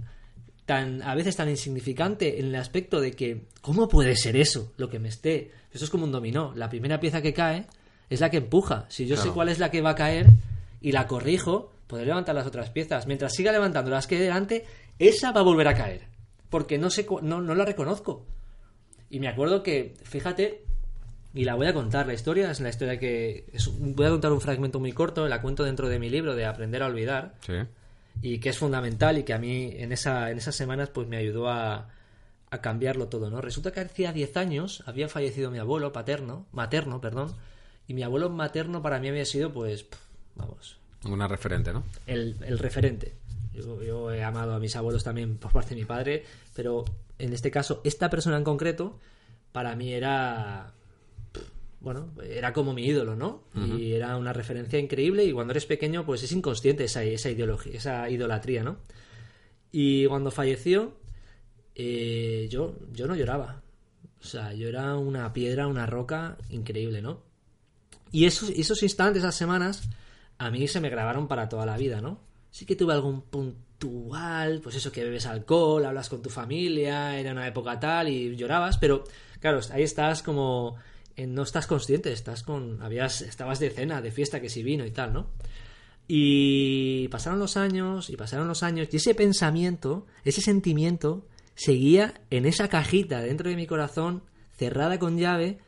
tan, 0.66 1.02
a 1.02 1.16
veces 1.16 1.36
tan 1.36 1.50
insignificante 1.50 2.40
en 2.40 2.48
el 2.48 2.56
aspecto 2.56 3.02
de 3.02 3.12
que, 3.12 3.46
¿cómo 3.62 3.90
puede 3.90 4.16
ser 4.16 4.38
eso? 4.38 4.72
Lo 4.78 4.90
que 4.90 5.00
me 5.00 5.10
esté. 5.10 5.52
Eso 5.74 5.86
es 5.86 5.92
como 5.92 6.06
un 6.06 6.12
dominó. 6.12 6.54
La 6.56 6.70
primera 6.70 7.00
pieza 7.00 7.22
que 7.22 7.34
cae 7.34 7.66
es 8.10 8.20
la 8.20 8.30
que 8.30 8.38
empuja. 8.38 8.86
Si 8.90 9.06
yo 9.06 9.18
sé 9.18 9.30
cuál 9.30 9.50
es 9.50 9.60
la 9.60 9.72
que 9.72 9.82
va 9.82 9.92
a 9.92 9.96
caer 9.96 10.28
y 10.82 10.92
la 10.92 11.08
corrijo, 11.08 11.72
podré 11.88 12.06
levantar 12.06 12.36
las 12.36 12.48
otras 12.48 12.70
piezas. 12.70 13.08
Mientras 13.08 13.34
siga 13.34 13.52
levantando 13.52 13.92
las 13.92 14.08
que 14.08 14.16
hay 14.16 14.22
delante, 14.22 14.66
esa 15.00 15.32
va 15.32 15.42
a 15.42 15.44
volver 15.44 15.68
a 15.68 15.76
caer. 15.76 16.08
Porque 16.50 16.78
no, 16.78 16.90
sé, 16.90 17.06
no, 17.22 17.42
no 17.42 17.56
la 17.56 17.66
reconozco. 17.66 18.26
Y 19.10 19.20
me 19.20 19.28
acuerdo 19.28 19.64
que, 19.64 19.96
fíjate, 20.04 20.64
y 21.34 21.46
la 21.46 21.56
voy 21.56 21.68
a 21.68 21.74
contar, 21.74 22.08
la 22.08 22.14
historia 22.14 22.52
es 22.52 22.60
la 22.60 22.70
historia 22.70 23.00
que... 23.00 23.46
voy 23.80 24.06
a 24.06 24.10
contar 24.10 24.32
un 24.32 24.42
fragmento 24.42 24.80
muy 24.80 24.92
corto, 24.92 25.28
la 25.28 25.42
cuento 25.42 25.64
dentro 25.64 25.88
de 25.88 26.00
mi 26.00 26.10
libro 26.10 26.36
de 26.36 26.46
Aprender 26.46 26.84
a 26.84 26.88
Olvidar. 26.88 27.36
Sí. 27.46 27.54
Y 28.22 28.40
que 28.40 28.50
es 28.50 28.58
fundamental 28.58 29.18
y 29.18 29.24
que 29.24 29.34
a 29.34 29.38
mí 29.38 29.72
en, 29.78 29.92
esa, 29.92 30.32
en 30.32 30.38
esas 30.38 30.56
semanas 30.56 30.90
pues 30.90 31.08
me 31.08 31.18
ayudó 31.18 31.50
a, 31.50 31.90
a 32.50 32.62
cambiarlo 32.62 33.08
todo, 33.08 33.30
¿no? 33.30 33.40
Resulta 33.40 33.72
que 33.72 33.80
hacía 33.80 34.12
10 34.12 34.38
años 34.38 34.84
había 34.86 35.08
fallecido 35.08 35.50
mi 35.52 35.58
abuelo 35.58 35.94
paterno, 35.94 36.46
materno, 36.52 37.00
perdón, 37.00 37.34
y 37.88 37.94
mi 37.94 38.04
abuelo 38.04 38.30
materno 38.30 38.82
para 38.82 39.00
mí 39.00 39.08
había 39.08 39.26
sido, 39.26 39.54
pues, 39.54 39.86
vamos... 40.36 40.78
Una 41.06 41.28
referente, 41.28 41.74
¿no? 41.74 41.84
El, 42.06 42.36
el 42.46 42.60
referente. 42.60 43.16
Yo, 43.54 43.82
yo, 43.82 44.12
he 44.12 44.24
amado 44.24 44.54
a 44.54 44.60
mis 44.60 44.76
abuelos 44.76 45.04
también 45.04 45.38
por 45.38 45.52
parte 45.52 45.72
de 45.72 45.82
mi 45.82 45.86
padre, 45.86 46.26
pero 46.54 46.86
en 47.18 47.34
este 47.34 47.52
caso, 47.52 47.82
esta 47.84 48.10
persona 48.10 48.38
en 48.38 48.44
concreto, 48.44 49.00
para 49.52 49.76
mí 49.76 49.94
era. 49.94 50.74
Bueno, 51.82 52.14
era 52.24 52.54
como 52.54 52.74
mi 52.74 52.86
ídolo, 52.86 53.16
¿no? 53.16 53.44
Y 53.56 53.94
era 53.94 54.16
una 54.16 54.34
referencia 54.34 54.80
increíble. 54.80 55.26
Y 55.26 55.34
cuando 55.34 55.52
eres 55.52 55.66
pequeño, 55.66 56.06
pues 56.06 56.24
es 56.24 56.32
inconsciente 56.32 56.84
esa, 56.84 57.04
esa 57.04 57.30
ideología, 57.30 57.74
esa 57.74 58.10
idolatría, 58.10 58.64
¿no? 58.64 58.78
Y 59.72 60.06
cuando 60.06 60.32
falleció, 60.32 60.94
eh, 61.76 62.48
yo, 62.50 62.76
yo 62.94 63.08
no 63.08 63.16
lloraba. 63.16 63.62
O 64.22 64.24
sea, 64.24 64.54
yo 64.54 64.70
era 64.70 64.96
una 64.96 65.34
piedra, 65.34 65.68
una 65.68 65.88
roca 65.88 66.38
increíble, 66.50 67.02
¿no? 67.02 67.24
Y 68.12 68.26
esos, 68.26 68.52
esos 68.52 68.84
instantes, 68.84 69.24
esas 69.24 69.36
semanas, 69.36 69.90
a 70.38 70.52
mí 70.52 70.68
se 70.68 70.82
me 70.82 70.90
grabaron 70.90 71.28
para 71.28 71.50
toda 71.50 71.66
la 71.66 71.78
vida, 71.78 72.00
¿no? 72.00 72.20
Sí 72.52 72.66
que 72.66 72.76
tuve 72.76 72.94
algún 72.94 73.22
punto 73.22 73.72
pues 74.64 74.76
eso, 74.76 74.92
que 74.92 75.04
bebes 75.04 75.26
alcohol, 75.26 75.86
hablas 75.86 76.10
con 76.10 76.22
tu 76.22 76.30
familia, 76.30 77.18
era 77.18 77.32
una 77.32 77.48
época 77.48 77.80
tal 77.80 78.10
y 78.10 78.36
llorabas, 78.36 78.78
pero 78.78 79.04
claro, 79.40 79.60
ahí 79.72 79.84
estás 79.84 80.22
como, 80.22 80.76
no 81.18 81.44
estás 81.44 81.68
consciente, 81.68 82.12
estás 82.12 82.44
con, 82.44 82.82
habías, 82.82 83.22
estabas 83.22 83.60
de 83.60 83.70
cena, 83.70 84.02
de 84.02 84.12
fiesta, 84.12 84.42
que 84.42 84.50
si 84.50 84.64
vino 84.64 84.86
y 84.86 84.92
tal, 84.92 85.14
¿no? 85.14 85.30
Y 86.08 87.08
pasaron 87.10 87.40
los 87.40 87.58
años, 87.58 88.10
y 88.10 88.18
pasaron 88.18 88.48
los 88.48 88.64
años, 88.64 88.90
y 88.92 88.98
ese 88.98 89.16
pensamiento, 89.16 90.08
ese 90.26 90.42
sentimiento, 90.42 91.28
seguía 91.56 92.22
en 92.30 92.46
esa 92.46 92.68
cajita 92.68 93.22
dentro 93.22 93.50
de 93.50 93.56
mi 93.56 93.68
corazón, 93.68 94.24
cerrada 94.58 95.00
con 95.00 95.18
llave, 95.18 95.60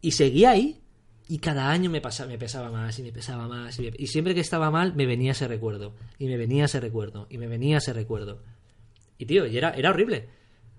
y 0.00 0.12
seguía 0.12 0.50
ahí. 0.50 0.80
Y 1.26 1.38
cada 1.38 1.70
año 1.70 1.88
me, 1.88 2.02
pasaba, 2.02 2.28
me 2.28 2.36
pesaba 2.36 2.70
más 2.70 2.98
y 2.98 3.02
me 3.02 3.10
pesaba 3.10 3.48
más. 3.48 3.80
Y 3.80 4.06
siempre 4.08 4.34
que 4.34 4.42
estaba 4.42 4.70
mal, 4.70 4.94
me 4.94 5.06
venía 5.06 5.32
ese 5.32 5.48
recuerdo. 5.48 5.94
Y 6.18 6.26
me 6.26 6.36
venía 6.36 6.66
ese 6.66 6.80
recuerdo. 6.80 7.26
Y 7.30 7.38
me 7.38 7.46
venía 7.46 7.78
ese 7.78 7.94
recuerdo. 7.94 8.42
Y 9.16 9.24
tío, 9.24 9.46
y 9.46 9.56
era, 9.56 9.70
era 9.70 9.88
horrible. 9.88 10.28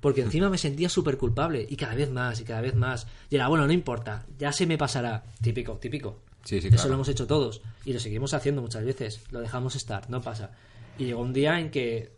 Porque 0.05 0.21
encima 0.21 0.51
me 0.51 0.59
sentía 0.59 0.87
súper 0.87 1.17
culpable. 1.17 1.65
Y 1.67 1.75
cada 1.75 1.95
vez 1.95 2.11
más, 2.11 2.39
y 2.39 2.43
cada 2.43 2.61
vez 2.61 2.75
más. 2.75 3.07
Y 3.27 3.35
era, 3.37 3.47
bueno, 3.47 3.65
no 3.65 3.73
importa. 3.73 4.23
Ya 4.37 4.51
se 4.51 4.67
me 4.67 4.77
pasará. 4.77 5.23
Típico, 5.41 5.77
típico. 5.79 6.21
Sí, 6.43 6.61
sí, 6.61 6.67
Eso 6.67 6.75
claro. 6.75 6.89
lo 6.89 6.93
hemos 6.97 7.09
hecho 7.09 7.25
todos. 7.25 7.63
Y 7.85 7.91
lo 7.93 7.99
seguimos 7.99 8.35
haciendo 8.35 8.61
muchas 8.61 8.85
veces. 8.85 9.23
Lo 9.31 9.39
dejamos 9.39 9.75
estar, 9.75 10.07
no 10.11 10.21
pasa. 10.21 10.51
Y 10.99 11.05
llegó 11.05 11.21
un 11.21 11.33
día 11.33 11.59
en 11.59 11.71
que 11.71 12.11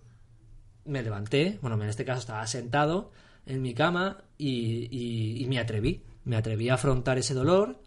me 0.84 1.02
levanté, 1.02 1.60
bueno, 1.62 1.82
en 1.82 1.88
este 1.90 2.04
caso 2.04 2.20
estaba 2.20 2.46
sentado 2.48 3.12
en 3.46 3.62
mi 3.62 3.74
cama 3.74 4.22
y, 4.38 4.90
y- 4.92 5.42
y 5.42 5.48
me 5.48 5.58
atreví. 5.60 6.04
Me 6.26 6.36
atreví 6.36 6.68
a 6.68 6.74
afrontar 6.74 7.18
ese 7.18 7.34
dolor. 7.34 7.80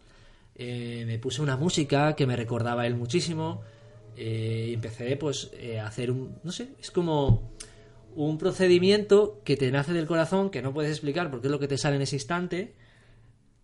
eh, 0.55 1.03
me 1.05 1.19
puse 1.19 1.43
una 1.43 1.57
música 1.57 2.15
que 2.15 2.25
me 2.25 2.35
recordaba 2.35 2.81
a 2.81 2.87
él 2.87 2.95
muchísimo. 2.95 3.61
eh, 4.17 4.67
y 4.69 4.73
empecé, 4.73 5.15
pues, 5.15 5.51
eh, 5.53 5.79
a 5.79 5.85
hacer 5.87 6.09
un. 6.11 6.39
No 6.43 6.51
sé, 6.51 6.73
es 6.79 6.89
como 6.91 7.51
un 8.15 8.37
procedimiento 8.37 9.41
que 9.43 9.57
te 9.57 9.71
nace 9.71 9.93
del 9.93 10.05
corazón 10.07 10.49
que 10.49 10.61
no 10.61 10.73
puedes 10.73 10.91
explicar 10.91 11.29
porque 11.31 11.47
es 11.47 11.51
lo 11.51 11.59
que 11.59 11.67
te 11.67 11.77
sale 11.77 11.95
en 11.97 12.01
ese 12.03 12.15
instante. 12.17 12.75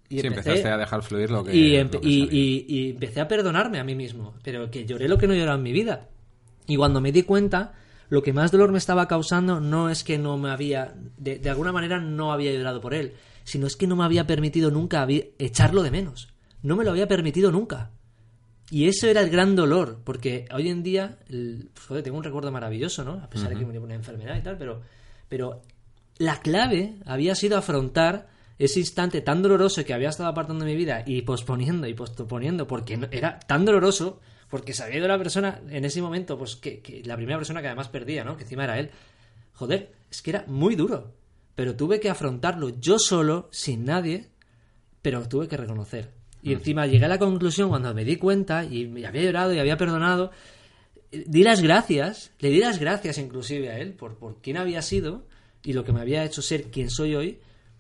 Y 0.10 0.20
sí, 0.22 0.28
empecé- 0.28 0.50
empezaste 0.52 0.70
a 0.70 0.78
dejar 0.78 1.04
fluir 1.04 1.30
lo 1.32 1.44
que, 1.44 1.54
y, 1.56 1.72
lo 1.78 1.84
empe- 1.84 2.00
que 2.00 2.08
y- 2.08 2.20
salía. 2.26 2.34
y- 2.42 2.66
y 2.68 2.90
empecé 2.92 3.20
a 3.22 3.28
perdonarme 3.28 3.80
a 3.80 3.84
mí 3.84 3.94
mismo, 3.96 4.36
pero 4.44 4.72
que 4.72 4.86
lloré 4.86 5.08
lo 5.10 5.18
que 5.18 5.28
no 5.28 5.34
he 5.34 5.38
llorado 5.38 5.58
en 5.58 5.64
mi 5.64 5.74
vida. 5.74 6.08
Y 6.66 6.78
cuando 6.78 7.02
me 7.02 7.12
di 7.12 7.24
cuenta, 7.24 7.74
lo 8.10 8.24
que 8.24 8.32
más 8.34 8.52
dolor 8.52 8.72
me 8.72 8.78
estaba 8.78 9.08
causando 9.08 9.60
no 9.60 9.90
es 9.90 10.04
que 10.06 10.18
no 10.18 10.38
me 10.38 10.50
había, 10.50 10.94
de, 11.18 11.40
de 11.40 11.50
alguna 11.50 11.72
manera 11.74 12.00
no 12.00 12.32
había 12.32 12.54
llorado 12.54 12.80
por 12.80 12.94
él, 12.94 13.14
sino 13.44 13.68
es 13.68 13.76
que 13.76 13.88
no 13.88 13.96
me 13.98 14.06
había 14.06 14.26
permitido 14.28 14.72
nunca 14.72 15.06
echarlo 15.40 15.84
de 15.84 15.92
menos. 15.92 16.30
No 16.64 16.76
me 16.78 16.84
lo 16.86 16.92
había 16.92 17.08
permitido 17.08 17.52
nunca. 17.52 17.92
Y 18.70 18.88
eso 18.88 19.08
era 19.08 19.22
el 19.22 19.30
gran 19.30 19.56
dolor, 19.56 20.02
porque 20.04 20.46
hoy 20.54 20.68
en 20.70 20.84
día, 20.84 21.20
el- 21.30 21.70
joder, 21.88 22.04
tengo 22.04 22.18
un 22.18 22.24
recuerdo 22.24 22.52
maravilloso, 22.52 23.04
¿no? 23.06 23.14
A 23.24 23.30
pesar 23.30 23.50
de 23.50 23.56
que 23.58 23.66
me 23.66 23.72
dio 23.72 23.82
una 23.82 23.96
enfermedad 23.96 24.36
y 24.38 24.42
tal, 24.42 24.58
pero, 24.58 24.82
pero 25.30 25.62
la 26.18 26.42
clave 26.42 26.96
había 27.06 27.34
sido 27.36 27.58
afrontar 27.58 28.28
ese 28.60 28.80
instante 28.80 29.22
tan 29.22 29.42
doloroso 29.42 29.86
que 29.86 29.94
había 29.94 30.10
estado 30.10 30.30
apartando 30.30 30.66
de 30.66 30.72
mi 30.72 30.78
vida 30.78 31.04
y 31.06 31.22
posponiendo 31.22 31.88
y 31.88 31.94
posponiendo 31.94 32.68
porque 32.68 32.98
no- 32.98 33.08
era 33.12 33.40
tan 33.40 33.64
doloroso 33.66 34.20
porque 34.50 34.74
sabía 34.74 35.00
de 35.02 35.08
la 35.08 35.18
persona 35.18 35.62
en 35.70 35.86
ese 35.86 36.02
momento 36.02 36.38
pues 36.38 36.56
que, 36.56 36.80
que 36.82 37.04
la 37.06 37.16
primera 37.16 37.38
persona 37.38 37.62
que 37.62 37.68
además 37.68 37.88
perdía 37.90 38.24
no 38.24 38.36
que 38.36 38.44
encima 38.44 38.64
era 38.64 38.80
él. 38.80 38.90
Joder 39.54 39.92
es 40.10 40.22
que 40.24 40.32
era 40.32 40.44
muy 40.48 40.76
duro 40.76 41.14
pero 41.54 41.76
tuve 41.76 42.00
que 42.00 42.10
afrontarlo 42.10 42.70
yo 42.80 42.98
solo 42.98 43.48
sin 43.52 43.86
nadie 43.86 44.30
pero 45.04 45.20
lo 45.20 45.28
tuve 45.30 45.48
que 45.48 45.58
reconocer 45.58 46.12
y 46.42 46.54
encima 46.54 46.86
llegué 46.86 47.06
a 47.06 47.10
la 47.10 47.20
conclusión 47.20 47.70
cuando 47.70 47.94
me 47.94 48.06
di 48.06 48.16
cuenta 48.16 48.64
y 48.64 48.88
me 48.88 49.06
había 49.06 49.24
llorado 49.24 49.54
y 49.54 49.60
había 49.60 49.78
perdonado 49.78 50.32
di 51.12 51.44
las 51.44 51.62
gracias, 51.62 52.32
le 52.40 52.50
di 52.50 52.60
las 52.60 52.80
gracias 52.80 53.18
inclusive 53.18 53.70
a 53.70 53.80
él 53.80 53.94
por, 53.94 54.18
por 54.18 54.42
quién 54.42 54.58
había 54.58 54.82
sido 54.82 55.26
y 55.64 55.74
lo 55.74 55.84
que 55.84 55.94
me 55.94 56.02
había 56.02 56.24
hecho 56.24 56.42
ser 56.42 56.70
quien 56.70 56.90
soy 56.90 57.16
hoy, 57.16 57.40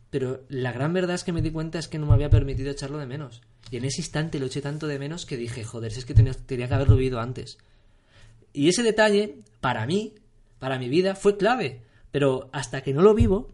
pero 0.10 0.44
la 0.50 0.72
gran 0.72 0.94
verdad 0.94 1.16
es 1.16 1.24
que 1.24 1.34
me 1.34 1.42
di 1.42 1.52
cuenta 1.52 1.80
es 1.80 1.88
que 1.88 2.00
no 2.00 2.08
me 2.08 2.14
había 2.14 2.30
permitido 2.30 2.72
echarlo 2.72 2.98
de 2.98 3.06
menos. 3.06 3.42
Y 3.70 3.78
en 3.78 3.86
ese 3.86 4.02
instante 4.02 4.40
lo 4.40 4.46
eché 4.46 4.62
tanto 4.62 4.88
de 4.88 5.00
menos 5.00 5.26
que 5.26 5.36
dije, 5.36 5.64
joder, 5.64 5.92
si 5.92 6.00
es 6.00 6.06
que 6.06 6.14
tenía, 6.14 6.34
tenía 6.34 6.68
que 6.68 6.74
haberlo 6.74 6.96
vivido 6.96 7.20
antes. 7.20 7.58
Y 8.54 8.70
ese 8.70 8.84
detalle, 8.84 9.40
para 9.60 9.86
mí, 9.86 10.16
para 10.60 10.80
mi 10.80 10.88
vida, 10.88 11.16
fue 11.16 11.38
clave. 11.38 11.82
Pero 12.12 12.50
hasta 12.54 12.82
que 12.82 12.94
no 12.94 13.02
lo 13.02 13.14
vivo, 13.14 13.54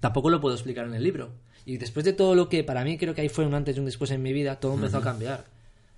tampoco 0.00 0.28
lo 0.28 0.40
puedo 0.40 0.54
explicar 0.54 0.86
en 0.86 0.94
el 0.94 1.02
libro. 1.02 1.32
Y 1.66 1.76
después 1.76 2.04
de 2.04 2.12
todo 2.12 2.34
lo 2.34 2.48
que 2.48 2.64
para 2.64 2.84
mí 2.84 2.98
creo 2.98 3.14
que 3.14 3.20
ahí 3.20 3.28
fue 3.28 3.46
un 3.46 3.54
antes 3.54 3.76
y 3.76 3.80
un 3.80 3.86
después 3.86 4.10
en 4.10 4.22
mi 4.22 4.32
vida, 4.32 4.58
todo 4.58 4.74
empezó 4.74 4.98
a 4.98 5.02
cambiar. 5.02 5.44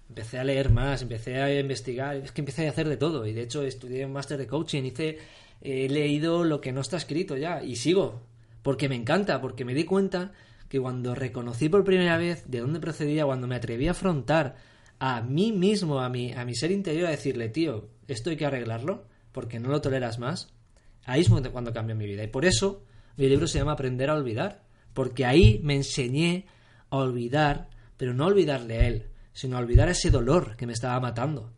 Empecé 0.09 0.39
a 0.39 0.45
leer 0.45 0.71
más, 0.71 1.03
empecé 1.03 1.41
a 1.41 1.59
investigar, 1.59 2.17
es 2.17 2.33
que 2.33 2.43
empecé 2.43 2.67
a 2.67 2.71
hacer 2.71 2.89
de 2.89 2.97
todo. 2.97 3.27
Y 3.27 3.33
de 3.33 3.43
hecho 3.43 3.63
estudié 3.63 4.05
un 4.05 4.13
máster 4.13 4.39
de 4.39 4.47
coaching, 4.47 4.83
hice, 4.83 5.19
he 5.61 5.89
leído 5.89 6.45
lo 6.45 6.61
que 6.61 6.73
no 6.73 6.81
está 6.81 6.97
escrito 6.97 7.37
ya 7.37 7.63
y 7.63 7.77
sigo. 7.77 8.21
Porque 8.63 8.89
me 8.89 8.97
encanta, 8.97 9.41
porque 9.41 9.65
me 9.65 9.75
di 9.75 9.85
cuenta 9.85 10.33
que 10.69 10.81
cuando 10.81 11.15
reconocí 11.15 11.69
por 11.69 11.85
primera 11.85 12.17
vez 12.17 12.51
de 12.51 12.61
dónde 12.61 12.81
procedía, 12.81 13.25
cuando 13.25 13.47
me 13.47 13.57
atreví 13.57 13.89
a 13.89 13.93
afrontar 13.93 14.57
a 14.99 15.21
mí 15.21 15.53
mismo, 15.53 16.01
a 16.01 16.09
mi, 16.09 16.33
a 16.33 16.45
mi 16.45 16.55
ser 16.55 16.71
interior, 16.71 17.09
a 17.09 17.11
decirle, 17.11 17.49
tío, 17.49 17.89
esto 18.09 18.31
hay 18.31 18.37
que 18.37 18.47
arreglarlo, 18.47 19.05
porque 19.33 19.59
no 19.59 19.69
lo 19.69 19.81
toleras 19.81 20.19
más, 20.19 20.49
ahí 21.05 21.23
es 21.23 21.29
cuando 21.29 21.73
cambió 21.73 21.97
mi 21.97 22.07
vida. 22.07 22.23
Y 22.23 22.29
por 22.29 22.45
eso 22.45 22.83
mi 23.17 23.29
libro 23.29 23.47
se 23.47 23.59
llama 23.59 23.73
Aprender 23.73 24.11
a 24.11 24.15
olvidar, 24.15 24.63
porque 24.95 25.25
ahí 25.25 25.61
me 25.63 25.75
enseñé 25.75 26.47
a 26.91 26.99
olvidar, 26.99 27.69
pero 27.97 28.15
no 28.15 28.27
olvidarle 28.27 28.79
a 28.79 28.87
él, 28.87 29.07
sino 29.33 29.57
a 29.57 29.61
olvidar 29.61 29.89
ese 29.89 30.11
dolor 30.11 30.57
que 30.57 30.67
me 30.67 30.73
estaba 30.73 30.99
matando. 31.01 31.53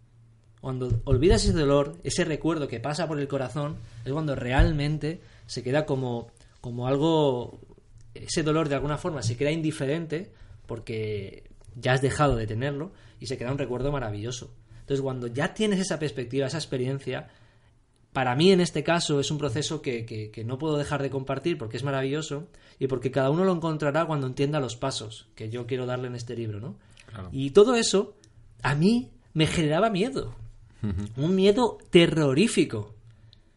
Cuando 0.61 1.03
olvidas 1.05 1.45
ese 1.45 1.53
dolor, 1.53 1.99
ese 2.05 2.25
recuerdo 2.25 2.69
que 2.69 2.81
pasa 2.81 3.07
por 3.07 3.21
el 3.21 3.29
corazón, 3.29 3.77
es 4.05 4.13
cuando 4.13 4.35
realmente 4.35 5.21
se 5.47 5.63
queda 5.63 5.85
como, 5.85 6.29
como 6.61 6.87
algo, 6.87 7.61
ese 8.15 8.43
dolor 8.43 8.69
de 8.69 8.77
alguna 8.77 8.97
forma 8.97 9.23
se 9.23 9.37
queda 9.37 9.51
indiferente 9.51 10.33
porque 10.67 11.51
ya 11.77 11.93
has 11.93 12.01
dejado 12.01 12.37
de 12.37 12.47
tenerlo 12.47 12.93
y 13.21 13.27
se 13.27 13.37
queda 13.37 13.53
un 13.53 13.59
recuerdo 13.59 13.93
maravilloso. 13.93 14.55
Entonces 14.81 15.03
cuando 15.03 15.27
ya 15.27 15.53
tienes 15.53 15.81
esa 15.81 15.99
perspectiva, 15.99 16.47
esa 16.47 16.59
experiencia, 16.59 17.29
para 18.15 18.35
mí 18.35 18.51
en 18.51 18.61
este 18.63 18.83
caso 18.83 19.21
es 19.21 19.31
un 19.31 19.37
proceso 19.37 19.83
que, 19.83 20.07
que- 20.07 20.31
que 20.31 20.43
no 20.45 20.57
puedo 20.57 20.79
dejar 20.79 21.03
de 21.03 21.11
compartir 21.11 21.59
porque 21.59 21.77
es 21.77 21.83
maravilloso 21.85 22.47
y 22.79 22.87
porque 22.87 23.11
cada 23.11 23.29
uno 23.29 23.45
lo 23.45 23.53
encontrará 23.53 24.07
cuando 24.07 24.27
entienda 24.27 24.59
los 24.61 24.77
pasos 24.77 25.27
que 25.35 25.51
yo 25.51 25.67
quiero 25.67 25.85
darle 25.85 26.07
en 26.09 26.15
este 26.15 26.35
libro, 26.35 26.59
¿no? 26.61 26.77
Claro. 27.07 27.29
Y 27.33 27.51
todo 27.51 27.75
eso 27.75 28.15
a 28.63 28.75
mí 28.75 29.11
me 29.35 29.47
generaba 29.47 29.91
miedo, 29.91 30.35
un 31.17 31.35
miedo 31.35 31.77
terrorífico, 31.91 32.95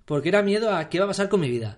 porque 0.06 0.30
era 0.30 0.42
miedo 0.42 0.74
a 0.76 0.90
qué 0.90 1.00
va 1.00 1.06
a 1.06 1.10
pasar 1.10 1.30
con 1.30 1.40
mi 1.42 1.50
vida, 1.50 1.78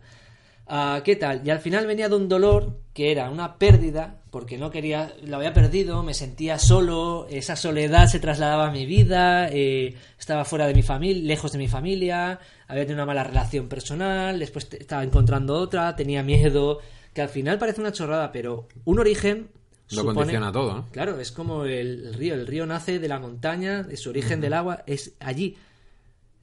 a 0.70 1.02
qué 1.04 1.16
tal, 1.16 1.42
y 1.46 1.50
al 1.50 1.60
final 1.60 1.88
venía 1.88 2.08
de 2.10 2.16
un 2.16 2.30
dolor 2.30 2.78
que 2.94 3.12
era 3.12 3.30
una 3.32 3.58
pérdida, 3.58 4.22
porque 4.30 4.58
no 4.60 4.70
quería, 4.70 5.14
lo 5.24 5.38
había 5.38 5.52
perdido, 5.54 6.04
me 6.04 6.14
sentía 6.14 6.60
solo, 6.60 7.26
esa 7.30 7.56
soledad 7.56 8.08
se 8.08 8.20
trasladaba 8.20 8.68
a 8.68 8.72
mi 8.72 8.86
vida, 8.86 9.50
eh, 9.50 9.96
estaba 10.20 10.46
fuera 10.46 10.68
de 10.68 10.76
mi 10.76 10.84
familia, 10.84 11.24
lejos 11.28 11.52
de 11.52 11.58
mi 11.58 11.68
familia, 11.68 12.40
había 12.68 12.84
tenido 12.84 12.98
una 13.04 13.08
mala 13.08 13.24
relación 13.24 13.68
personal, 13.68 14.38
después 14.38 14.68
estaba 14.80 15.04
encontrando 15.04 15.56
otra, 15.56 15.96
tenía 15.96 16.22
miedo, 16.22 16.80
que 17.14 17.22
al 17.24 17.30
final 17.30 17.58
parece 17.58 17.82
una 17.82 17.92
chorrada, 17.92 18.32
pero 18.32 18.68
un 18.86 19.00
origen 19.00 19.50
Lo 19.90 20.04
supone- 20.04 20.14
condiciona 20.16 20.52
todo, 20.52 20.74
¿no? 20.76 20.88
Claro, 20.92 21.20
es 21.20 21.32
como 21.32 21.66
el, 21.66 22.06
el 22.06 22.14
río. 22.14 22.36
El 22.36 22.46
río 22.46 22.68
nace 22.68 23.00
de 23.00 23.08
la 23.08 23.18
montaña, 23.20 23.82
de 23.82 23.98
su 23.98 24.12
origen 24.12 24.40
del 24.40 24.54
agua 24.54 24.84
es 24.86 25.14
allí. 25.20 25.58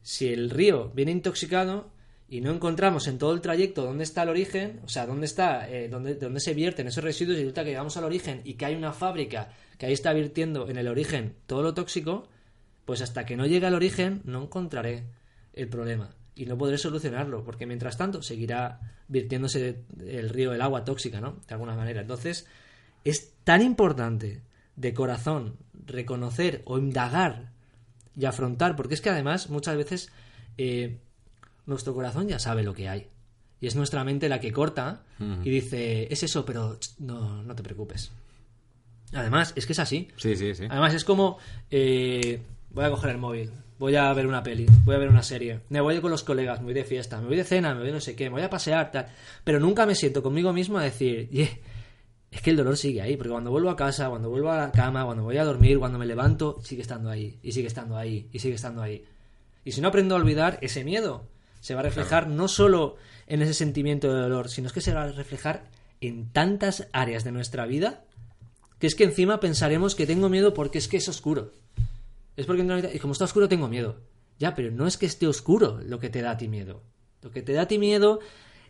Si 0.02 0.26
el 0.32 0.50
río 0.50 0.90
viene 0.94 1.12
intoxicado 1.12 1.90
y 2.28 2.40
no 2.40 2.52
encontramos 2.52 3.06
en 3.06 3.18
todo 3.18 3.32
el 3.32 3.40
trayecto 3.40 3.84
dónde 3.84 4.04
está 4.04 4.24
el 4.24 4.30
origen, 4.30 4.80
o 4.84 4.88
sea, 4.88 5.06
dónde 5.06 5.26
está, 5.26 5.70
eh, 5.70 5.88
dónde, 5.88 6.16
dónde 6.16 6.40
se 6.40 6.54
vierten 6.54 6.88
esos 6.88 7.04
residuos 7.04 7.36
y 7.36 7.40
resulta 7.40 7.62
que 7.62 7.70
llegamos 7.70 7.96
al 7.96 8.04
origen 8.04 8.40
y 8.44 8.54
que 8.54 8.66
hay 8.66 8.74
una 8.74 8.92
fábrica 8.92 9.50
que 9.78 9.86
ahí 9.86 9.92
está 9.92 10.12
virtiendo 10.12 10.68
en 10.68 10.76
el 10.76 10.88
origen 10.88 11.36
todo 11.46 11.62
lo 11.62 11.74
tóxico, 11.74 12.28
pues 12.84 13.00
hasta 13.00 13.24
que 13.24 13.36
no 13.36 13.46
llegue 13.46 13.66
al 13.66 13.74
origen 13.74 14.22
no 14.24 14.42
encontraré 14.42 15.04
el 15.52 15.68
problema 15.68 16.14
y 16.34 16.46
no 16.46 16.58
podré 16.58 16.78
solucionarlo, 16.78 17.44
porque 17.44 17.66
mientras 17.66 17.96
tanto 17.96 18.22
seguirá 18.22 18.80
virtiéndose 19.08 19.84
el 20.06 20.28
río, 20.28 20.52
el 20.52 20.60
agua 20.60 20.84
tóxica, 20.84 21.20
¿no? 21.20 21.40
De 21.46 21.54
alguna 21.54 21.74
manera. 21.74 22.02
Entonces, 22.02 22.46
es 23.04 23.32
tan 23.44 23.62
importante 23.62 24.42
de 24.76 24.92
corazón 24.92 25.56
reconocer 25.86 26.62
o 26.66 26.78
indagar 26.78 27.52
y 28.14 28.26
afrontar, 28.26 28.76
porque 28.76 28.94
es 28.94 29.00
que 29.00 29.10
además 29.10 29.48
muchas 29.48 29.76
veces 29.76 30.12
eh, 30.58 30.98
nuestro 31.66 31.94
corazón 31.94 32.28
ya 32.28 32.38
sabe 32.38 32.62
lo 32.62 32.74
que 32.74 32.88
hay. 32.88 33.08
Y 33.60 33.66
es 33.66 33.74
nuestra 33.74 34.04
mente 34.04 34.28
la 34.28 34.40
que 34.40 34.52
corta 34.52 35.02
y 35.18 35.50
dice, 35.50 36.12
es 36.12 36.22
eso, 36.22 36.44
pero 36.44 36.78
no, 36.98 37.42
no 37.42 37.54
te 37.54 37.62
preocupes. 37.62 38.12
Además, 39.12 39.52
es 39.56 39.66
que 39.66 39.72
es 39.72 39.78
así. 39.78 40.08
Sí, 40.16 40.36
sí, 40.36 40.54
sí. 40.54 40.64
Además, 40.68 40.94
es 40.94 41.04
como, 41.04 41.38
eh, 41.70 42.42
voy 42.70 42.84
a 42.84 42.90
coger 42.90 43.10
el 43.10 43.18
móvil, 43.18 43.50
voy 43.78 43.96
a 43.96 44.12
ver 44.12 44.26
una 44.26 44.42
peli, 44.42 44.66
voy 44.84 44.94
a 44.94 44.98
ver 44.98 45.08
una 45.08 45.22
serie, 45.22 45.60
me 45.70 45.80
voy 45.80 46.00
con 46.00 46.10
los 46.10 46.22
colegas, 46.22 46.58
me 46.60 46.66
voy 46.66 46.74
de 46.74 46.84
fiesta, 46.84 47.20
me 47.20 47.28
voy 47.28 47.36
de 47.36 47.44
cena, 47.44 47.74
me 47.74 47.80
voy 47.82 47.92
no 47.92 48.00
sé 48.00 48.14
qué, 48.14 48.24
me 48.24 48.34
voy 48.36 48.42
a 48.42 48.50
pasear, 48.50 48.90
tal. 48.90 49.06
Pero 49.42 49.58
nunca 49.58 49.86
me 49.86 49.94
siento 49.94 50.22
conmigo 50.22 50.52
mismo 50.52 50.76
a 50.78 50.82
decir, 50.82 51.30
"Ye, 51.30 51.60
es 52.30 52.42
que 52.42 52.50
el 52.50 52.56
dolor 52.56 52.76
sigue 52.76 53.00
ahí, 53.00 53.16
porque 53.16 53.30
cuando 53.30 53.50
vuelvo 53.50 53.70
a 53.70 53.76
casa, 53.76 54.10
cuando 54.10 54.28
vuelvo 54.28 54.50
a 54.50 54.58
la 54.58 54.72
cama, 54.72 55.04
cuando 55.04 55.22
voy 55.22 55.38
a 55.38 55.44
dormir, 55.44 55.78
cuando 55.78 55.98
me 55.98 56.04
levanto, 56.04 56.60
sigue 56.62 56.82
estando 56.82 57.08
ahí, 57.08 57.38
y 57.42 57.52
sigue 57.52 57.68
estando 57.68 57.96
ahí, 57.96 58.28
y 58.32 58.38
sigue 58.38 58.56
estando 58.56 58.82
ahí. 58.82 59.02
Y 59.64 59.72
si 59.72 59.80
no 59.80 59.88
aprendo 59.88 60.14
a 60.14 60.18
olvidar, 60.18 60.58
ese 60.60 60.84
miedo 60.84 61.26
se 61.66 61.74
va 61.74 61.80
a 61.80 61.82
reflejar 61.82 62.28
no 62.28 62.46
solo 62.46 62.94
en 63.26 63.42
ese 63.42 63.52
sentimiento 63.52 64.14
de 64.14 64.20
dolor, 64.20 64.48
sino 64.48 64.68
es 64.68 64.72
que 64.72 64.80
se 64.80 64.94
va 64.94 65.02
a 65.02 65.10
reflejar 65.10 65.64
en 66.00 66.30
tantas 66.30 66.86
áreas 66.92 67.24
de 67.24 67.32
nuestra 67.32 67.66
vida 67.66 68.04
que 68.78 68.86
es 68.86 68.94
que 68.94 69.02
encima 69.02 69.40
pensaremos 69.40 69.96
que 69.96 70.06
tengo 70.06 70.28
miedo 70.28 70.54
porque 70.54 70.78
es 70.78 70.86
que 70.86 70.98
es 70.98 71.08
oscuro. 71.08 71.50
Es 72.36 72.46
porque 72.46 72.62
y 72.94 72.98
como 73.00 73.14
está 73.14 73.24
oscuro 73.24 73.48
tengo 73.48 73.66
miedo. 73.66 73.96
Ya, 74.38 74.54
pero 74.54 74.70
no 74.70 74.86
es 74.86 74.96
que 74.96 75.06
esté 75.06 75.26
oscuro 75.26 75.80
lo 75.84 75.98
que 75.98 76.08
te 76.08 76.22
da 76.22 76.30
a 76.30 76.36
ti 76.36 76.46
miedo. 76.46 76.84
Lo 77.20 77.32
que 77.32 77.42
te 77.42 77.52
da 77.52 77.62
a 77.62 77.66
ti 77.66 77.78
miedo 77.78 78.20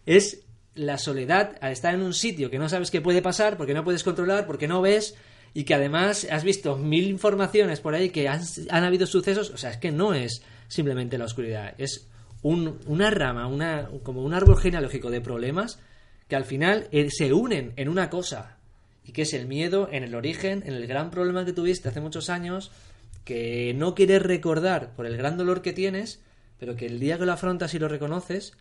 es 0.07 0.47
la 0.75 0.97
soledad 0.97 1.59
al 1.61 1.73
estar 1.73 1.95
en 1.95 2.01
un 2.01 2.15
sitio 2.15 2.51
que 2.51 2.59
no 2.59 2.71
sabes 2.71 2.91
qué 2.91 3.03
puede 3.03 3.21
pasar, 3.21 3.59
porque 3.59 3.75
no 3.75 3.85
puedes 3.85 4.05
controlar, 4.05 4.47
porque 4.47 4.69
no 4.69 4.81
ves, 4.81 5.17
y 5.53 5.65
que 5.65 5.75
además 5.75 6.27
has 6.31 6.45
visto 6.45 6.79
mil 6.79 7.09
informaciones 7.09 7.81
por 7.81 7.95
ahí 7.95 8.09
que 8.09 8.27
han, 8.27 8.41
han 8.71 8.85
habido 8.85 9.07
sucesos. 9.07 9.51
O 9.51 9.59
sea, 9.59 9.69
es 9.69 9.77
que 9.77 9.93
no 9.93 10.15
es 10.15 10.41
simplemente 10.69 11.19
la 11.19 11.27
oscuridad, 11.27 11.75
es 11.77 12.09
un- 12.49 12.79
una 12.87 13.11
rama, 13.11 13.47
una, 13.47 13.89
como 14.03 14.23
un 14.23 14.35
árbol 14.35 14.59
genealógico 14.59 15.11
de 15.11 15.21
problemas 15.21 15.79
que 16.29 16.37
al 16.37 16.45
final 16.45 16.89
eh, 16.93 17.09
se 17.11 17.33
unen 17.33 17.73
en 17.77 17.89
una 17.89 18.11
cosa, 18.11 18.57
y 19.05 19.13
que 19.13 19.23
es 19.23 19.33
el 19.35 19.47
miedo 19.47 19.89
en 19.93 20.03
el 20.03 20.15
origen, 20.15 20.63
en 20.67 20.75
el 20.75 20.87
gran 20.87 21.11
problema 21.11 21.45
que 21.45 21.53
tuviste 21.53 21.89
hace 21.89 22.01
muchos 22.01 22.29
años, 22.31 22.73
que 23.25 23.73
no 23.75 23.95
quieres 23.95 24.23
recordar 24.23 24.95
por 24.95 25.07
el 25.07 25.17
gran 25.17 25.37
dolor 25.37 25.63
que 25.63 25.73
tienes, 25.73 26.21
pero 26.59 26.75
que 26.77 26.87
el 26.87 26.99
día 27.01 27.19
que 27.19 27.27
lo 27.27 27.33
afrontas 27.33 27.75
y 27.75 27.79
lo 27.79 27.89
reconoces, 27.89 28.55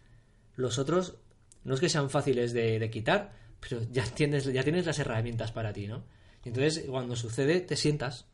los 0.55 0.77
otros 0.79 1.15
no 1.63 1.73
es 1.73 1.79
que 1.79 1.89
sean 1.89 2.09
fáciles 2.09 2.53
de, 2.53 2.77
de 2.79 2.89
quitar, 2.89 3.31
pero 3.59 3.81
ya 3.91 4.03
tienes, 4.03 4.45
ya 4.45 4.63
tienes 4.63 4.85
las 4.85 4.99
herramientas 4.99 5.51
para 5.51 5.73
ti, 5.73 5.87
¿no? 5.87 6.03
Y 6.43 6.49
entonces 6.49 6.85
cuando 6.87 7.15
sucede 7.15 7.61
te 7.61 7.75
sientas 7.75 8.25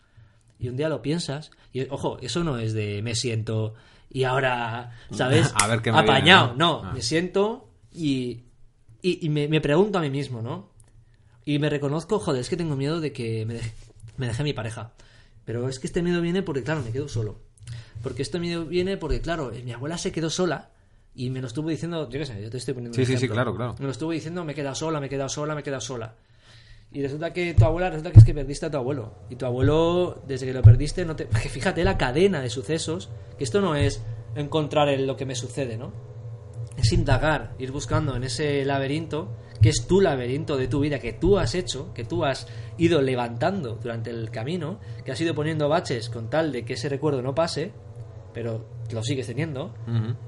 y 0.60 0.68
un 0.68 0.76
día 0.76 0.90
lo 0.90 1.02
piensas 1.02 1.52
y 1.72 1.88
ojo, 1.90 2.18
eso 2.22 2.44
no 2.44 2.58
es 2.60 2.74
de 2.74 3.02
me 3.02 3.16
siento 3.16 3.74
y 4.12 4.24
ahora, 4.26 4.92
¿sabes? 5.12 5.54
A 5.62 5.68
ver 5.68 5.82
qué 5.82 5.92
me 5.92 6.00
Apañado, 6.00 6.48
viene, 6.50 6.60
no, 6.60 6.82
¿no? 6.84 6.90
Ah. 6.90 6.94
me 6.94 7.02
siento 7.02 7.70
y, 7.92 8.44
y, 9.02 9.26
y 9.26 9.30
me, 9.30 9.48
me 9.48 9.62
pregunto 9.62 9.98
a 9.98 10.02
mí 10.02 10.10
mismo, 10.10 10.42
¿no? 10.42 10.70
Y 11.46 11.58
me 11.60 11.70
reconozco, 11.70 12.20
joder, 12.20 12.42
es 12.42 12.50
que 12.50 12.58
tengo 12.58 12.76
miedo 12.76 13.00
de 13.00 13.14
que 13.14 13.46
me 13.46 13.56
deje, 13.56 13.74
me 14.18 14.28
deje 14.28 14.44
mi 14.44 14.54
pareja. 14.54 14.92
Pero 15.46 15.68
es 15.68 15.80
que 15.80 15.88
este 15.88 16.04
miedo 16.04 16.22
viene 16.22 16.44
porque, 16.44 16.62
claro, 16.64 16.82
me 16.84 16.92
quedo 16.92 17.08
solo. 17.08 17.40
Porque 18.04 18.22
este 18.22 18.40
miedo 18.40 18.66
viene 18.66 18.98
porque, 18.98 19.22
claro, 19.22 19.52
mi 19.64 19.72
abuela 19.72 19.98
se 19.98 20.12
quedó 20.12 20.30
sola 20.30 20.70
y 21.16 21.30
me 21.30 21.42
lo 21.42 21.48
estuvo 21.48 21.70
diciendo, 21.70 22.10
yo 22.10 22.20
qué 22.20 22.26
sé, 22.26 22.42
yo 22.42 22.50
te 22.50 22.58
estoy 22.58 22.74
poniendo 22.74 22.96
Sí, 22.96 23.02
un 23.02 23.06
sí, 23.08 23.12
sí, 23.14 23.16
ejemplo. 23.18 23.36
claro, 23.36 23.56
claro. 23.56 23.76
Me 23.80 23.86
lo 23.86 23.92
estuvo 23.92 24.12
diciendo, 24.12 24.44
me 24.46 24.52
he 24.54 24.56
quedado 24.56 24.76
sola, 24.76 25.00
me 25.00 25.08
he 25.08 25.10
quedado 25.10 25.30
sola, 25.30 25.56
me 25.56 25.62
he 25.62 25.64
quedado 25.64 25.82
sola. 25.82 26.16
Y 26.94 27.02
resulta 27.02 27.32
que 27.32 27.54
tu 27.54 27.64
abuela, 27.64 27.90
resulta 27.90 28.12
que 28.12 28.20
es 28.20 28.26
que 28.26 28.34
perdiste 28.34 28.66
a 28.66 28.72
tu 28.72 28.78
abuelo. 28.78 29.14
Y 29.30 29.36
tu 29.38 29.46
abuelo, 29.46 30.22
desde 30.28 30.46
que 30.46 30.54
lo 30.54 30.62
perdiste, 30.62 31.06
no 31.06 31.16
te... 31.16 31.26
Que 31.28 31.50
fíjate 31.50 31.84
la 31.84 31.98
cadena 31.98 32.42
de 32.42 32.50
sucesos, 32.50 33.10
que 33.38 33.44
esto 33.46 33.62
no 33.62 33.76
es 33.76 34.04
encontrar 34.36 34.90
el- 34.90 35.08
lo 35.08 35.16
que 35.16 35.26
me 35.26 35.36
sucede, 35.36 35.78
¿no? 35.78 35.92
Es 36.78 36.92
indagar, 36.92 37.54
ir 37.60 37.72
buscando 37.72 38.16
en 38.16 38.24
ese 38.24 38.66
laberinto, 38.66 39.30
que 39.62 39.70
es 39.70 39.86
tu 39.88 40.02
laberinto 40.02 40.58
de 40.58 40.68
tu 40.68 40.80
vida, 40.80 41.00
que 41.00 41.14
tú 41.14 41.38
has 41.38 41.54
hecho, 41.56 41.94
que 41.94 42.04
tú 42.04 42.26
has 42.26 42.48
ido 42.78 43.02
levantando 43.02 43.76
durante 43.76 44.10
el 44.10 44.30
camino, 44.32 44.80
que 45.06 45.12
has 45.12 45.22
ido 45.22 45.36
poniendo 45.36 45.70
baches 45.70 46.10
con 46.10 46.30
tal 46.30 46.52
de 46.52 46.66
que 46.66 46.74
ese 46.74 46.90
recuerdo 46.90 47.22
no 47.22 47.36
pase, 47.36 47.72
pero 48.34 48.66
lo 48.92 49.04
sigues 49.04 49.28
teniendo, 49.28 49.74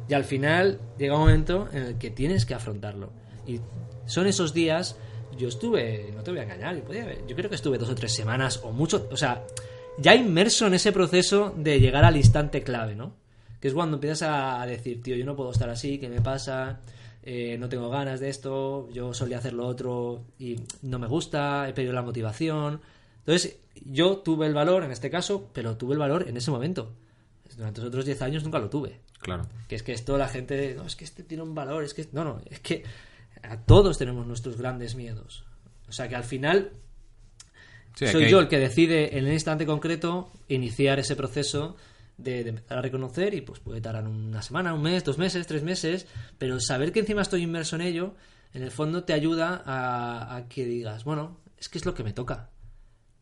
y 0.08 0.14
al 0.14 0.24
final 0.26 0.80
llega 0.98 1.16
un 1.16 1.22
momento 1.22 1.68
en 1.72 1.84
el 1.84 1.98
que 1.98 2.12
tienes 2.12 2.46
que 2.46 2.54
afrontarlo. 2.54 3.10
Y 3.48 3.60
son 4.06 4.28
esos 4.28 4.54
días, 4.54 4.98
yo 5.38 5.48
estuve, 5.50 6.12
no 6.16 6.24
te 6.24 6.32
voy 6.32 6.40
a 6.40 6.44
engañar, 6.44 6.76
yo, 6.76 6.84
podía 6.84 7.04
haber- 7.04 7.26
yo 7.28 7.36
creo 7.36 7.50
que 7.50 7.56
estuve 7.56 7.78
dos 7.78 7.90
o 7.90 7.96
tres 7.96 8.14
semanas 8.14 8.60
o 8.64 8.72
mucho, 8.72 9.08
o 9.12 9.18
sea, 9.18 9.44
ya 9.98 10.16
inmerso 10.16 10.68
en 10.68 10.74
ese 10.74 10.92
proceso 10.92 11.54
de 11.56 11.80
llegar 11.80 12.04
al 12.06 12.18
instante 12.18 12.64
clave, 12.64 12.96
¿no? 12.96 13.14
Que 13.60 13.68
es 13.70 13.74
cuando 13.74 13.98
empiezas 13.98 14.24
a 14.24 14.62
a 14.62 14.66
decir, 14.66 15.02
tío, 15.02 15.16
yo 15.16 15.26
no 15.26 15.36
puedo 15.36 15.52
estar 15.52 15.70
así, 15.70 15.98
¿qué 16.00 16.10
me 16.10 16.22
pasa? 16.22 16.82
Eh, 17.26 17.58
no 17.58 17.70
tengo 17.70 17.90
ganas 17.90 18.20
de 18.20 18.30
esto, 18.30 18.90
yo 18.92 19.14
solía 19.14 19.38
hacer 19.38 19.54
lo 19.54 19.66
otro 19.68 20.26
y 20.40 20.58
no 20.82 21.00
me 21.00 21.08
gusta, 21.08 21.70
he 21.70 21.74
perdido 21.74 21.94
la 21.94 22.02
motivación. 22.02 22.82
Entonces, 23.20 23.58
yo 23.86 24.18
tuve 24.18 24.48
el 24.48 24.54
valor 24.54 24.84
en 24.84 24.92
este 24.92 25.10
caso, 25.10 25.50
pero 25.54 25.78
tuve 25.78 25.94
el 25.94 26.00
valor 26.00 26.28
en 26.28 26.36
ese 26.36 26.52
momento. 26.52 26.92
Durante 27.56 27.80
los 27.80 27.88
otros 27.90 28.06
10 28.06 28.22
años 28.24 28.44
nunca 28.44 28.60
lo 28.60 28.70
tuve. 28.70 29.00
Claro. 29.20 29.46
Que 29.70 29.76
es 29.76 29.84
que 29.84 29.94
esto 29.94 30.18
la 30.18 30.28
gente, 30.28 30.74
no, 30.76 30.84
es 30.86 30.98
que 30.98 31.06
este 31.06 31.24
tiene 31.24 31.44
un 31.44 31.56
valor, 31.56 31.84
es 31.86 31.94
que 31.94 32.06
no, 32.12 32.26
no, 32.26 32.42
es 32.50 32.60
que 32.60 32.84
a 33.44 33.58
todos 33.62 33.98
tenemos 33.98 34.26
nuestros 34.26 34.58
grandes 34.58 34.96
miedos. 34.96 35.46
O 35.88 35.92
sea 35.92 36.08
que 36.08 36.16
al 36.16 36.24
final 36.24 36.72
Sí, 37.96 38.08
soy 38.08 38.28
yo 38.28 38.40
el 38.40 38.48
que 38.48 38.58
decide 38.58 39.18
en 39.18 39.28
el 39.28 39.34
instante 39.34 39.66
concreto 39.66 40.32
iniciar 40.48 40.98
ese 41.00 41.16
proceso 41.16 41.76
de, 42.18 42.44
de 42.44 42.50
empezar 42.50 42.80
a 42.80 42.82
reconocer 42.82 43.34
y 43.36 43.42
pues 43.42 43.60
puede 43.60 43.82
tardar 43.82 44.08
una 44.08 44.42
semana, 44.42 44.74
un 44.74 44.82
mes, 44.82 45.04
dos 45.04 45.18
meses, 45.18 45.46
tres 45.46 45.64
meses, 45.64 46.08
pero 46.40 46.60
saber 46.60 46.92
que 46.92 47.02
encima 47.02 47.22
estoy 47.22 47.44
inmerso 47.44 47.76
en 47.76 47.84
ello, 47.84 48.16
en 48.54 48.64
el 48.64 48.72
fondo 48.72 49.04
te 49.04 49.14
ayuda 49.14 49.62
a, 49.66 50.36
a 50.36 50.48
que 50.48 50.66
digas, 50.66 51.04
bueno, 51.04 51.40
es 51.58 51.70
que 51.70 51.78
es 51.78 51.86
lo 51.86 51.94
que 51.94 52.04
me 52.04 52.14
toca. 52.14 52.50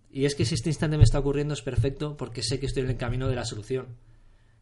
Y 0.10 0.26
es 0.26 0.36
que 0.36 0.46
si 0.46 0.56
este 0.56 0.70
instante 0.70 0.98
me 0.98 1.04
está 1.04 1.20
ocurriendo 1.20 1.54
es 1.54 1.62
perfecto 1.62 2.16
porque 2.16 2.44
sé 2.44 2.60
que 2.60 2.66
estoy 2.66 2.84
en 2.84 2.90
el 2.90 2.98
camino 2.98 3.28
de 3.28 3.36
la 3.36 3.46
solución. 3.46 3.98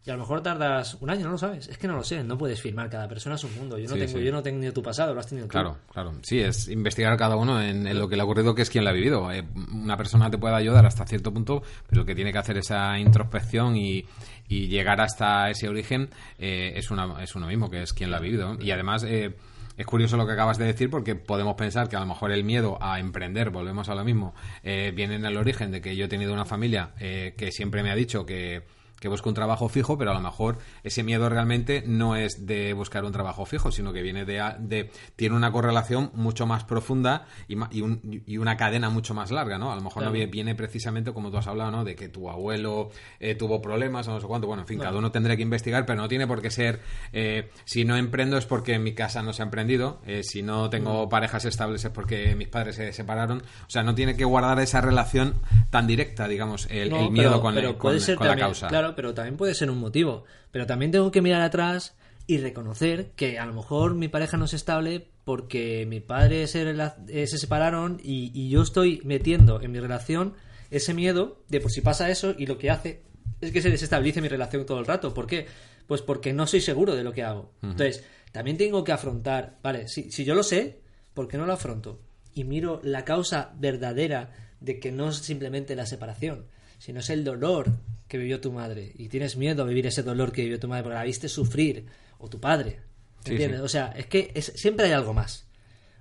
Y 0.06 0.10
a 0.10 0.14
lo 0.14 0.20
mejor 0.20 0.41
tardas 0.41 0.95
un 1.02 1.10
año, 1.10 1.26
no 1.26 1.32
lo 1.32 1.38
sabes. 1.38 1.68
Es 1.68 1.78
que 1.78 1.88
no 1.88 1.95
lo 1.95 2.04
sé, 2.04 2.24
no 2.24 2.38
puedes 2.38 2.62
firmar. 2.62 2.89
Cada 2.89 3.08
persona 3.08 3.36
es 3.36 3.43
un 3.43 3.54
mundo. 3.56 3.78
Yo 3.78 3.89
no, 3.89 3.95
Sí, 3.95 4.00
tengo, 4.00 4.18
sí. 4.18 4.24
yo 4.24 4.32
no 4.32 4.39
he 4.39 4.41
tenido 4.41 4.72
tu 4.74 4.82
pasado, 4.82 5.14
lo 5.14 5.20
has 5.20 5.28
tenido 5.28 5.47
tú. 5.47 5.52
Claro, 5.52 5.78
claro. 5.91 6.14
Sí, 6.24 6.39
es 6.39 6.70
investigar 6.70 7.16
cada 7.18 7.36
uno 7.36 7.62
en, 7.62 7.86
en 7.86 8.00
lo 8.00 8.08
que 8.08 8.16
le 8.16 8.22
ha 8.22 8.26
ocurrido, 8.26 8.56
que 8.56 8.62
es 8.62 8.70
quien 8.70 8.86
lo 8.86 8.89
ha 8.91 8.93
vivido. 8.93 9.30
Eh, 9.32 9.43
una 9.74 9.97
persona 9.97 10.32
te 10.32 10.38
puede 10.38 10.56
ayudar 10.56 10.86
hasta 10.86 11.06
cierto 11.06 11.34
punto, 11.34 11.62
pero 11.88 12.02
el 12.02 12.08
que 12.08 12.16
tiene 12.16 12.32
que 12.32 12.38
hacer 12.38 12.58
esa 12.58 12.97
introspección 12.97 13.76
y, 13.76 14.06
y 14.47 14.68
llegar 14.68 15.02
hasta 15.02 15.50
ese 15.50 15.68
origen 15.68 16.10
eh, 16.39 16.74
es, 16.76 16.89
una, 16.91 17.22
es 17.22 17.36
uno 17.36 17.47
mismo, 17.47 17.70
que 17.70 17.82
es 17.84 17.91
quien 17.93 18.10
lo 18.12 18.18
ha 18.18 18.22
vivido. 18.22 18.58
Y 18.60 18.72
además... 18.72 19.04
eh, 19.04 19.36
es 19.78 19.86
curioso 19.86 20.18
lo 20.18 20.26
que 20.28 20.34
acabas 20.34 20.58
de 20.58 20.66
decir 20.66 20.89
porque 20.89 21.16
podemos 21.16 21.56
pensar 21.56 21.88
que 21.88 21.95
a 21.95 22.02
lo 22.02 22.06
mejor 22.06 22.34
el 22.34 22.43
miedo 22.43 22.78
a 22.82 23.00
emprender, 23.00 23.50
volvemos 23.50 23.88
a 23.88 23.95
lo 23.95 24.04
mismo, 24.04 24.36
eh, 24.62 24.91
viene 24.93 25.16
en 25.16 25.24
el 25.24 25.38
origen 25.38 25.72
de 25.72 25.80
que 25.80 25.95
yo 25.95 26.04
he 26.04 26.08
tenido 26.10 26.34
una 26.34 26.43
familia 26.43 26.91
eh, 27.00 27.34
que 27.38 27.54
siempre 27.54 27.82
me 27.82 27.89
ha 27.89 27.95
dicho 27.95 28.26
que, 28.26 28.64
que 29.00 29.08
busco 29.08 29.30
un 29.30 29.36
trabajo 29.36 29.70
fijo, 29.70 29.97
pero 29.97 30.12
a 30.12 30.14
lo 30.14 30.20
mejor 30.22 30.58
ese 30.84 31.04
miedo 31.04 31.30
realmente 31.30 31.84
no 31.86 32.16
es 32.16 32.45
de 32.45 32.74
buscar 32.74 33.06
un 33.06 33.12
trabajo 33.12 33.45
fijo, 33.45 33.72
sino 33.72 33.93
que 33.93 34.02
viene 34.02 34.26
de, 34.26 34.89
tiene 35.16 35.36
una 35.36 35.52
correlación 35.52 36.12
mucho 36.14 36.45
más 36.45 36.64
profunda 36.64 37.26
y, 37.47 37.56
ma- 37.56 37.70
y, 37.72 37.82
un- 37.82 38.24
y 38.26 38.38
una 38.38 38.58
cadena 38.58 38.89
mucho 38.89 39.14
más 39.14 39.32
larga, 39.32 39.58
¿no? 39.58 39.72
A 39.72 39.76
lo 39.76 39.82
mejor 39.82 39.97
no 40.04 40.10
Claro. 40.10 40.14
viene, 40.14 40.32
viene 40.32 40.56
precisamente 40.56 41.14
como 41.14 41.32
tú 41.32 41.38
has 41.38 41.47
hablado, 41.47 41.72
¿no? 41.72 41.84
De 41.84 41.95
que 41.95 42.10
tu 42.10 42.30
abuelo 42.30 42.89
eh, 43.20 43.36
tuvo 43.36 43.62
problemas 43.62 44.08
o 44.08 44.12
no 44.12 44.20
sé 44.22 44.28
cuánto. 44.28 44.47
Bueno, 44.47 44.64
en 44.64 44.68
fin, 44.68 44.80
cada 44.80 44.97
uno 44.97 45.12
tendrá 45.12 45.36
que 45.36 45.41
investigar, 45.43 45.86
pero 45.86 46.02
no 46.02 46.08
tiene 46.08 46.28
por 46.28 46.41
qué 46.41 46.52
ser. 46.52 46.82
eh, 47.14 47.50
si 47.66 47.86
no 47.86 47.95
emprendo 47.97 48.38
es 48.38 48.45
porque 48.45 48.74
en 48.74 48.84
mi 48.84 48.93
casa 48.93 49.22
no 49.24 49.34
se 49.34 49.41
ha 49.41 49.45
emprendido. 49.45 50.02
eh, 50.06 50.24
si 50.24 50.41
no 50.41 50.70
tengo 50.70 51.06
Mm. 51.06 51.10
parejas 51.10 51.45
estables 51.45 51.84
es 51.86 51.91
porque 51.91 52.36
mis 52.36 52.47
padres 52.47 52.76
se 52.76 52.91
separaron. 52.93 53.39
O 53.39 53.70
sea, 53.70 53.84
no 53.84 53.95
tiene 53.95 54.16
que 54.16 54.26
guardar 54.26 54.60
esa 54.60 54.82
relación 54.82 55.36
tan 55.70 55.88
directa, 55.88 56.28
digamos, 56.28 56.68
el, 56.70 56.89
No, 56.89 57.00
el 57.06 57.12
miedo 57.12 57.30
pero- 57.30 57.41
con, 57.41 57.56
pero 57.56 57.70
el- 57.70 57.78
con- 57.78 58.28
la 58.28 58.36
causa. 58.36 58.68
Claro, 58.68 58.89
pero 58.96 59.14
también 59.14 59.38
puede 59.38 59.54
ser 59.54 59.70
un 59.70 59.80
motivo. 59.80 60.24
Pero 60.52 60.66
también 60.66 60.92
tengo 60.92 61.12
que 61.12 61.22
mirar 61.22 61.42
atrás 61.42 61.96
y 62.28 62.38
reconocer 62.38 63.12
que 63.16 63.40
a 63.40 63.46
lo 63.46 63.54
mejor 63.54 63.96
mi 63.96 64.08
pareja 64.08 64.38
no 64.38 64.46
es 64.46 64.54
estable 64.54 65.08
porque 65.26 65.86
mi 65.88 66.00
padre 66.00 66.48
se, 66.48 66.62
eh, 67.08 67.28
se 67.28 67.38
separaron 67.38 68.00
y, 68.04 68.32
y 68.34 68.50
yo 68.50 68.62
estoy 68.62 69.02
metiendo 69.04 69.62
en 69.62 69.72
mi 69.72 69.80
relación 69.80 70.34
ese 70.72 70.94
miedo 70.94 71.42
de 71.50 71.60
por 71.60 71.72
si 71.72 71.82
pasa 71.82 72.10
eso 72.10 72.36
y 72.38 72.46
lo 72.46 72.58
que 72.58 72.70
hace 72.70 73.02
es 73.42 73.52
que 73.52 73.62
se 73.62 73.70
desestabilice 73.70 74.22
mi 74.22 74.28
relación 74.28 74.66
todo 74.66 74.80
el 74.80 74.86
rato. 74.86 75.14
¿Por 75.14 75.28
qué? 75.28 75.48
Pues 75.88 76.02
porque 76.02 76.34
no 76.34 76.46
soy 76.46 76.62
seguro 76.62 76.96
de 76.96 77.04
lo 77.04 77.14
que 77.14 77.24
hago. 77.24 77.52
Entonces, 77.62 78.04
también 78.32 78.58
tengo 78.58 78.84
que 78.84 78.92
afrontar, 78.92 79.58
vale, 79.64 79.88
si, 79.88 80.12
si 80.12 80.24
yo 80.24 80.36
lo 80.36 80.44
sé, 80.44 80.82
¿por 81.14 81.28
qué 81.28 81.38
no 81.38 81.46
lo 81.46 81.54
afronto? 81.54 82.00
Y 82.34 82.44
miro 82.44 82.80
la 82.84 83.06
causa 83.06 83.54
verdadera 83.58 84.32
de 84.60 84.80
que 84.80 84.92
no 84.92 85.10
es 85.10 85.18
simplemente 85.18 85.76
la 85.76 85.86
separación, 85.86 86.46
sino 86.78 87.00
es 87.00 87.10
el 87.10 87.24
dolor 87.24 87.72
que 88.10 88.18
vivió 88.18 88.41
tu 88.41 88.51
madre. 88.51 88.91
Y 88.95 89.07
tienes 89.07 89.38
miedo 89.38 89.64
a 89.64 89.66
vivir 89.66 89.88
ese 89.88 90.03
dolor 90.03 90.34
que 90.34 90.41
vivió 90.41 90.60
tu 90.60 90.68
madre 90.68 90.84
porque 90.84 90.95
la 90.95 91.03
viste 91.03 91.30
sufrir, 91.30 91.86
o 92.18 92.28
tu 92.30 92.41
padre. 92.41 92.82
Sí, 93.24 93.32
¿Entiendes? 93.32 93.60
sí. 93.60 93.66
O 93.66 93.70
sea, 93.70 93.88
es 93.95 94.07
que 94.07 94.32
es- 94.36 94.51
siempre 94.55 94.88
hay 94.88 94.91
algo 94.91 95.14
más. 95.14 95.45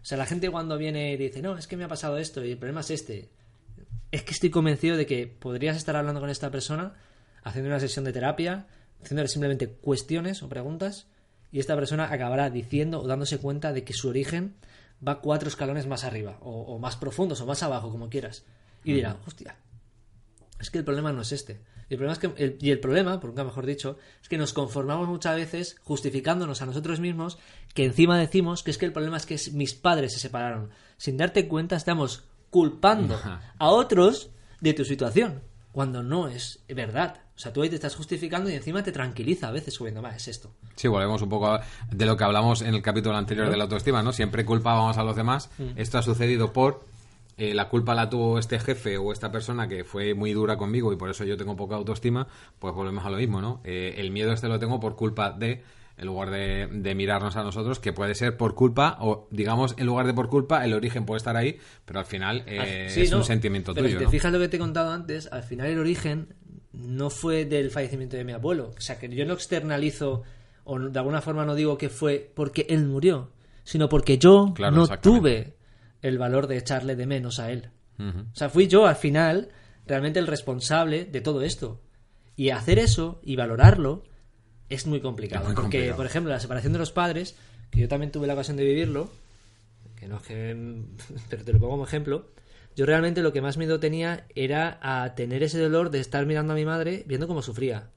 O 0.02 0.04
sea, 0.04 0.18
la 0.18 0.26
gente 0.26 0.50
cuando 0.50 0.76
viene 0.78 1.12
y 1.12 1.16
dice, 1.16 1.42
no, 1.42 1.56
es 1.58 1.66
que 1.66 1.76
me 1.76 1.84
ha 1.84 1.88
pasado 1.88 2.18
esto 2.18 2.44
y 2.44 2.52
el 2.52 2.58
problema 2.58 2.80
es 2.80 2.90
este. 2.90 3.28
Es 4.10 4.22
que 4.22 4.32
estoy 4.32 4.50
convencido 4.50 4.96
de 4.96 5.04
que 5.06 5.26
podrías 5.26 5.76
estar 5.76 5.94
hablando 5.96 6.20
con 6.20 6.30
esta 6.30 6.50
persona, 6.50 6.94
haciendo 7.44 7.68
una 7.68 7.78
sesión 7.80 8.04
de 8.04 8.12
terapia, 8.12 8.66
haciéndole 9.02 9.28
simplemente 9.28 9.68
cuestiones 9.68 10.42
o 10.42 10.48
preguntas, 10.48 11.06
y 11.52 11.60
esta 11.60 11.74
persona 11.76 12.10
acabará 12.12 12.48
diciendo 12.50 13.00
o 13.02 13.06
dándose 13.06 13.38
cuenta 13.38 13.72
de 13.72 13.84
que 13.84 13.92
su 13.92 14.08
origen 14.08 14.54
va 15.06 15.20
cuatro 15.20 15.48
escalones 15.48 15.86
más 15.86 16.04
arriba, 16.04 16.38
o, 16.40 16.62
o 16.62 16.78
más 16.78 16.96
profundos, 16.96 17.40
o 17.42 17.46
más 17.46 17.62
abajo, 17.62 17.90
como 17.90 18.08
quieras. 18.08 18.44
Y 18.84 18.92
dirá, 18.94 19.18
hostia, 19.26 19.56
es 20.60 20.70
que 20.70 20.78
el 20.78 20.84
problema 20.84 21.12
no 21.12 21.22
es 21.22 21.32
este. 21.32 21.60
Y 21.90 21.94
el 21.94 21.98
problema, 21.98 22.12
es 22.12 22.18
que, 22.18 22.42
el- 22.44 22.58
y 22.60 22.70
el 22.70 22.80
problema, 22.80 23.18
por 23.20 23.30
nunca 23.30 23.44
mejor 23.44 23.64
dicho, 23.66 23.96
es 24.22 24.28
que 24.28 24.36
nos 24.38 24.52
conformamos 24.52 25.08
muchas 25.08 25.36
veces 25.36 25.76
justificándonos 25.84 26.60
a 26.62 26.66
nosotros 26.66 27.00
mismos 27.00 27.38
que 27.74 27.84
encima 27.84 28.18
decimos 28.18 28.62
que 28.62 28.70
es 28.70 28.78
que 28.78 28.86
el 28.86 28.92
problema 28.92 29.16
es 29.16 29.26
que 29.26 29.38
mis 29.52 29.74
padres 29.74 30.12
se 30.12 30.18
separaron. 30.18 30.70
Sin 30.96 31.16
darte 31.16 31.48
cuenta 31.48 31.76
estamos 31.76 32.24
culpando 32.50 33.14
Ajá. 33.14 33.54
a 33.58 33.68
otros 33.68 34.30
de 34.60 34.74
tu 34.74 34.84
situación, 34.84 35.42
cuando 35.72 36.02
no 36.02 36.28
es 36.28 36.60
verdad. 36.68 37.20
O 37.36 37.40
sea, 37.40 37.52
tú 37.52 37.62
ahí 37.62 37.68
te 37.68 37.76
estás 37.76 37.94
justificando 37.94 38.50
y 38.50 38.54
encima 38.54 38.82
te 38.82 38.90
tranquiliza 38.90 39.46
a 39.48 39.52
veces 39.52 39.74
subiendo 39.74 40.02
más, 40.02 40.16
es 40.16 40.26
esto. 40.28 40.50
Sí, 40.74 40.88
volvemos 40.88 41.22
un 41.22 41.28
poco 41.28 41.46
a- 41.46 41.62
de 41.90 42.04
lo 42.04 42.16
que 42.16 42.24
hablamos 42.24 42.62
en 42.62 42.74
el 42.74 42.82
capítulo 42.82 43.16
anterior 43.16 43.48
de 43.48 43.56
la 43.56 43.64
autoestima, 43.64 44.02
¿no? 44.02 44.12
Siempre 44.12 44.44
culpábamos 44.44 44.98
a 44.98 45.04
los 45.04 45.14
demás. 45.14 45.48
Mm. 45.58 45.76
Esto 45.78 45.98
ha 45.98 46.02
sucedido 46.02 46.52
por 46.52 46.84
eh, 47.38 47.54
la 47.54 47.68
culpa 47.68 47.94
la 47.94 48.10
tuvo 48.10 48.38
este 48.38 48.58
jefe 48.58 48.98
o 48.98 49.12
esta 49.12 49.30
persona 49.30 49.68
que 49.68 49.84
fue 49.84 50.12
muy 50.12 50.32
dura 50.32 50.56
conmigo 50.56 50.92
y 50.92 50.96
por 50.96 51.08
eso 51.08 51.24
yo 51.24 51.36
tengo 51.36 51.54
poca 51.54 51.76
autoestima, 51.76 52.26
pues 52.58 52.74
volvemos 52.74 53.06
a 53.06 53.10
lo 53.10 53.16
mismo, 53.16 53.40
¿no? 53.40 53.60
Eh, 53.62 53.94
el 53.98 54.10
miedo 54.10 54.32
este 54.32 54.48
lo 54.48 54.58
tengo 54.58 54.80
por 54.80 54.96
culpa 54.96 55.30
de, 55.30 55.62
en 55.96 56.06
lugar 56.06 56.30
de, 56.30 56.66
de, 56.66 56.94
mirarnos 56.96 57.36
a 57.36 57.44
nosotros, 57.44 57.78
que 57.78 57.92
puede 57.92 58.16
ser 58.16 58.36
por 58.36 58.56
culpa, 58.56 58.96
o 59.00 59.28
digamos, 59.30 59.76
en 59.78 59.86
lugar 59.86 60.06
de 60.06 60.14
por 60.14 60.28
culpa, 60.28 60.64
el 60.64 60.74
origen 60.74 61.06
puede 61.06 61.18
estar 61.18 61.36
ahí, 61.36 61.58
pero 61.84 62.00
al 62.00 62.06
final 62.06 62.42
eh, 62.46 62.88
sí, 62.90 63.02
es 63.02 63.12
no, 63.12 63.18
un 63.18 63.24
sentimiento 63.24 63.72
pero 63.72 63.86
tuyo. 63.86 64.00
Si 64.00 64.04
te 64.04 64.10
fijas 64.10 64.32
lo 64.32 64.40
que 64.40 64.48
te 64.48 64.56
he 64.56 64.60
contado 64.60 64.90
antes, 64.90 65.28
al 65.30 65.44
final 65.44 65.68
el 65.68 65.78
origen 65.78 66.34
no 66.72 67.08
fue 67.08 67.44
del 67.44 67.70
fallecimiento 67.70 68.16
de 68.16 68.24
mi 68.24 68.32
abuelo. 68.32 68.72
O 68.76 68.80
sea, 68.80 68.98
que 68.98 69.08
yo 69.08 69.24
no 69.24 69.34
externalizo 69.34 70.24
o 70.64 70.78
de 70.78 70.98
alguna 70.98 71.20
forma 71.20 71.44
no 71.44 71.54
digo 71.54 71.78
que 71.78 71.88
fue 71.88 72.30
porque 72.34 72.66
él 72.68 72.84
murió, 72.86 73.30
sino 73.62 73.88
porque 73.88 74.18
yo 74.18 74.52
Claro, 74.54 74.74
no 74.74 74.88
tuve 74.98 75.57
el 76.02 76.18
valor 76.18 76.46
de 76.46 76.58
echarle 76.58 76.96
de 76.96 77.06
menos 77.06 77.38
a 77.38 77.50
él. 77.50 77.70
O 77.98 78.36
sea, 78.36 78.48
fui 78.48 78.68
yo 78.68 78.86
al 78.86 78.94
final 78.94 79.48
realmente 79.84 80.20
el 80.20 80.28
responsable 80.28 81.04
de 81.04 81.20
todo 81.20 81.42
esto. 81.42 81.80
Y 82.36 82.50
hacer 82.50 82.78
eso 82.78 83.20
y 83.24 83.34
valorarlo 83.34 84.04
es 84.68 84.86
muy 84.86 85.00
complicado. 85.00 85.42
Es 85.42 85.48
muy 85.48 85.54
porque, 85.56 85.78
complicado. 85.78 85.96
por 85.96 86.06
ejemplo, 86.06 86.32
la 86.32 86.38
separación 86.38 86.72
de 86.72 86.78
los 86.78 86.92
padres, 86.92 87.36
que 87.70 87.80
yo 87.80 87.88
también 87.88 88.12
tuve 88.12 88.28
la 88.28 88.34
ocasión 88.34 88.56
de 88.56 88.64
vivirlo, 88.64 89.10
que 89.96 90.06
no 90.06 90.18
es 90.18 90.22
que... 90.22 90.84
pero 91.28 91.44
te 91.44 91.52
lo 91.52 91.58
pongo 91.58 91.72
como 91.72 91.84
ejemplo, 91.84 92.30
yo 92.76 92.86
realmente 92.86 93.22
lo 93.22 93.32
que 93.32 93.40
más 93.40 93.56
miedo 93.56 93.80
tenía 93.80 94.26
era 94.36 94.78
a 94.80 95.16
tener 95.16 95.42
ese 95.42 95.58
dolor 95.58 95.90
de 95.90 95.98
estar 95.98 96.24
mirando 96.26 96.52
a 96.52 96.56
mi 96.56 96.64
madre 96.64 97.02
viendo 97.08 97.26
cómo 97.26 97.42
sufría. 97.42 97.90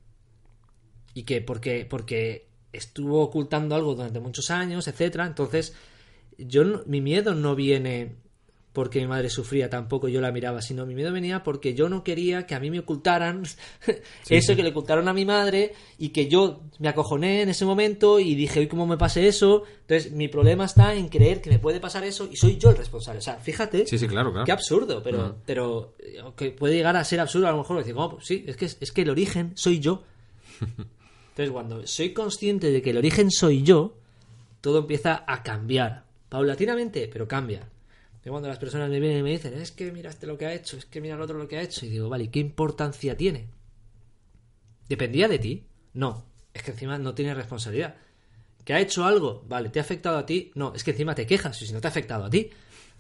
Y 1.14 1.24
que 1.24 1.42
porque, 1.42 1.86
porque 1.88 2.50
estuvo 2.74 3.22
ocultando 3.22 3.76
algo 3.76 3.94
durante 3.94 4.20
muchos 4.20 4.50
años, 4.50 4.88
etcétera. 4.88 5.28
Entonces, 5.28 5.76
yo 6.48 6.64
no- 6.64 6.82
mi 6.86 7.02
miedo 7.02 7.34
no 7.36 7.56
viene 7.56 8.16
porque 8.74 9.02
mi 9.02 9.08
madre 9.08 9.30
sufría, 9.30 9.70
tampoco 9.70 10.08
yo 10.08 10.22
la 10.22 10.32
miraba, 10.32 10.62
sino 10.62 10.86
mi 10.86 10.96
miedo 10.96 11.12
venía 11.12 11.44
porque 11.44 11.74
yo 11.74 11.90
no 11.90 12.06
quería 12.06 12.46
que 12.48 12.56
a 12.56 12.60
mí 12.62 12.72
me 12.72 12.80
ocultaran 12.80 13.44
eso 14.30 14.56
que 14.56 14.64
le 14.64 14.70
ocultaron 14.70 15.10
a 15.10 15.14
mi 15.14 15.26
madre 15.26 15.74
y 15.98 16.10
que 16.10 16.30
yo 16.30 16.62
me 16.80 16.88
acojoné 16.88 17.42
en 17.42 17.50
ese 17.50 17.66
momento 17.66 18.18
y 18.18 18.34
dije, 18.34 18.62
hoy 18.62 18.68
cómo 18.68 18.88
me 18.88 18.96
pase 18.98 19.28
eso. 19.28 19.64
Entonces, 19.82 20.14
mi 20.14 20.30
problema 20.30 20.64
está 20.64 20.96
en 20.96 21.10
creer 21.10 21.42
que 21.42 21.50
me 21.50 21.60
puede 21.60 21.82
pasar 21.82 22.06
eso 22.06 22.30
y 22.32 22.38
soy 22.38 22.56
yo 22.58 22.70
el 22.70 22.78
responsable. 22.78 23.20
O 23.20 23.22
sea, 23.22 23.36
fíjate 23.40 23.86
Sí, 23.86 23.98
sí, 23.98 24.08
claro, 24.08 24.32
claro. 24.32 24.46
Qué 24.46 24.54
absurdo, 24.54 25.04
pero, 25.04 25.36
pero 25.46 25.94
eh, 26.00 26.22
que 26.38 26.52
puede 26.52 26.76
llegar 26.76 26.96
a 26.96 27.04
ser 27.04 27.20
absurdo 27.20 27.48
a 27.50 27.52
lo 27.52 27.58
mejor 27.58 27.78
decir, 27.78 27.94
"Oh, 27.98 28.12
pues 28.12 28.26
sí, 28.26 28.46
es 28.48 28.56
que, 28.56 28.66
es 28.66 28.92
que 28.94 29.02
el 29.02 29.10
origen 29.10 29.52
soy 29.56 29.80
yo. 29.82 30.04
Entonces, 31.32 31.52
cuando 31.52 31.86
soy 31.88 32.14
consciente 32.14 32.72
de 32.72 32.82
que 32.82 32.92
el 32.92 32.98
origen 32.98 33.32
soy 33.32 33.64
yo, 33.64 33.96
todo 34.62 34.80
empieza 34.80 35.26
a 35.28 35.44
cambiar. 35.44 36.06
Paulatinamente, 36.32 37.10
pero 37.12 37.28
cambia. 37.28 37.68
Y 38.24 38.30
cuando 38.30 38.48
las 38.48 38.58
personas 38.58 38.90
me 38.90 39.02
vienen 39.02 39.20
y 39.20 39.24
me 39.24 39.32
dicen, 39.32 39.54
es 39.56 39.72
que 39.74 39.92
mira 39.92 40.10
este 40.10 40.26
lo 40.28 40.38
que 40.38 40.46
ha 40.46 40.54
hecho, 40.54 40.78
es 40.78 40.86
que 40.86 41.02
mira 41.02 41.16
el 41.16 41.22
otro 41.22 41.38
lo 41.38 41.46
que 41.46 41.58
ha 41.58 41.62
hecho, 41.62 41.86
y 41.86 41.90
digo, 41.90 42.08
vale, 42.08 42.24
¿y 42.24 42.28
¿qué 42.30 42.40
importancia 42.40 43.18
tiene? 43.18 43.50
¿Dependía 44.88 45.28
de 45.28 45.40
ti? 45.40 45.66
No, 45.94 46.24
es 46.54 46.64
que 46.64 46.72
encima 46.72 46.98
no 46.98 47.14
tiene 47.14 47.34
responsabilidad. 47.34 47.96
¿Que 48.64 48.74
ha 48.74 48.80
hecho 48.80 49.04
algo? 49.04 49.44
Vale, 49.50 49.68
¿te 49.70 49.80
ha 49.80 49.82
afectado 49.82 50.18
a 50.18 50.26
ti? 50.26 50.52
No, 50.56 50.72
es 50.74 50.86
que 50.86 50.92
encima 50.92 51.16
te 51.16 51.26
quejas, 51.26 51.62
y 51.62 51.68
si 51.68 51.74
no 51.74 51.82
te 51.82 51.88
ha 51.88 51.90
afectado 51.90 52.24
a 52.24 52.30
ti. 52.30 52.50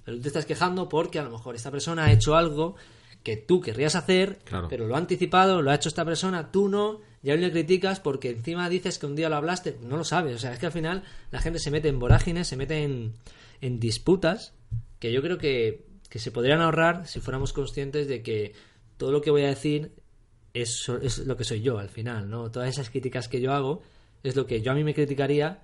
Pero 0.04 0.18
tú 0.18 0.24
te 0.24 0.28
estás 0.28 0.46
quejando 0.46 0.90
porque 0.90 1.20
a 1.20 1.24
lo 1.24 1.30
mejor 1.32 1.56
esta 1.56 1.72
persona 1.72 2.06
ha 2.06 2.12
hecho 2.12 2.36
algo 2.36 2.76
que 3.24 3.38
tú 3.38 3.62
querrías 3.62 3.96
hacer, 3.96 4.40
Claro. 4.44 4.68
pero 4.68 4.88
lo 4.88 4.96
ha 4.96 4.98
anticipado, 4.98 5.62
lo 5.62 5.72
ha 5.72 5.76
hecho 5.76 5.88
esta 5.88 6.04
persona, 6.04 6.52
tú 6.52 6.68
no, 6.68 7.00
y 7.24 7.32
aún 7.32 7.42
le 7.42 7.52
criticas 7.52 8.00
porque 8.00 8.32
encima 8.32 8.70
dices 8.70 8.98
que 8.98 9.06
un 9.06 9.16
día 9.16 9.30
lo 9.30 9.36
hablaste, 9.36 9.78
no 9.84 9.98
lo 9.98 10.04
sabes. 10.04 10.36
O 10.36 10.40
sea, 10.40 10.54
es 10.54 10.60
que 10.60 10.66
al 10.66 10.72
final 10.72 11.04
la 11.32 11.40
gente 11.40 11.60
se 11.60 11.72
mete 11.72 11.88
en 11.88 12.00
vorágines, 12.00 12.48
se 12.48 12.58
mete 12.58 12.84
en, 12.84 13.14
en 13.62 13.80
disputas 13.80 14.54
que 15.00 15.12
yo 15.12 15.22
creo 15.22 15.38
que, 15.38 15.86
que 16.10 16.20
se 16.20 16.32
podrían 16.32 16.62
ahorrar 16.62 17.08
si 17.08 17.20
fuéramos 17.20 17.54
conscientes 17.54 18.08
de 18.08 18.24
que 18.24 18.54
todo 18.98 19.12
lo 19.12 19.22
que 19.22 19.32
voy 19.32 19.44
a 19.44 19.50
decir 19.50 19.92
es, 20.54 20.90
es 21.02 21.20
lo 21.20 21.38
que 21.38 21.44
soy 21.44 21.62
yo 21.62 21.78
al 21.78 21.90
final, 21.90 22.30
¿no? 22.30 22.52
Todas 22.52 22.70
esas 22.70 22.90
críticas 22.90 23.28
que 23.28 23.40
yo 23.40 23.54
hago 23.54 23.82
es 24.24 24.36
lo 24.36 24.46
que 24.46 24.62
yo 24.62 24.72
a 24.72 24.76
mí 24.76 24.84
me 24.84 24.94
criticaría 24.94 25.64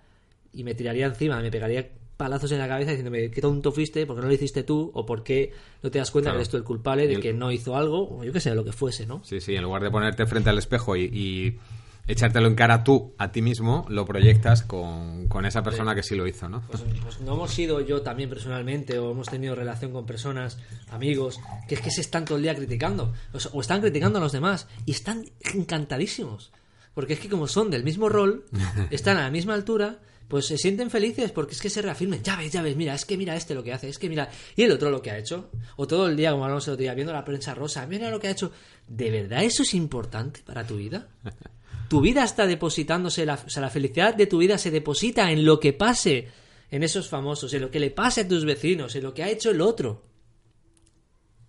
y 0.53 0.63
me 0.63 0.75
tiraría 0.75 1.05
encima, 1.05 1.41
me 1.41 1.51
pegaría 1.51 1.89
palazos 2.17 2.51
en 2.51 2.57
la 2.59 2.67
cabeza 2.67 2.89
diciéndome 2.91 3.29
qué 3.31 3.41
tonto 3.41 3.71
fuiste, 3.71 4.05
por 4.05 4.15
qué 4.15 4.21
no 4.23 4.27
lo 4.27 4.33
hiciste 4.33 4.63
tú, 4.63 4.91
o 4.93 5.05
por 5.05 5.23
qué 5.23 5.53
no 5.83 5.91
te 5.91 5.99
das 5.99 6.11
cuenta 6.11 6.31
Claro. 6.31 6.37
que 6.39 6.41
eres 6.41 6.49
tú 6.49 6.57
el 6.57 6.63
culpable 6.63 7.07
de 7.07 7.13
el- 7.15 7.21
que 7.21 7.31
no 7.33 7.51
hizo 7.51 7.75
algo, 7.77 8.17
o 8.17 8.23
yo 8.23 8.33
qué 8.33 8.39
sé, 8.39 8.53
lo 8.55 8.65
que 8.65 8.71
fuese, 8.73 9.05
¿no? 9.05 9.21
Sí, 9.23 9.39
sí, 9.39 9.55
en 9.55 9.63
lugar 9.63 9.83
de 9.83 9.91
ponerte 9.91 10.25
frente 10.25 10.49
al 10.49 10.57
espejo 10.57 10.95
y, 10.95 11.03
y 11.03 11.59
echártelo 12.07 12.47
en 12.47 12.55
cara 12.55 12.83
tú 12.85 13.13
a 13.17 13.31
ti 13.33 13.41
mismo, 13.41 13.85
lo 13.89 14.05
proyectas 14.05 14.63
con, 14.63 15.27
con 15.27 15.45
esa 15.45 15.61
persona 15.61 15.93
que 15.93 16.01
sí 16.03 16.15
lo 16.15 16.25
hizo, 16.25 16.47
¿no? 16.49 16.61
Pues, 16.71 16.81
pues 17.03 17.19
no 17.21 17.33
hemos 17.33 17.51
sido 17.53 17.81
yo 17.81 18.01
también 18.01 18.29
personalmente 18.29 18.97
o 18.97 19.11
hemos 19.11 19.27
tenido 19.27 19.55
relación 19.55 19.91
con 19.91 20.05
personas, 20.05 20.57
amigos, 20.89 21.39
que 21.67 21.75
es 21.75 21.81
que 21.81 21.91
se 21.91 21.99
están 22.01 22.23
todo 22.25 22.37
el 22.37 22.43
día 22.43 22.55
criticando 22.55 23.13
o 23.51 23.59
están 23.61 23.81
criticando 23.81 24.19
a 24.19 24.21
los 24.21 24.31
demás 24.31 24.67
y 24.85 24.91
están 24.91 25.25
encantadísimos. 25.53 26.51
Porque 26.93 27.13
es 27.13 27.19
que 27.19 27.29
como 27.29 27.47
son 27.47 27.69
del 27.69 27.83
mismo 27.83 28.09
rol, 28.09 28.45
están 28.89 29.17
a 29.17 29.23
la 29.23 29.29
misma 29.29 29.53
altura, 29.53 29.99
pues 30.27 30.45
se 30.45 30.57
sienten 30.57 30.89
felices 30.89 31.31
porque 31.31 31.53
es 31.53 31.61
que 31.61 31.69
se 31.69 31.81
reafirmen. 31.81 32.21
Ya 32.21 32.35
ves, 32.35 32.51
ya 32.51 32.61
ves, 32.61 32.75
mira, 32.75 32.93
es 32.93 33.05
que 33.05 33.17
mira 33.17 33.35
este 33.35 33.55
lo 33.55 33.63
que 33.63 33.73
hace, 33.73 33.89
es 33.89 33.97
que 33.97 34.09
mira... 34.09 34.29
Y 34.55 34.63
el 34.63 34.71
otro 34.71 34.89
lo 34.89 35.01
que 35.01 35.11
ha 35.11 35.17
hecho. 35.17 35.49
O 35.77 35.87
todo 35.87 36.07
el 36.07 36.17
día, 36.17 36.31
como 36.31 36.43
hablamos 36.43 36.67
el 36.67 36.73
otro 36.73 36.81
día, 36.81 36.93
viendo 36.93 37.13
la 37.13 37.23
prensa 37.23 37.53
rosa, 37.53 37.85
mira 37.87 38.09
lo 38.09 38.19
que 38.19 38.27
ha 38.27 38.31
hecho. 38.31 38.51
¿De 38.87 39.09
verdad 39.09 39.43
eso 39.43 39.63
es 39.63 39.73
importante 39.73 40.41
para 40.45 40.65
tu 40.65 40.77
vida? 40.77 41.07
tu 41.89 42.01
vida 42.01 42.23
está 42.23 42.45
depositándose, 42.45 43.25
la, 43.25 43.35
o 43.35 43.49
sea, 43.49 43.61
la 43.61 43.69
felicidad 43.69 44.15
de 44.15 44.27
tu 44.27 44.39
vida 44.39 44.57
se 44.57 44.71
deposita 44.71 45.31
en 45.31 45.45
lo 45.45 45.59
que 45.59 45.73
pase 45.73 46.27
en 46.69 46.83
esos 46.83 47.07
famosos, 47.07 47.53
en 47.53 47.61
lo 47.61 47.71
que 47.71 47.79
le 47.79 47.91
pase 47.91 48.21
a 48.21 48.27
tus 48.27 48.43
vecinos, 48.43 48.95
en 48.95 49.03
lo 49.03 49.13
que 49.13 49.23
ha 49.23 49.29
hecho 49.29 49.51
el 49.51 49.61
otro. 49.61 50.03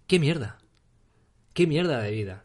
¿Qué 0.07 0.18
mierda? 0.18 0.59
¿Qué 1.53 1.66
mierda 1.66 2.01
de 2.01 2.11
vida? 2.12 2.45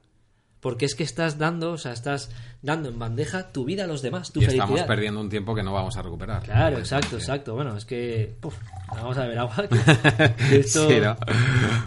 Porque 0.63 0.85
es 0.85 0.95
que 0.95 1.03
estás 1.03 1.37
dando, 1.37 1.73
o 1.73 1.77
sea, 1.77 1.91
estás 1.93 2.31
dando 2.63 2.89
en 2.89 2.97
bandeja 2.97 3.51
tu 3.51 3.65
vida 3.65 3.83
a 3.83 3.87
los 3.87 4.01
demás, 4.01 4.31
tu 4.31 4.39
y 4.39 4.45
felicidad. 4.45 4.65
estamos 4.65 4.87
perdiendo 4.87 5.19
un 5.21 5.29
tiempo 5.29 5.53
que 5.53 5.61
no 5.61 5.73
vamos 5.73 5.95
a 5.97 6.01
recuperar. 6.01 6.41
Claro, 6.41 6.79
exacto, 6.79 7.17
exacto. 7.17 7.53
Bueno, 7.53 7.77
es 7.77 7.85
que. 7.85 8.33
puf, 8.39 8.55
vamos 8.89 9.15
a 9.17 9.27
ver 9.27 9.37
agua. 9.37 9.55
que- 9.69 10.33
que 10.49 10.59
esto- 10.59 10.87
Sí, 10.89 10.95
¿no? 11.01 11.15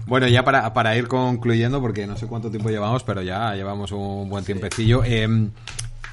Bueno, 0.07 0.29
ya 0.29 0.45
para, 0.45 0.72
para 0.74 0.95
ir 0.97 1.09
concluyendo, 1.09 1.81
porque 1.81 2.07
no 2.07 2.16
sé 2.16 2.27
cuánto 2.29 2.51
tiempo 2.51 2.68
llevamos, 2.70 3.03
pero 3.03 3.22
ya 3.22 3.55
llevamos 3.55 3.91
un 3.93 4.29
buen 4.29 4.45
tiempecillo. 4.45 5.03
eh, 5.05 5.27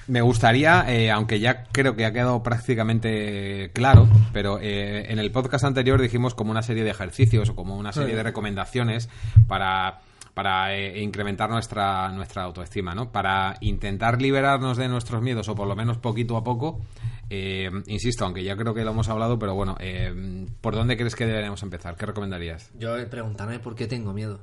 me 0.05 0.21
gustaría, 0.21 0.83
eh, 0.89 1.11
aunque 1.11 1.39
ya 1.39 1.63
creo 1.71 1.95
que 1.95 2.05
ha 2.05 2.11
quedado 2.11 2.43
prácticamente 2.43 3.71
claro, 3.73 4.07
pero 4.33 4.59
eh, 4.61 5.05
en 5.11 5.17
el 5.19 5.31
podcast 5.31 5.63
anterior 5.63 6.01
dijimos 6.01 6.33
como 6.35 6.51
una 6.51 6.61
serie 6.61 6.83
de 6.83 6.89
ejercicios 6.89 7.49
o 7.49 7.55
como 7.55 7.77
una 7.77 7.93
serie 7.93 8.13
de 8.15 8.23
recomendaciones 8.23 9.07
para 9.47 9.99
para 10.33 10.75
eh, 10.75 11.01
incrementar 11.01 11.49
nuestra 11.49 12.09
nuestra 12.11 12.43
autoestima, 12.43 12.95
¿no? 12.95 13.11
Para 13.11 13.55
intentar 13.61 14.21
liberarnos 14.21 14.77
de 14.77 14.87
nuestros 14.87 15.21
miedos 15.21 15.47
o 15.49 15.55
por 15.55 15.67
lo 15.67 15.75
menos 15.75 15.97
poquito 15.97 16.37
a 16.37 16.43
poco. 16.43 16.81
eh, 17.29 17.69
insisto, 17.87 18.25
aunque 18.25 18.43
ya 18.43 18.55
creo 18.55 18.73
que 18.73 18.83
lo 18.83 18.91
hemos 18.91 19.09
hablado, 19.09 19.37
pero 19.39 19.55
bueno, 19.55 19.75
eh, 19.79 20.45
¿por 20.61 20.75
dónde 20.75 20.97
crees 20.97 21.15
que 21.15 21.25
deberíamos 21.25 21.61
empezar? 21.63 21.95
¿Qué 21.95 22.05
recomendarías? 22.05 22.71
Yo 22.77 22.97
eh, 22.97 23.05
preguntarme 23.05 23.59
por 23.59 23.75
qué 23.75 23.87
tengo 23.87 24.13
miedo. 24.13 24.39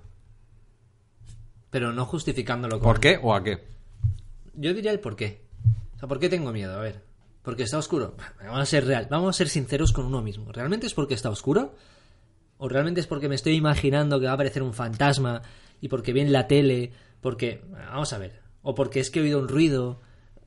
Pero 1.70 1.92
no 1.92 2.04
justificándolo 2.04 2.78
con. 2.80 2.88
¿Por 2.88 3.00
qué 3.00 3.18
o 3.22 3.34
a 3.34 3.42
qué? 3.44 3.64
Yo 4.54 4.74
diría 4.74 4.90
el 4.90 5.00
por 5.00 5.14
qué. 5.16 5.42
O 5.96 5.98
sea, 5.98 6.08
¿por 6.08 6.18
qué 6.18 6.28
tengo 6.28 6.52
miedo? 6.52 6.76
A 6.76 6.80
ver. 6.80 7.02
¿Porque 7.42 7.62
está 7.62 7.78
oscuro? 7.78 8.16
Vamos 8.42 8.60
a 8.60 8.66
ser 8.66 8.86
real. 8.86 9.06
Vamos 9.10 9.30
a 9.30 9.38
ser 9.38 9.48
sinceros 9.48 9.92
con 9.92 10.04
uno 10.06 10.20
mismo. 10.22 10.50
¿Realmente 10.52 10.86
es 10.86 10.94
porque 10.94 11.14
está 11.14 11.30
oscuro? 11.30 11.74
¿O 12.58 12.68
realmente 12.68 13.00
es 13.00 13.06
porque 13.06 13.28
me 13.28 13.34
estoy 13.36 13.54
imaginando 13.54 14.18
que 14.20 14.26
va 14.26 14.32
a 14.32 14.34
aparecer 14.34 14.62
un 14.62 14.74
fantasma 14.74 15.40
y 15.80 15.88
porque 15.88 16.12
vi 16.12 16.20
en 16.20 16.32
la 16.32 16.46
tele? 16.46 16.92
Porque. 17.20 17.62
Vamos 17.70 18.12
a 18.12 18.18
ver. 18.18 18.40
O 18.62 18.74
porque 18.74 19.00
es 19.00 19.10
que 19.10 19.20
he 19.20 19.22
oído 19.22 19.38
un 19.38 19.48
ruido. 19.48 20.00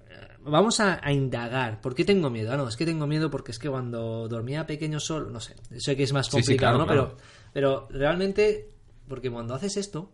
Eh, 0.10 0.38
Vamos 0.42 0.80
a, 0.80 1.00
a 1.06 1.12
indagar. 1.12 1.82
¿Por 1.82 1.96
qué 1.96 2.06
tengo 2.06 2.30
miedo? 2.30 2.52
Ah, 2.52 2.58
no, 2.58 2.68
es 2.68 2.76
que 2.78 2.86
tengo 2.86 3.08
miedo 3.08 3.30
porque 3.32 3.52
es 3.52 3.60
que 3.60 3.70
cuando 3.70 4.28
dormía 4.28 4.66
pequeño 4.66 5.00
solo. 5.00 5.30
No 5.30 5.40
sé. 5.40 5.56
Sé 5.78 5.96
que 5.96 6.04
es 6.04 6.14
más 6.14 6.28
Sí, 6.28 6.32
sí, 6.32 6.38
complicado, 6.38 6.78
claro, 6.86 6.86
¿no? 6.86 6.94
claro. 6.94 7.18
Pero, 7.54 7.88
pero 7.88 8.00
realmente. 8.00 8.70
Porque 9.08 9.30
cuando 9.30 9.54
haces 9.54 9.76
esto, 9.78 10.12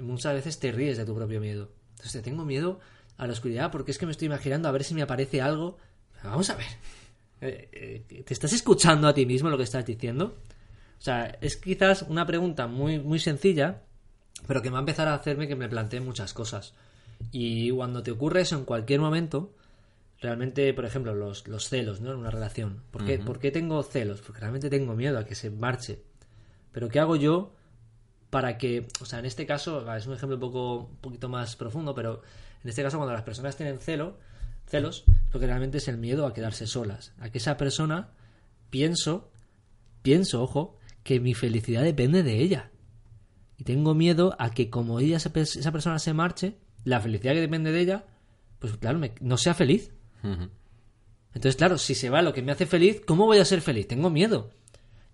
muchas 0.00 0.34
veces 0.34 0.58
te 0.58 0.70
ríes 0.72 0.96
de 0.98 1.04
tu 1.06 1.14
propio 1.14 1.40
miedo. 1.40 1.70
Entonces 1.92 2.12
te 2.12 2.22
tengo 2.22 2.44
miedo 2.44 2.78
a 3.16 3.26
la 3.26 3.32
oscuridad 3.32 3.72
porque 3.72 3.90
es 3.90 3.98
que 3.98 4.06
me 4.06 4.12
estoy 4.12 4.26
imaginando 4.26 4.68
a 4.68 4.72
ver 4.72 4.84
si 4.84 4.94
me 4.94 5.02
aparece 5.02 5.40
algo. 5.40 5.76
Vamos 6.22 6.50
a 6.50 6.54
ver. 6.56 6.66
Eh, 7.40 8.04
eh, 8.10 8.22
¿Te 8.24 8.34
estás 8.34 8.52
escuchando 8.52 9.06
a 9.06 9.14
ti 9.14 9.24
mismo 9.24 9.48
lo 9.48 9.56
que 9.56 9.62
estás 9.62 9.86
diciendo? 9.86 10.38
O 10.98 11.00
sea, 11.00 11.38
es 11.40 11.56
quizás 11.56 12.02
una 12.02 12.26
pregunta 12.26 12.66
muy, 12.66 12.98
muy 12.98 13.20
sencilla, 13.20 13.84
pero 14.46 14.62
que 14.62 14.70
va 14.70 14.78
a 14.78 14.80
empezar 14.80 15.08
a 15.08 15.14
hacerme 15.14 15.48
que 15.48 15.56
me 15.56 15.68
plantee 15.68 16.00
muchas 16.00 16.32
cosas. 16.32 16.74
Y 17.32 17.70
cuando 17.70 18.02
te 18.02 18.10
ocurre 18.10 18.42
eso 18.42 18.56
en 18.56 18.64
cualquier 18.64 19.00
momento, 19.00 19.54
realmente, 20.20 20.72
por 20.74 20.84
ejemplo, 20.84 21.14
los, 21.14 21.46
los 21.48 21.68
celos, 21.68 22.00
¿no? 22.00 22.12
En 22.12 22.18
una 22.18 22.30
relación. 22.30 22.82
¿Por 22.90 23.04
qué, 23.04 23.18
¿Por 23.18 23.38
qué 23.38 23.50
tengo 23.50 23.82
celos? 23.82 24.20
Porque 24.20 24.40
realmente 24.40 24.70
tengo 24.70 24.94
miedo 24.94 25.18
a 25.18 25.24
que 25.24 25.34
se 25.34 25.50
marche. 25.50 26.02
Pero 26.72 26.88
¿qué 26.88 27.00
hago 27.00 27.16
yo 27.16 27.52
para 28.30 28.58
que, 28.58 28.86
o 29.00 29.04
sea, 29.04 29.18
en 29.18 29.26
este 29.26 29.46
caso, 29.46 29.92
es 29.94 30.06
un 30.06 30.14
ejemplo 30.14 30.36
un 30.36 30.40
poco 30.40 30.76
un 30.78 30.96
poquito 30.96 31.28
más 31.28 31.56
profundo, 31.56 31.94
pero 31.94 32.22
en 32.62 32.68
este 32.68 32.82
caso 32.82 32.98
cuando 32.98 33.14
las 33.14 33.22
personas 33.22 33.56
tienen 33.56 33.78
celo, 33.78 34.18
celos, 34.66 35.04
lo 35.32 35.40
que 35.40 35.46
realmente 35.46 35.78
es 35.78 35.88
el 35.88 35.96
miedo 35.96 36.26
a 36.26 36.34
quedarse 36.34 36.66
solas, 36.66 37.12
a 37.20 37.30
que 37.30 37.38
esa 37.38 37.56
persona 37.56 38.10
pienso, 38.70 39.30
pienso, 40.02 40.42
ojo, 40.42 40.76
que 41.02 41.20
mi 41.20 41.34
felicidad 41.34 41.82
depende 41.82 42.22
de 42.22 42.40
ella. 42.40 42.70
Y 43.58 43.64
tengo 43.64 43.94
miedo 43.94 44.34
a 44.38 44.50
que 44.50 44.70
como 44.70 45.00
ella 45.00 45.18
esa 45.18 45.32
pers- 45.32 45.56
esa 45.58 45.72
persona 45.72 45.98
se 45.98 46.14
marche, 46.14 46.54
la 46.84 47.00
felicidad 47.00 47.34
que 47.34 47.40
depende 47.40 47.72
de 47.72 47.80
ella, 47.80 48.04
pues 48.60 48.76
claro, 48.78 48.98
me- 48.98 49.12
no 49.20 49.36
sea 49.36 49.52
feliz. 49.52 49.92
Entonces, 51.34 51.56
claro, 51.56 51.78
si 51.78 51.94
se 51.94 52.10
va 52.10 52.22
lo 52.22 52.32
que 52.32 52.42
me 52.42 52.52
hace 52.52 52.66
feliz, 52.66 53.02
¿cómo 53.06 53.26
voy 53.26 53.38
a 53.38 53.44
ser 53.44 53.60
feliz? 53.60 53.86
Tengo 53.86 54.10
miedo. 54.10 54.50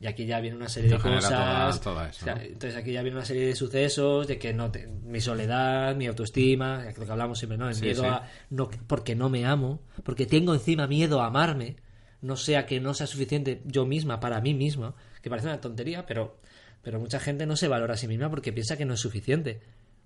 Y 0.00 0.06
aquí 0.06 0.26
ya 0.26 0.40
viene 0.40 0.56
una 0.56 0.68
serie 0.68 0.90
de 0.90 0.96
Te 0.96 1.02
cosas. 1.02 1.30
toda- 1.30 1.80
toda 1.80 2.08
eso, 2.08 2.20
o 2.22 2.24
sea, 2.24 2.34
¿no? 2.34 2.40
Entonces 2.42 2.76
aquí 2.76 2.92
ya 2.92 3.02
viene 3.02 3.16
una 3.16 3.24
serie 3.24 3.46
de 3.46 3.54
sucesos 3.56 4.26
de 4.26 4.38
que 4.38 4.52
no 4.52 4.70
te- 4.70 4.86
mi 4.86 5.20
soledad, 5.20 5.96
mi 5.96 6.06
autoestima, 6.06 6.84
lo 6.96 7.06
que 7.06 7.12
hablamos 7.12 7.38
siempre, 7.38 7.56
¿no? 7.56 7.68
El 7.68 7.74
Sí, 7.74 7.82
miedo 7.84 8.02
sí. 8.02 8.08
a 8.08 8.22
no 8.50 8.68
porque 8.86 9.14
no 9.14 9.30
me 9.30 9.46
amo, 9.46 9.80
porque 10.02 10.26
tengo 10.26 10.52
encima 10.52 10.86
miedo 10.86 11.22
a 11.22 11.26
amarme, 11.26 11.76
no 12.20 12.36
sea 12.36 12.66
que 12.66 12.80
no 12.80 12.92
sea 12.92 13.06
suficiente 13.06 13.62
yo 13.64 13.86
misma 13.86 14.20
para 14.20 14.40
mí 14.40 14.52
misma, 14.52 14.94
que 15.22 15.30
parece 15.30 15.48
una 15.48 15.60
tontería, 15.60 16.04
pero 16.06 16.38
pero 16.84 17.00
mucha 17.00 17.18
gente 17.18 17.46
no 17.46 17.56
se 17.56 17.66
valora 17.66 17.94
a 17.94 17.96
sí 17.96 18.06
misma 18.06 18.30
porque 18.30 18.52
piensa 18.52 18.76
que 18.76 18.84
no 18.84 18.94
es 18.94 19.00
suficiente. 19.00 19.60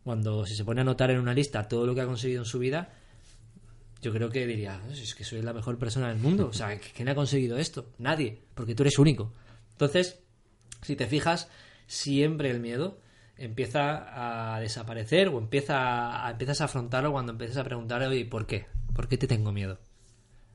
Cuando 0.05 0.47
si 0.47 0.55
se 0.55 0.65
pone 0.65 0.81
a 0.81 0.83
anotar 0.83 1.11
en 1.11 1.19
una 1.19 1.35
lista 1.35 1.69
todo 1.69 1.85
lo 1.85 1.95
que 1.95 2.01
ha 2.01 2.07
conseguido 2.07 2.43
en 2.43 2.47
su 2.47 2.59
vida, 2.59 2.91
yo 4.01 4.13
creo 4.13 4.31
que 4.31 4.47
diría, 4.47 4.81
"No, 4.87 4.95
si 4.95 5.03
es 5.03 5.15
que 5.15 5.25
soy 5.25 5.43
la 5.43 5.53
mejor 5.53 5.77
persona 5.79 6.09
del 6.09 6.19
mundo. 6.19 6.47
O 6.47 6.53
sea, 6.53 6.79
¿quién 6.79 7.09
ha 7.09 7.15
conseguido 7.15 7.59
esto? 7.59 7.91
Nadie, 7.99 8.41
porque 8.55 8.75
tú 8.75 8.85
eres 8.85 8.99
único. 8.99 9.35
Entonces, 9.73 10.21
si 10.83 10.95
te 10.97 11.07
fijas, 11.07 11.49
siempre 11.87 12.51
el 12.51 12.61
miedo 12.61 13.01
empieza 13.37 14.55
a 14.55 14.61
desaparecer 14.61 15.29
o 15.29 15.39
empieza 15.39 16.27
a, 16.27 16.31
empiezas 16.31 16.61
a 16.61 16.65
afrontarlo 16.65 17.13
cuando 17.13 17.33
empiezas 17.33 17.59
a 17.59 17.65
preguntar, 17.65 18.03
oye, 18.03 18.25
¿por 18.25 18.47
qué? 18.47 18.67
¿Por 18.95 19.09
qué 19.09 19.17
te 19.19 19.27
tengo 19.27 19.53
miedo? 19.53 19.79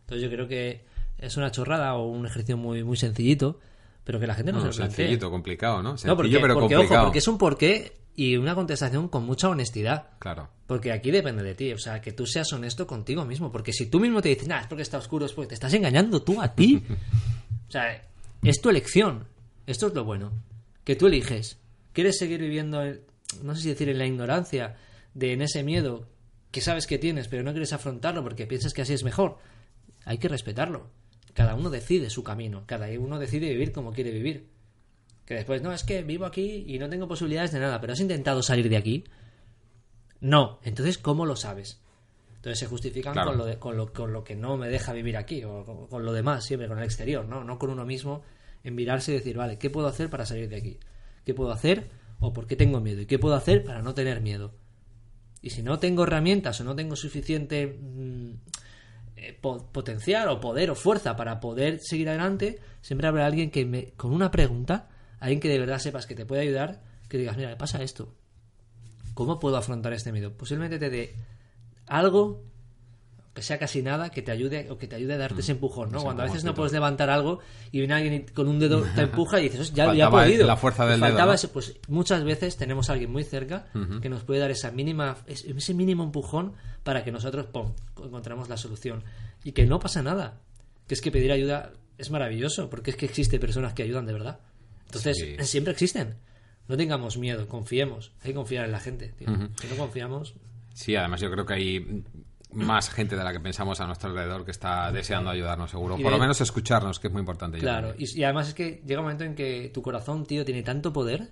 Entonces 0.02 0.24
yo 0.24 0.30
creo 0.30 0.48
que 0.48 0.86
es 1.18 1.38
una 1.38 1.52
chorrada 1.52 1.96
o 1.96 2.08
un 2.08 2.26
ejercicio 2.26 2.58
muy, 2.58 2.84
muy 2.84 2.98
sencillito, 2.98 3.60
pero 4.04 4.20
que 4.20 4.28
la 4.28 4.36
gente 4.36 4.52
no, 4.52 4.60
No, 4.60 4.72
se 4.74 4.80
lo 4.82 4.88
sencillito, 4.88 5.30
complicado, 5.32 5.82
¿no? 5.82 5.92
Sencillo, 5.92 6.12
No, 6.12 6.16
porque, 6.18 6.40
pero 6.40 6.54
porque, 6.56 6.76
complicado. 6.76 7.00
ojo, 7.02 7.06
porque 7.08 7.20
es 7.20 7.28
un 7.28 7.38
porqué 7.38 7.94
y 8.16 8.36
una 8.38 8.54
contestación 8.56 9.08
con 9.08 9.26
mucha 9.26 9.50
honestidad. 9.50 10.08
Claro. 10.20 10.50
Porque 10.68 10.92
aquí 10.92 11.10
depende 11.12 11.42
de 11.44 11.56
ti, 11.56 11.72
o 11.74 11.78
sea, 11.80 12.00
que 12.02 12.12
tú 12.12 12.26
seas 12.26 12.52
honesto 12.54 12.86
contigo 12.86 13.26
mismo. 13.26 13.52
Porque 13.52 13.74
si 13.74 13.88
tú 13.88 14.00
mismo 14.00 14.22
te 14.22 14.30
dices, 14.30 14.48
nah, 14.48 14.60
es 14.62 14.68
porque 14.68 14.84
está 14.84 14.98
oscuro, 14.98 15.26
es 15.26 15.34
porque 15.34 15.48
te 15.50 15.54
estás 15.56 15.74
engañando 15.74 16.22
tú 16.22 16.42
a 16.42 16.54
ti. 16.54 16.84
o 17.68 17.72
sea, 17.72 18.04
es 18.44 18.62
tu 18.62 18.70
elección. 18.70 19.26
Esto 19.66 19.88
es 19.88 19.94
lo 19.94 20.04
bueno. 20.04 20.32
Que 20.84 20.96
tú 20.96 21.08
eliges. 21.08 21.58
¿Quieres 21.94 22.18
seguir 22.18 22.40
viviendo, 22.42 22.84
en- 22.84 23.02
no 23.42 23.56
sé 23.56 23.62
si 23.64 23.70
decir 23.70 23.90
en 23.90 23.98
la 23.98 24.06
ignorancia, 24.06 24.76
de 25.14 25.34
en 25.34 25.42
ese 25.42 25.64
miedo 25.64 26.08
que 26.52 26.62
sabes 26.62 26.86
que 26.88 27.00
tienes, 27.00 27.28
pero 27.28 27.42
no 27.44 27.52
quieres 27.52 27.74
afrontarlo 27.74 28.22
porque 28.24 28.46
piensas 28.46 28.74
que 28.74 28.82
así 28.84 28.94
es 28.94 29.04
mejor? 29.04 29.38
Hay 30.06 30.18
que 30.20 30.28
respetarlo. 30.28 30.88
Cada 31.34 31.56
uno 31.56 31.70
decide 31.70 32.10
su 32.10 32.24
camino. 32.24 32.64
Cada 32.66 32.88
uno 33.00 33.20
decide 33.20 33.50
vivir 33.50 33.72
como 33.72 33.92
quiere 33.92 34.12
vivir. 34.12 34.48
Que 35.26 35.36
después, 35.36 35.62
no, 35.62 35.72
es 35.72 35.84
que 35.84 36.04
vivo 36.04 36.26
aquí 36.26 36.66
y 36.68 36.78
no 36.80 36.90
tengo 36.90 37.08
posibilidades 37.08 37.52
de 37.52 37.60
nada, 37.60 37.80
pero 37.80 37.94
has 37.94 38.00
intentado 38.00 38.44
salir 38.44 38.70
de 38.70 38.78
aquí. 38.78 39.04
No, 40.20 40.60
entonces, 40.64 40.98
¿cómo 40.98 41.26
lo 41.26 41.36
sabes? 41.36 41.82
Entonces 42.36 42.60
se 42.60 42.68
justifican 42.68 43.14
Claro. 43.14 43.30
con, 43.30 43.38
lo 43.38 43.46
de- 43.46 43.58
con, 43.58 43.78
lo, 43.78 43.94
con 43.94 44.14
lo 44.14 44.24
que 44.24 44.36
no 44.36 44.58
me 44.58 44.68
deja 44.70 44.94
vivir 44.94 45.18
aquí, 45.18 45.44
o 45.44 45.64
con, 45.66 45.88
con 45.88 46.06
lo 46.06 46.12
demás, 46.14 46.44
siempre, 46.46 46.68
con 46.68 46.78
el 46.78 46.84
exterior, 46.84 47.26
¿no? 47.26 47.44
No 47.44 47.58
con 47.58 47.70
uno 47.70 47.86
mismo, 47.86 48.22
en 48.64 48.76
mirarse 48.76 49.12
y 49.12 49.16
decir, 49.16 49.38
vale, 49.38 49.58
¿qué 49.58 49.70
puedo 49.70 49.88
hacer 49.88 50.10
para 50.10 50.26
salir 50.26 50.50
de 50.50 50.58
aquí? 50.58 50.78
¿Qué 51.26 51.34
puedo 51.34 51.52
hacer? 51.52 51.90
¿O 52.20 52.34
por 52.34 52.48
qué 52.48 52.56
tengo 52.56 52.80
miedo? 52.82 53.02
¿Y 53.02 53.06
qué 53.06 53.18
puedo 53.20 53.36
hacer 53.36 53.64
para 53.64 53.82
no 53.82 53.94
tener 53.94 54.22
miedo? 54.22 54.54
Y 55.42 55.50
si 55.52 55.62
no 55.62 55.80
tengo 55.80 56.04
herramientas 56.04 56.60
o 56.62 56.64
no 56.64 56.76
tengo 56.76 56.96
suficiente 56.96 57.68
mm, 57.68 58.32
eh, 59.24 59.34
po- 59.40 59.72
potencial 59.72 60.28
o 60.30 60.40
poder 60.40 60.70
o 60.72 60.76
fuerza 60.76 61.16
para 61.16 61.40
poder 61.40 61.80
seguir 61.82 62.10
adelante, 62.10 62.60
siempre 62.82 63.08
habrá 63.08 63.26
alguien 63.26 63.50
que 63.52 63.66
me, 63.66 63.92
con 63.94 64.12
una 64.14 64.32
pregunta, 64.32 64.90
alguien 65.20 65.40
que 65.40 65.50
de 65.50 65.60
verdad 65.60 65.80
sepas 65.80 66.06
que 66.06 66.16
te 66.16 66.26
puede 66.26 66.42
ayudar, 66.42 66.82
que 67.10 67.18
digas, 67.18 67.38
mira, 67.38 67.50
me 67.50 67.56
pasa 67.56 67.82
esto. 67.82 68.14
¿Cómo 69.14 69.40
puedo 69.40 69.58
afrontar 69.58 69.94
este 69.94 70.12
miedo? 70.12 70.34
Posiblemente 70.36 70.80
te 70.80 70.90
dé 70.90 71.16
algo, 71.88 72.44
que 73.34 73.42
sea 73.42 73.58
casi 73.58 73.82
nada, 73.82 74.10
que 74.12 74.22
te 74.22 74.32
ayude 74.32 74.70
o 74.70 74.78
que 74.78 74.88
te 74.88 74.96
ayude 74.96 75.14
a 75.16 75.18
darte 75.18 75.42
ese 75.42 75.54
empujón, 75.54 75.92
¿no? 75.92 76.00
Mm. 76.00 76.04
Cuando 76.04 76.22
a 76.22 76.26
veces 76.26 76.44
no 76.44 76.54
puedes 76.54 76.72
levantar 76.72 77.10
algo 77.10 77.40
y 77.72 77.80
viene 77.80 77.96
alguien 77.96 78.14
y 78.14 78.20
con 78.32 78.48
un 78.48 78.60
dedo 78.60 78.84
te 78.96 79.02
empuja 79.02 79.40
y 79.40 79.50
dices, 79.50 79.74
ya, 79.74 79.92
ya 79.94 80.08
he 80.08 80.10
podido. 80.12 80.46
la 80.46 80.56
fuerza 80.56 80.86
del 80.86 81.00
Faltaba 81.00 81.18
dedo, 81.22 81.28
¿no? 81.28 81.34
ese- 81.34 81.48
pues 81.48 81.76
muchas 81.88 82.24
veces 82.24 82.58
tenemos 82.58 82.90
a 82.90 82.94
alguien 82.94 83.12
muy 83.12 83.24
cerca 83.24 83.68
que 84.02 84.10
nos 84.10 84.24
puede 84.24 84.40
dar 84.40 84.52
esa 84.52 84.70
mínima, 84.72 85.18
es- 85.26 85.46
ese 85.46 85.74
mínimo 85.74 86.04
empujón 86.04 86.54
para 86.84 87.04
que 87.04 87.12
nosotros 87.12 87.48
pum, 87.48 87.74
encontremos 88.04 88.50
la 88.50 88.58
solución. 88.58 89.04
Y 89.44 89.54
que 89.54 89.66
no 89.66 89.80
pasa 89.80 90.04
nada. 90.04 90.40
Que 90.88 90.94
es 90.94 91.02
que 91.02 91.12
pedir 91.12 91.32
ayuda 91.32 91.72
es 91.98 92.12
maravilloso, 92.12 92.70
porque 92.70 92.92
es 92.92 92.98
que 92.98 93.06
existe 93.06 93.40
personas 93.40 93.74
que 93.74 93.82
ayudan 93.84 94.06
de 94.06 94.14
verdad. 94.14 94.40
Entonces, 94.86 95.18
Sí. 95.18 95.36
siempre 95.46 95.74
existen. 95.74 96.16
No 96.68 96.78
tengamos 96.78 97.18
miedo, 97.18 97.48
confiemos. 97.48 98.12
Hay 98.22 98.30
que 98.32 98.36
confiar 98.36 98.66
en 98.66 98.72
la 98.72 98.80
gente. 98.80 99.08
tío. 99.18 99.28
Si 99.60 99.68
no 99.68 99.76
confiamos, 99.78 100.36
Sí, 100.76 100.96
además 100.96 101.22
yo 101.22 101.30
creo 101.32 101.46
que 101.46 101.54
hay 101.54 102.04
más 102.54 102.90
gente 102.90 103.16
de 103.16 103.24
la 103.24 103.32
que 103.32 103.40
pensamos 103.40 103.80
a 103.82 103.86
nuestro 103.86 104.10
alrededor 104.10 104.46
que 104.46 104.52
está 104.52 104.92
deseando 104.92 105.30
ayudarnos, 105.30 105.72
seguro. 105.72 105.98
Por 105.98 106.12
lo 106.12 106.18
menos 106.18 106.40
escucharnos, 106.42 107.00
que 107.00 107.08
es 107.08 107.14
muy 107.14 107.20
importante. 107.20 107.58
Claro, 107.58 107.94
y, 107.98 108.20
y 108.20 108.24
además 108.24 108.50
es 108.50 108.54
que 108.54 108.82
llega 108.86 109.00
un 109.00 109.06
momento 109.06 109.24
en 109.24 109.36
que 109.36 109.70
tu 109.74 109.82
corazón, 109.82 110.26
tío, 110.26 110.46
tiene 110.46 110.64
tanto 110.64 110.94
poder 110.94 111.32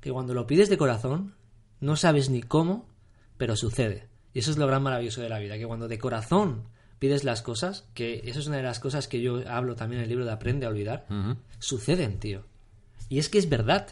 que 0.00 0.12
cuando 0.12 0.34
lo 0.34 0.46
pides 0.46 0.68
de 0.68 0.76
corazón, 0.76 1.34
no 1.80 1.96
sabes 1.96 2.30
ni 2.30 2.42
cómo, 2.42 2.88
pero 3.36 3.56
sucede. 3.56 4.08
Y 4.32 4.40
eso 4.40 4.50
es 4.50 4.58
lo 4.58 4.66
gran 4.66 4.82
maravilloso 4.82 5.22
de 5.22 5.28
la 5.28 5.38
vida, 5.38 5.56
que 5.58 5.66
cuando 5.66 5.88
de 5.88 5.98
corazón 5.98 6.68
pides 6.98 7.24
las 7.24 7.42
cosas, 7.42 7.88
que 7.94 8.22
eso 8.24 8.40
es 8.40 8.46
una 8.46 8.56
de 8.56 8.62
las 8.62 8.80
cosas 8.80 9.08
que 9.08 9.20
yo 9.20 9.42
hablo 9.48 9.76
también 9.76 10.00
en 10.00 10.04
el 10.04 10.08
libro 10.10 10.24
de 10.24 10.32
Aprende 10.32 10.66
a 10.66 10.68
olvidar, 10.68 11.06
suceden, 11.58 12.18
tío. 12.18 12.44
Y 13.08 13.18
es 13.18 13.28
que 13.28 13.38
es 13.38 13.48
verdad. 13.48 13.88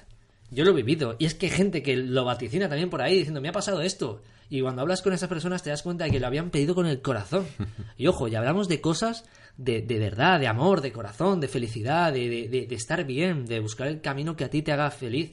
Yo 0.51 0.65
lo 0.65 0.71
he 0.71 0.75
vivido. 0.75 1.17
Y 1.19 1.25
es 1.25 1.35
que 1.35 1.47
hay 1.47 1.53
gente 1.53 1.83
que 1.83 1.97
lo 1.97 2.25
vaticina 2.25 2.69
también 2.69 2.91
por 2.91 3.03
ahí 3.03 3.17
diciendo, 3.17 3.41
me 3.41 3.49
ha 3.49 3.53
pasado 3.53 3.81
esto. 3.81 4.23
Y 4.51 4.61
cuando 4.61 4.83
hablas 4.83 5.03
con 5.03 5.13
esas 5.13 5.29
personas 5.29 5.63
te 5.63 5.71
das 5.71 5.83
cuenta 5.83 6.05
de 6.05 6.11
que 6.11 6.21
lo 6.21 6.27
habían 6.27 6.51
pedido 6.51 6.75
con 6.75 6.87
el 6.87 7.01
corazón. 7.03 7.47
Y 7.97 8.07
ojo, 8.09 8.29
ya 8.29 8.39
hablamos 8.39 8.69
de 8.69 8.81
cosas 8.81 9.25
de, 9.57 9.83
de 9.83 9.99
verdad, 9.99 10.41
de 10.41 10.47
amor, 10.49 10.81
de 10.81 10.93
corazón, 10.93 11.41
de 11.41 11.49
felicidad, 11.49 12.13
de, 12.13 12.49
de- 12.49 12.75
estar 12.75 13.05
bien, 13.05 13.47
de 13.47 13.61
buscar 13.61 13.87
el 13.89 14.01
camino 14.01 14.35
que 14.37 14.45
a 14.45 14.51
ti 14.51 14.63
te 14.63 14.73
haga 14.73 14.91
feliz. 14.91 15.33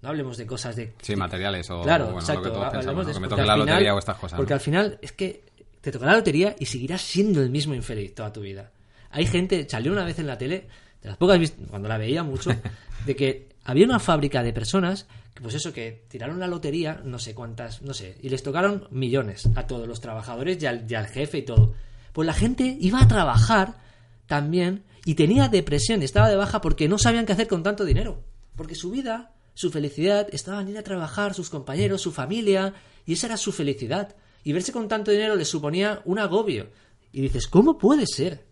No 0.00 0.08
hablemos 0.08 0.36
de 0.36 0.46
cosas 0.46 0.74
de... 0.74 0.94
Sí, 1.02 1.14
materiales 1.14 1.70
o 1.70 1.82
Claro, 1.82 2.06
bueno, 2.06 2.20
exacto. 2.20 2.40
lo 2.40 2.44
que 2.48 2.50
todos 2.58 2.66
hablemos 2.74 2.84
pensamos, 2.84 3.06
de 3.06 3.12
¿no? 3.12 3.14
que 3.14 3.20
me 3.20 3.28
toque 3.28 3.42
la 3.42 3.52
final- 3.54 3.66
lotería 3.68 3.94
o 3.94 3.98
estas 3.98 4.16
cosas. 4.16 4.36
Porque 4.36 4.50
¿no? 4.50 4.54
al 4.54 4.60
final 4.60 4.98
es 5.00 5.12
que 5.12 5.44
te 5.80 5.92
tocará 5.92 6.12
la 6.12 6.18
lotería 6.18 6.56
y 6.58 6.66
seguirás 6.66 7.02
siendo 7.02 7.40
el 7.42 7.50
mismo 7.50 7.74
infeliz 7.74 8.14
toda 8.14 8.32
tu 8.32 8.40
vida. 8.40 8.70
Hay 9.10 9.26
gente, 9.26 9.68
salió 9.68 9.92
una 9.92 10.04
vez 10.04 10.18
en 10.18 10.26
la 10.26 10.38
tele, 10.38 10.66
de 11.02 11.08
las 11.08 11.16
pocas 11.18 11.52
cuando 11.68 11.88
la 11.88 11.98
veía 11.98 12.22
mucho, 12.22 12.50
de 13.06 13.14
que 13.16 13.48
había 13.64 13.84
una 13.84 14.00
fábrica 14.00 14.42
de 14.42 14.52
personas 14.52 15.06
que 15.34 15.42
pues 15.42 15.54
eso, 15.54 15.72
que 15.72 16.04
tiraron 16.08 16.40
la 16.40 16.46
lotería, 16.46 17.00
no 17.04 17.18
sé 17.18 17.34
cuántas, 17.34 17.82
no 17.82 17.94
sé, 17.94 18.18
y 18.20 18.28
les 18.28 18.42
tocaron 18.42 18.86
millones 18.90 19.48
a 19.54 19.66
todos 19.66 19.88
los 19.88 20.00
trabajadores 20.00 20.62
y 20.62 20.66
al, 20.66 21.06
jefe 21.06 21.38
y 21.38 21.42
todo. 21.42 21.74
Pues 22.12 22.26
la 22.26 22.34
gente 22.34 22.76
iba 22.80 23.00
a 23.00 23.08
trabajar 23.08 23.80
también 24.26 24.84
y 25.04 25.14
tenía 25.14 25.48
depresión 25.48 26.02
y 26.02 26.04
estaba 26.04 26.28
de 26.28 26.36
baja 26.36 26.60
porque 26.60 26.88
no 26.88 26.98
sabían 26.98 27.24
qué 27.24 27.32
hacer 27.32 27.48
con 27.48 27.62
tanto 27.62 27.84
dinero. 27.84 28.22
Porque 28.56 28.74
su 28.74 28.90
vida, 28.90 29.32
su 29.54 29.70
felicidad, 29.70 30.28
estaba 30.32 30.60
en 30.60 30.68
ir 30.68 30.78
a 30.78 30.82
trabajar, 30.82 31.32
sus 31.32 31.48
compañeros, 31.48 32.02
su 32.02 32.12
familia, 32.12 32.74
y 33.06 33.14
esa 33.14 33.28
era 33.28 33.36
su 33.38 33.52
felicidad. 33.52 34.14
Y 34.44 34.52
verse 34.52 34.72
con 34.72 34.88
tanto 34.88 35.10
dinero 35.10 35.34
les 35.34 35.48
suponía 35.48 36.02
un 36.04 36.18
agobio. 36.18 36.68
Y 37.10 37.22
dices, 37.22 37.46
¿cómo 37.46 37.78
puede 37.78 38.06
ser? 38.06 38.44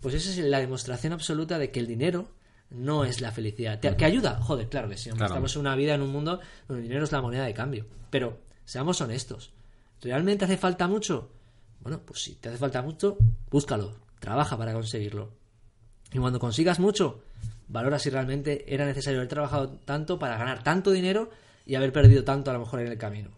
Pues 0.00 0.14
esa 0.14 0.30
es 0.30 0.38
la 0.38 0.60
demostración 0.60 1.12
absoluta 1.12 1.58
de 1.58 1.72
que 1.72 1.80
el 1.80 1.88
dinero 1.88 2.28
no 2.74 3.04
es 3.04 3.20
la 3.20 3.30
felicidad. 3.32 3.78
¿Te- 3.80 3.96
¿Que 3.96 4.04
ayuda? 4.04 4.40
Joder, 4.40 4.68
claro 4.68 4.88
que 4.88 4.96
sí. 4.96 5.10
hombre. 5.10 5.20
Claro. 5.26 5.34
Estamos 5.34 5.54
en 5.54 5.60
una 5.60 5.76
vida, 5.76 5.94
en 5.94 6.02
un 6.02 6.10
mundo 6.12 6.40
donde 6.68 6.82
el 6.82 6.88
dinero 6.88 7.04
es 7.04 7.12
la 7.12 7.22
moneda 7.22 7.44
de 7.44 7.54
cambio. 7.54 7.86
Pero 8.10 8.38
seamos 8.64 9.00
honestos. 9.00 9.52
¿Realmente 10.02 10.44
hace 10.44 10.56
falta 10.56 10.86
mucho? 10.88 11.30
Bueno, 11.80 12.00
pues 12.04 12.22
si 12.22 12.34
te 12.34 12.48
hace 12.48 12.58
falta 12.58 12.82
mucho, 12.82 13.16
búscalo. 13.50 13.94
Trabaja 14.20 14.56
para 14.58 14.72
conseguirlo. 14.72 15.30
Y 16.12 16.18
cuando 16.18 16.38
consigas 16.38 16.78
mucho, 16.80 17.22
valora 17.68 17.98
si 17.98 18.10
realmente 18.10 18.64
era 18.72 18.84
necesario 18.86 19.18
haber 19.20 19.28
trabajado 19.28 19.70
tanto 19.84 20.18
para 20.18 20.36
ganar 20.36 20.62
tanto 20.62 20.90
dinero 20.90 21.30
y 21.66 21.74
haber 21.74 21.92
perdido 21.92 22.24
tanto 22.24 22.50
a 22.50 22.54
lo 22.54 22.60
mejor 22.60 22.80
en 22.80 22.88
el 22.88 22.98
camino. 22.98 23.30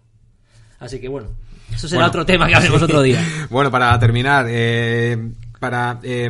Así 0.78 1.00
que 1.00 1.08
bueno, 1.08 1.30
eso 1.72 1.88
será 1.88 2.00
Bueno, 2.00 2.08
otro 2.08 2.26
tema 2.26 2.46
que 2.48 2.54
hablemos 2.54 2.82
otro 2.82 3.00
día. 3.02 3.24
Bueno, 3.50 3.70
para 3.70 3.98
terminar, 3.98 4.46
eh, 4.48 5.32
para 5.58 6.00
eh, 6.02 6.26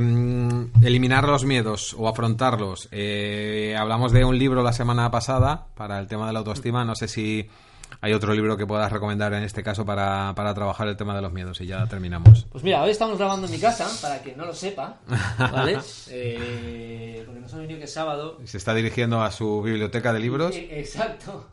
eliminar 0.83 1.25
los 1.25 1.45
miedos 1.45 1.95
o 1.99 2.09
afrontarlos, 2.09 2.89
eh, 2.93 3.77
hablamos 3.79 4.13
de 4.13 4.25
un 4.25 4.39
libro 4.39 4.63
la 4.63 4.73
semana 4.73 5.11
pasada 5.11 5.67
para 5.75 5.99
el 5.99 6.07
tema 6.07 6.27
de 6.27 6.33
la 6.33 6.41
autoestima. 6.41 6.85
No 6.85 6.95
sé 6.95 7.09
si 7.09 7.49
hay 8.01 8.13
otro 8.13 8.35
libro 8.35 8.57
que 8.57 8.67
puedas 8.67 8.93
recomendar 8.93 9.33
en 9.35 9.43
este 9.43 9.63
caso 9.63 9.85
para, 9.85 10.33
para 10.35 10.55
trabajar 10.55 10.89
el 10.89 10.97
tema 10.97 11.15
de 11.15 11.23
los 11.23 11.33
miedos 11.33 11.61
y 11.61 11.67
ya 11.67 11.87
terminamos. 11.87 12.47
Pues 12.51 12.63
mira, 12.63 12.83
hoy 12.83 12.91
estamos 12.91 13.19
grabando 13.19 13.47
en 13.47 13.53
mi 13.53 13.59
casa, 13.59 13.89
para 14.01 14.21
quien 14.21 14.37
no 14.37 14.45
lo 14.45 14.55
sepa, 14.55 14.99
¿vale? 15.39 15.79
Eh, 16.09 17.23
porque 17.27 17.41
nos 17.41 17.53
han 17.53 17.61
venido 17.61 17.79
que 17.79 17.85
es 17.85 17.93
sábado. 17.93 18.39
Se 18.45 18.57
está 18.57 18.75
dirigiendo 18.75 19.23
a 19.23 19.31
su 19.31 19.63
biblioteca 19.63 20.13
de 20.13 20.21
libros. 20.21 20.55
Eh, 20.55 20.79
exacto. 20.79 21.49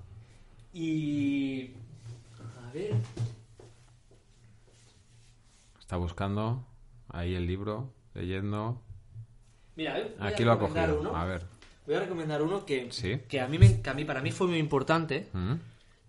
Y... 0.73 1.71
A 2.67 2.71
ver... 2.71 2.93
Está 5.79 5.97
buscando 5.97 6.63
ahí 7.13 7.33
el 7.35 7.47
libro, 7.47 7.93
leyendo. 8.13 8.81
Mira, 9.75 9.97
Aquí 10.19 10.43
lo 10.43 10.51
ha 10.51 10.59
cogido. 10.59 10.99
uno. 10.99 11.15
A 11.15 11.25
ver. 11.25 11.41
Voy 11.85 11.95
a 11.95 11.99
recomendar 12.01 12.41
uno 12.41 12.65
que, 12.65 12.91
Sí. 12.91 13.19
que, 13.27 13.39
a 13.41 13.47
mí 13.47 13.57
me- 13.57 13.81
que 13.81 13.89
a 13.89 13.93
mí 13.93 14.05
para 14.05 14.21
mí 14.21 14.31
fue 14.31 14.47
muy 14.47 14.57
importante 14.57 15.27
Mm. 15.33 15.53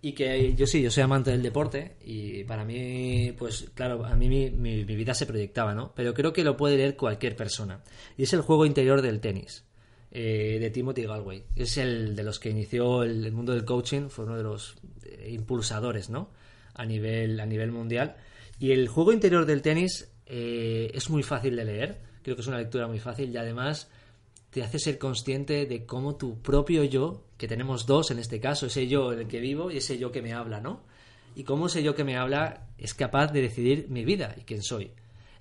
y 0.03 0.13
que 0.13 0.55
yo 0.55 0.67
sí, 0.67 0.83
yo 0.83 0.91
soy 0.91 1.03
amante 1.03 1.31
del 1.31 1.43
deporte 1.43 1.97
y 2.05 2.45
para 2.45 2.65
mí, 2.65 3.33
pues 3.39 3.71
claro, 3.75 4.05
a 4.05 4.15
mí 4.15 4.29
mi, 4.29 4.51
mi- 4.51 4.85
mi 4.85 4.95
vida 4.97 5.15
se 5.15 5.27
proyectaba, 5.27 5.75
¿no? 5.75 5.93
Pero 5.97 6.13
creo 6.15 6.33
que 6.33 6.45
lo 6.45 6.57
puede 6.57 6.77
leer 6.77 6.97
cualquier 6.97 7.35
persona. 7.37 7.83
Y 8.17 8.23
es 8.25 8.33
el 8.35 8.43
juego 8.43 8.67
interior 8.67 9.03
del 9.03 9.21
tenis, 9.21 9.65
eh, 10.13 10.59
de 10.61 10.71
Timothy 10.71 11.03
Galway. 11.07 11.45
Es 11.57 11.77
el 11.79 12.15
de 12.15 12.23
los 12.23 12.39
que 12.39 12.51
inició 12.51 13.03
el, 13.03 13.25
el 13.25 13.33
mundo 13.33 13.53
del 13.53 13.65
coaching, 13.65 14.11
fue 14.11 14.27
uno 14.27 14.37
de 14.37 14.43
los 14.45 14.77
eh, 15.05 15.31
impulsadores, 15.33 16.09
¿no? 16.11 16.31
A 16.75 16.85
nivel, 16.85 17.41
a 17.41 17.47
nivel 17.47 17.73
mundial. 17.73 18.15
Y 18.61 18.71
el 18.73 18.87
juego 18.89 19.13
interior 19.13 19.45
del 19.47 19.63
tenis 19.63 20.14
eh, 20.27 20.91
es 20.95 21.11
muy 21.11 21.23
fácil 21.23 21.57
de 21.57 21.65
leer, 21.65 22.01
creo 22.23 22.37
que 22.37 22.43
es 22.43 22.49
una 22.49 22.59
lectura 22.59 22.87
muy 22.87 22.99
fácil 22.99 23.31
y 23.31 23.37
además 23.37 23.91
te 24.51 24.63
hace 24.63 24.79
ser 24.79 24.99
consciente 24.99 25.67
de 25.67 25.85
cómo 25.85 26.17
tu 26.17 26.41
propio 26.41 26.85
yo, 26.85 27.25
que 27.37 27.49
tenemos 27.49 27.87
dos 27.87 28.11
en 28.11 28.19
este 28.19 28.39
caso, 28.41 28.67
ese 28.67 28.87
yo 28.87 29.13
en 29.13 29.21
el 29.21 29.27
que 29.27 29.41
vivo 29.41 29.71
y 29.71 29.79
ese 29.79 29.99
yo 29.99 30.13
que 30.13 30.23
me 30.23 30.33
habla, 30.33 30.61
¿no? 30.61 30.83
Y 31.35 31.43
cómo 31.43 31.67
ese 31.67 31.83
yo 31.83 31.97
que 31.97 32.05
me 32.05 32.17
habla 32.17 32.69
es 32.79 32.95
capaz 32.95 33.33
de 33.33 33.43
decidir 33.43 33.89
mi 33.91 34.05
vida 34.05 34.35
y 34.39 34.43
quién 34.43 34.63
soy. 34.63 34.93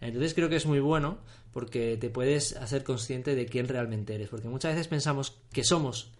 Entonces 0.01 0.33
creo 0.33 0.49
que 0.49 0.55
es 0.55 0.65
muy 0.65 0.79
bueno 0.79 1.19
porque 1.53 1.95
te 1.97 2.09
puedes 2.09 2.55
hacer 2.55 2.83
consciente 2.83 3.35
de 3.35 3.45
quién 3.45 3.67
realmente 3.67 4.15
eres, 4.15 4.29
porque 4.29 4.49
muchas 4.49 4.73
veces 4.73 4.87
pensamos 4.87 5.37
que 5.51 5.63
somos, 5.63 6.11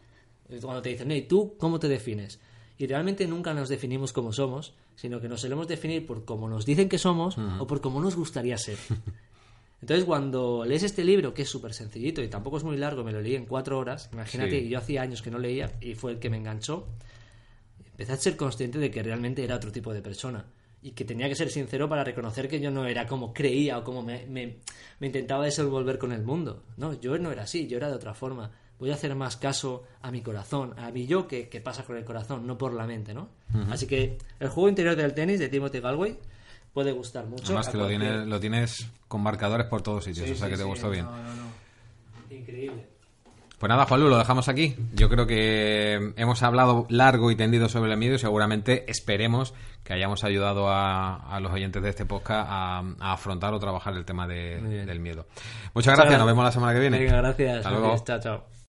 cuando 0.62 0.82
te 0.82 0.90
dicen, 0.90 1.12
¿y 1.12 1.24
tú 1.24 1.56
cómo 1.58 1.80
te 1.80 1.88
defines? 1.88 2.40
Y 2.78 2.88
realmente 2.88 3.28
nunca 3.28 3.54
nos 3.54 3.70
definimos 3.70 4.12
como 4.14 4.34
somos, 4.34 4.74
sino 4.96 5.22
que 5.22 5.30
nos 5.30 5.42
solemos 5.42 5.68
definir 5.68 6.06
por 6.06 6.26
cómo 6.26 6.50
nos 6.50 6.66
dicen 6.66 6.90
que 6.90 6.98
somos 6.98 7.38
o 7.60 7.68
por 7.68 7.82
cómo 7.82 8.02
nos 8.02 8.16
gustaría 8.16 8.58
ser. 8.58 8.78
Entonces, 9.82 10.06
cuando 10.06 10.64
lees 10.66 10.84
este 10.84 11.04
libro, 11.04 11.34
que 11.34 11.42
es 11.42 11.50
súper 11.50 11.74
sencillito 11.74 12.22
y 12.22 12.30
tampoco 12.30 12.58
es 12.58 12.64
muy 12.64 12.78
largo, 12.78 13.04
me 13.04 13.12
lo 13.12 13.22
leí 13.22 13.36
en 13.36 13.46
cuatro 13.46 13.78
horas, 13.78 14.10
imagínate, 14.14 14.62
Sí. 14.62 14.70
yo 14.70 14.78
hacía 14.78 15.02
años 15.02 15.22
que 15.22 15.30
no 15.30 15.40
leía 15.40 15.74
y 15.82 15.94
fue 15.96 16.14
el 16.14 16.20
que 16.20 16.30
me 16.30 16.38
enganchó, 16.38 16.88
empecé 17.92 18.14
a 18.14 18.18
ser 18.18 18.38
consciente 18.38 18.80
de 18.80 18.90
que 18.90 19.04
realmente 19.04 19.44
era 19.44 19.56
otro 19.56 19.72
tipo 19.72 19.94
de 19.94 20.02
persona 20.02 20.46
y 20.82 20.92
que 20.92 21.04
tenía 21.06 21.28
que 21.30 21.36
ser 21.36 21.50
sincero 21.50 21.88
para 21.90 22.04
reconocer 22.04 22.48
que 22.48 22.60
yo 22.62 22.72
no 22.72 22.86
era 22.86 23.08
como 23.08 23.34
creía 23.34 23.78
o 23.78 23.84
como 23.84 24.02
me, 24.04 24.26
me- 24.26 24.58
me 25.00 25.08
intentaba 25.08 25.46
desenvolver 25.46 25.98
con 25.98 26.12
el 26.14 26.24
mundo. 26.24 26.64
No, 26.78 27.00
yo 27.00 27.18
no 27.18 27.32
era 27.32 27.44
así, 27.44 27.68
yo 27.68 27.78
era 27.78 27.90
de 27.90 27.96
otra 27.96 28.14
forma. 28.14 28.52
Voy 28.84 28.92
a 28.92 28.96
hacer 28.96 29.16
más 29.16 29.38
caso 29.38 29.84
a 30.02 30.12
mi 30.12 30.20
corazón, 30.22 30.78
a 30.78 30.92
mi 30.92 31.08
yo 31.08 31.26
que, 31.26 31.48
que 31.48 31.62
pasa 31.62 31.86
con 31.86 31.96
el 31.96 32.04
corazón, 32.04 32.46
no 32.46 32.58
por 32.58 32.74
la 32.74 32.86
mente, 32.86 33.14
¿no? 33.14 33.30
Así 33.72 33.88
que 33.88 34.18
el 34.42 34.50
juego 34.50 34.68
interior 34.68 34.98
del 34.98 35.14
tenis 35.14 35.40
de 35.40 35.48
Timothy 35.48 35.80
Galway 35.80 36.20
puede 36.74 36.92
gustar 36.92 37.26
mucho. 37.28 37.46
Además 37.46 37.70
que 37.70 37.78
lo 37.78 37.88
tienes, 37.88 38.28
lo 38.28 38.42
tienes 38.42 38.90
con 39.08 39.22
marcadores 39.22 39.68
por 39.68 39.82
todos 39.84 40.04
sitios, 40.04 40.26
Sí, 40.28 40.34
o 40.34 40.36
sea 40.36 40.48
sí, 40.48 40.52
que 40.52 40.58
te 40.58 40.64
sí, 40.64 40.70
gustó 40.70 40.90
bien. 40.90 41.06
No, 41.06 41.12
no, 41.16 41.34
no. 41.34 42.36
Increíble. 42.36 42.88
Pues 43.58 43.70
nada, 43.70 43.86
Juanlu, 43.86 44.10
lo 44.10 44.18
dejamos 44.18 44.50
aquí. 44.50 44.76
Yo 44.94 45.08
creo 45.08 45.26
que 45.26 46.12
hemos 46.18 46.44
hablado 46.44 46.86
largo 46.90 47.32
y 47.32 47.38
tendido 47.38 47.70
sobre 47.70 47.90
el 47.94 47.98
miedo 47.98 48.16
y 48.16 48.20
seguramente 48.20 48.84
esperemos 48.92 49.54
que 49.86 49.94
hayamos 49.94 50.26
ayudado 50.26 50.68
a, 50.68 51.16
a 51.34 51.40
los 51.40 51.54
oyentes 51.54 51.82
de 51.82 51.88
este 51.90 52.06
podcast 52.06 52.46
a, 52.52 52.80
a 53.00 53.14
afrontar 53.14 53.54
o 53.54 53.60
trabajar 53.60 53.94
el 53.96 54.04
tema 54.04 54.28
de- 54.28 54.86
del 54.86 55.00
miedo. 55.00 55.26
Muchas 55.74 55.96
gracias, 55.96 56.18
nos 56.20 56.28
vemos 56.28 56.44
la 56.44 56.52
semana 56.52 56.74
que 56.74 56.80
viene. 56.82 57.00
Venga, 57.00 57.16
gracias. 57.22 57.58
Hasta 57.60 57.70
luego. 57.72 57.88
Gracias, 57.88 58.06
Chao, 58.06 58.20
chao. 58.20 58.63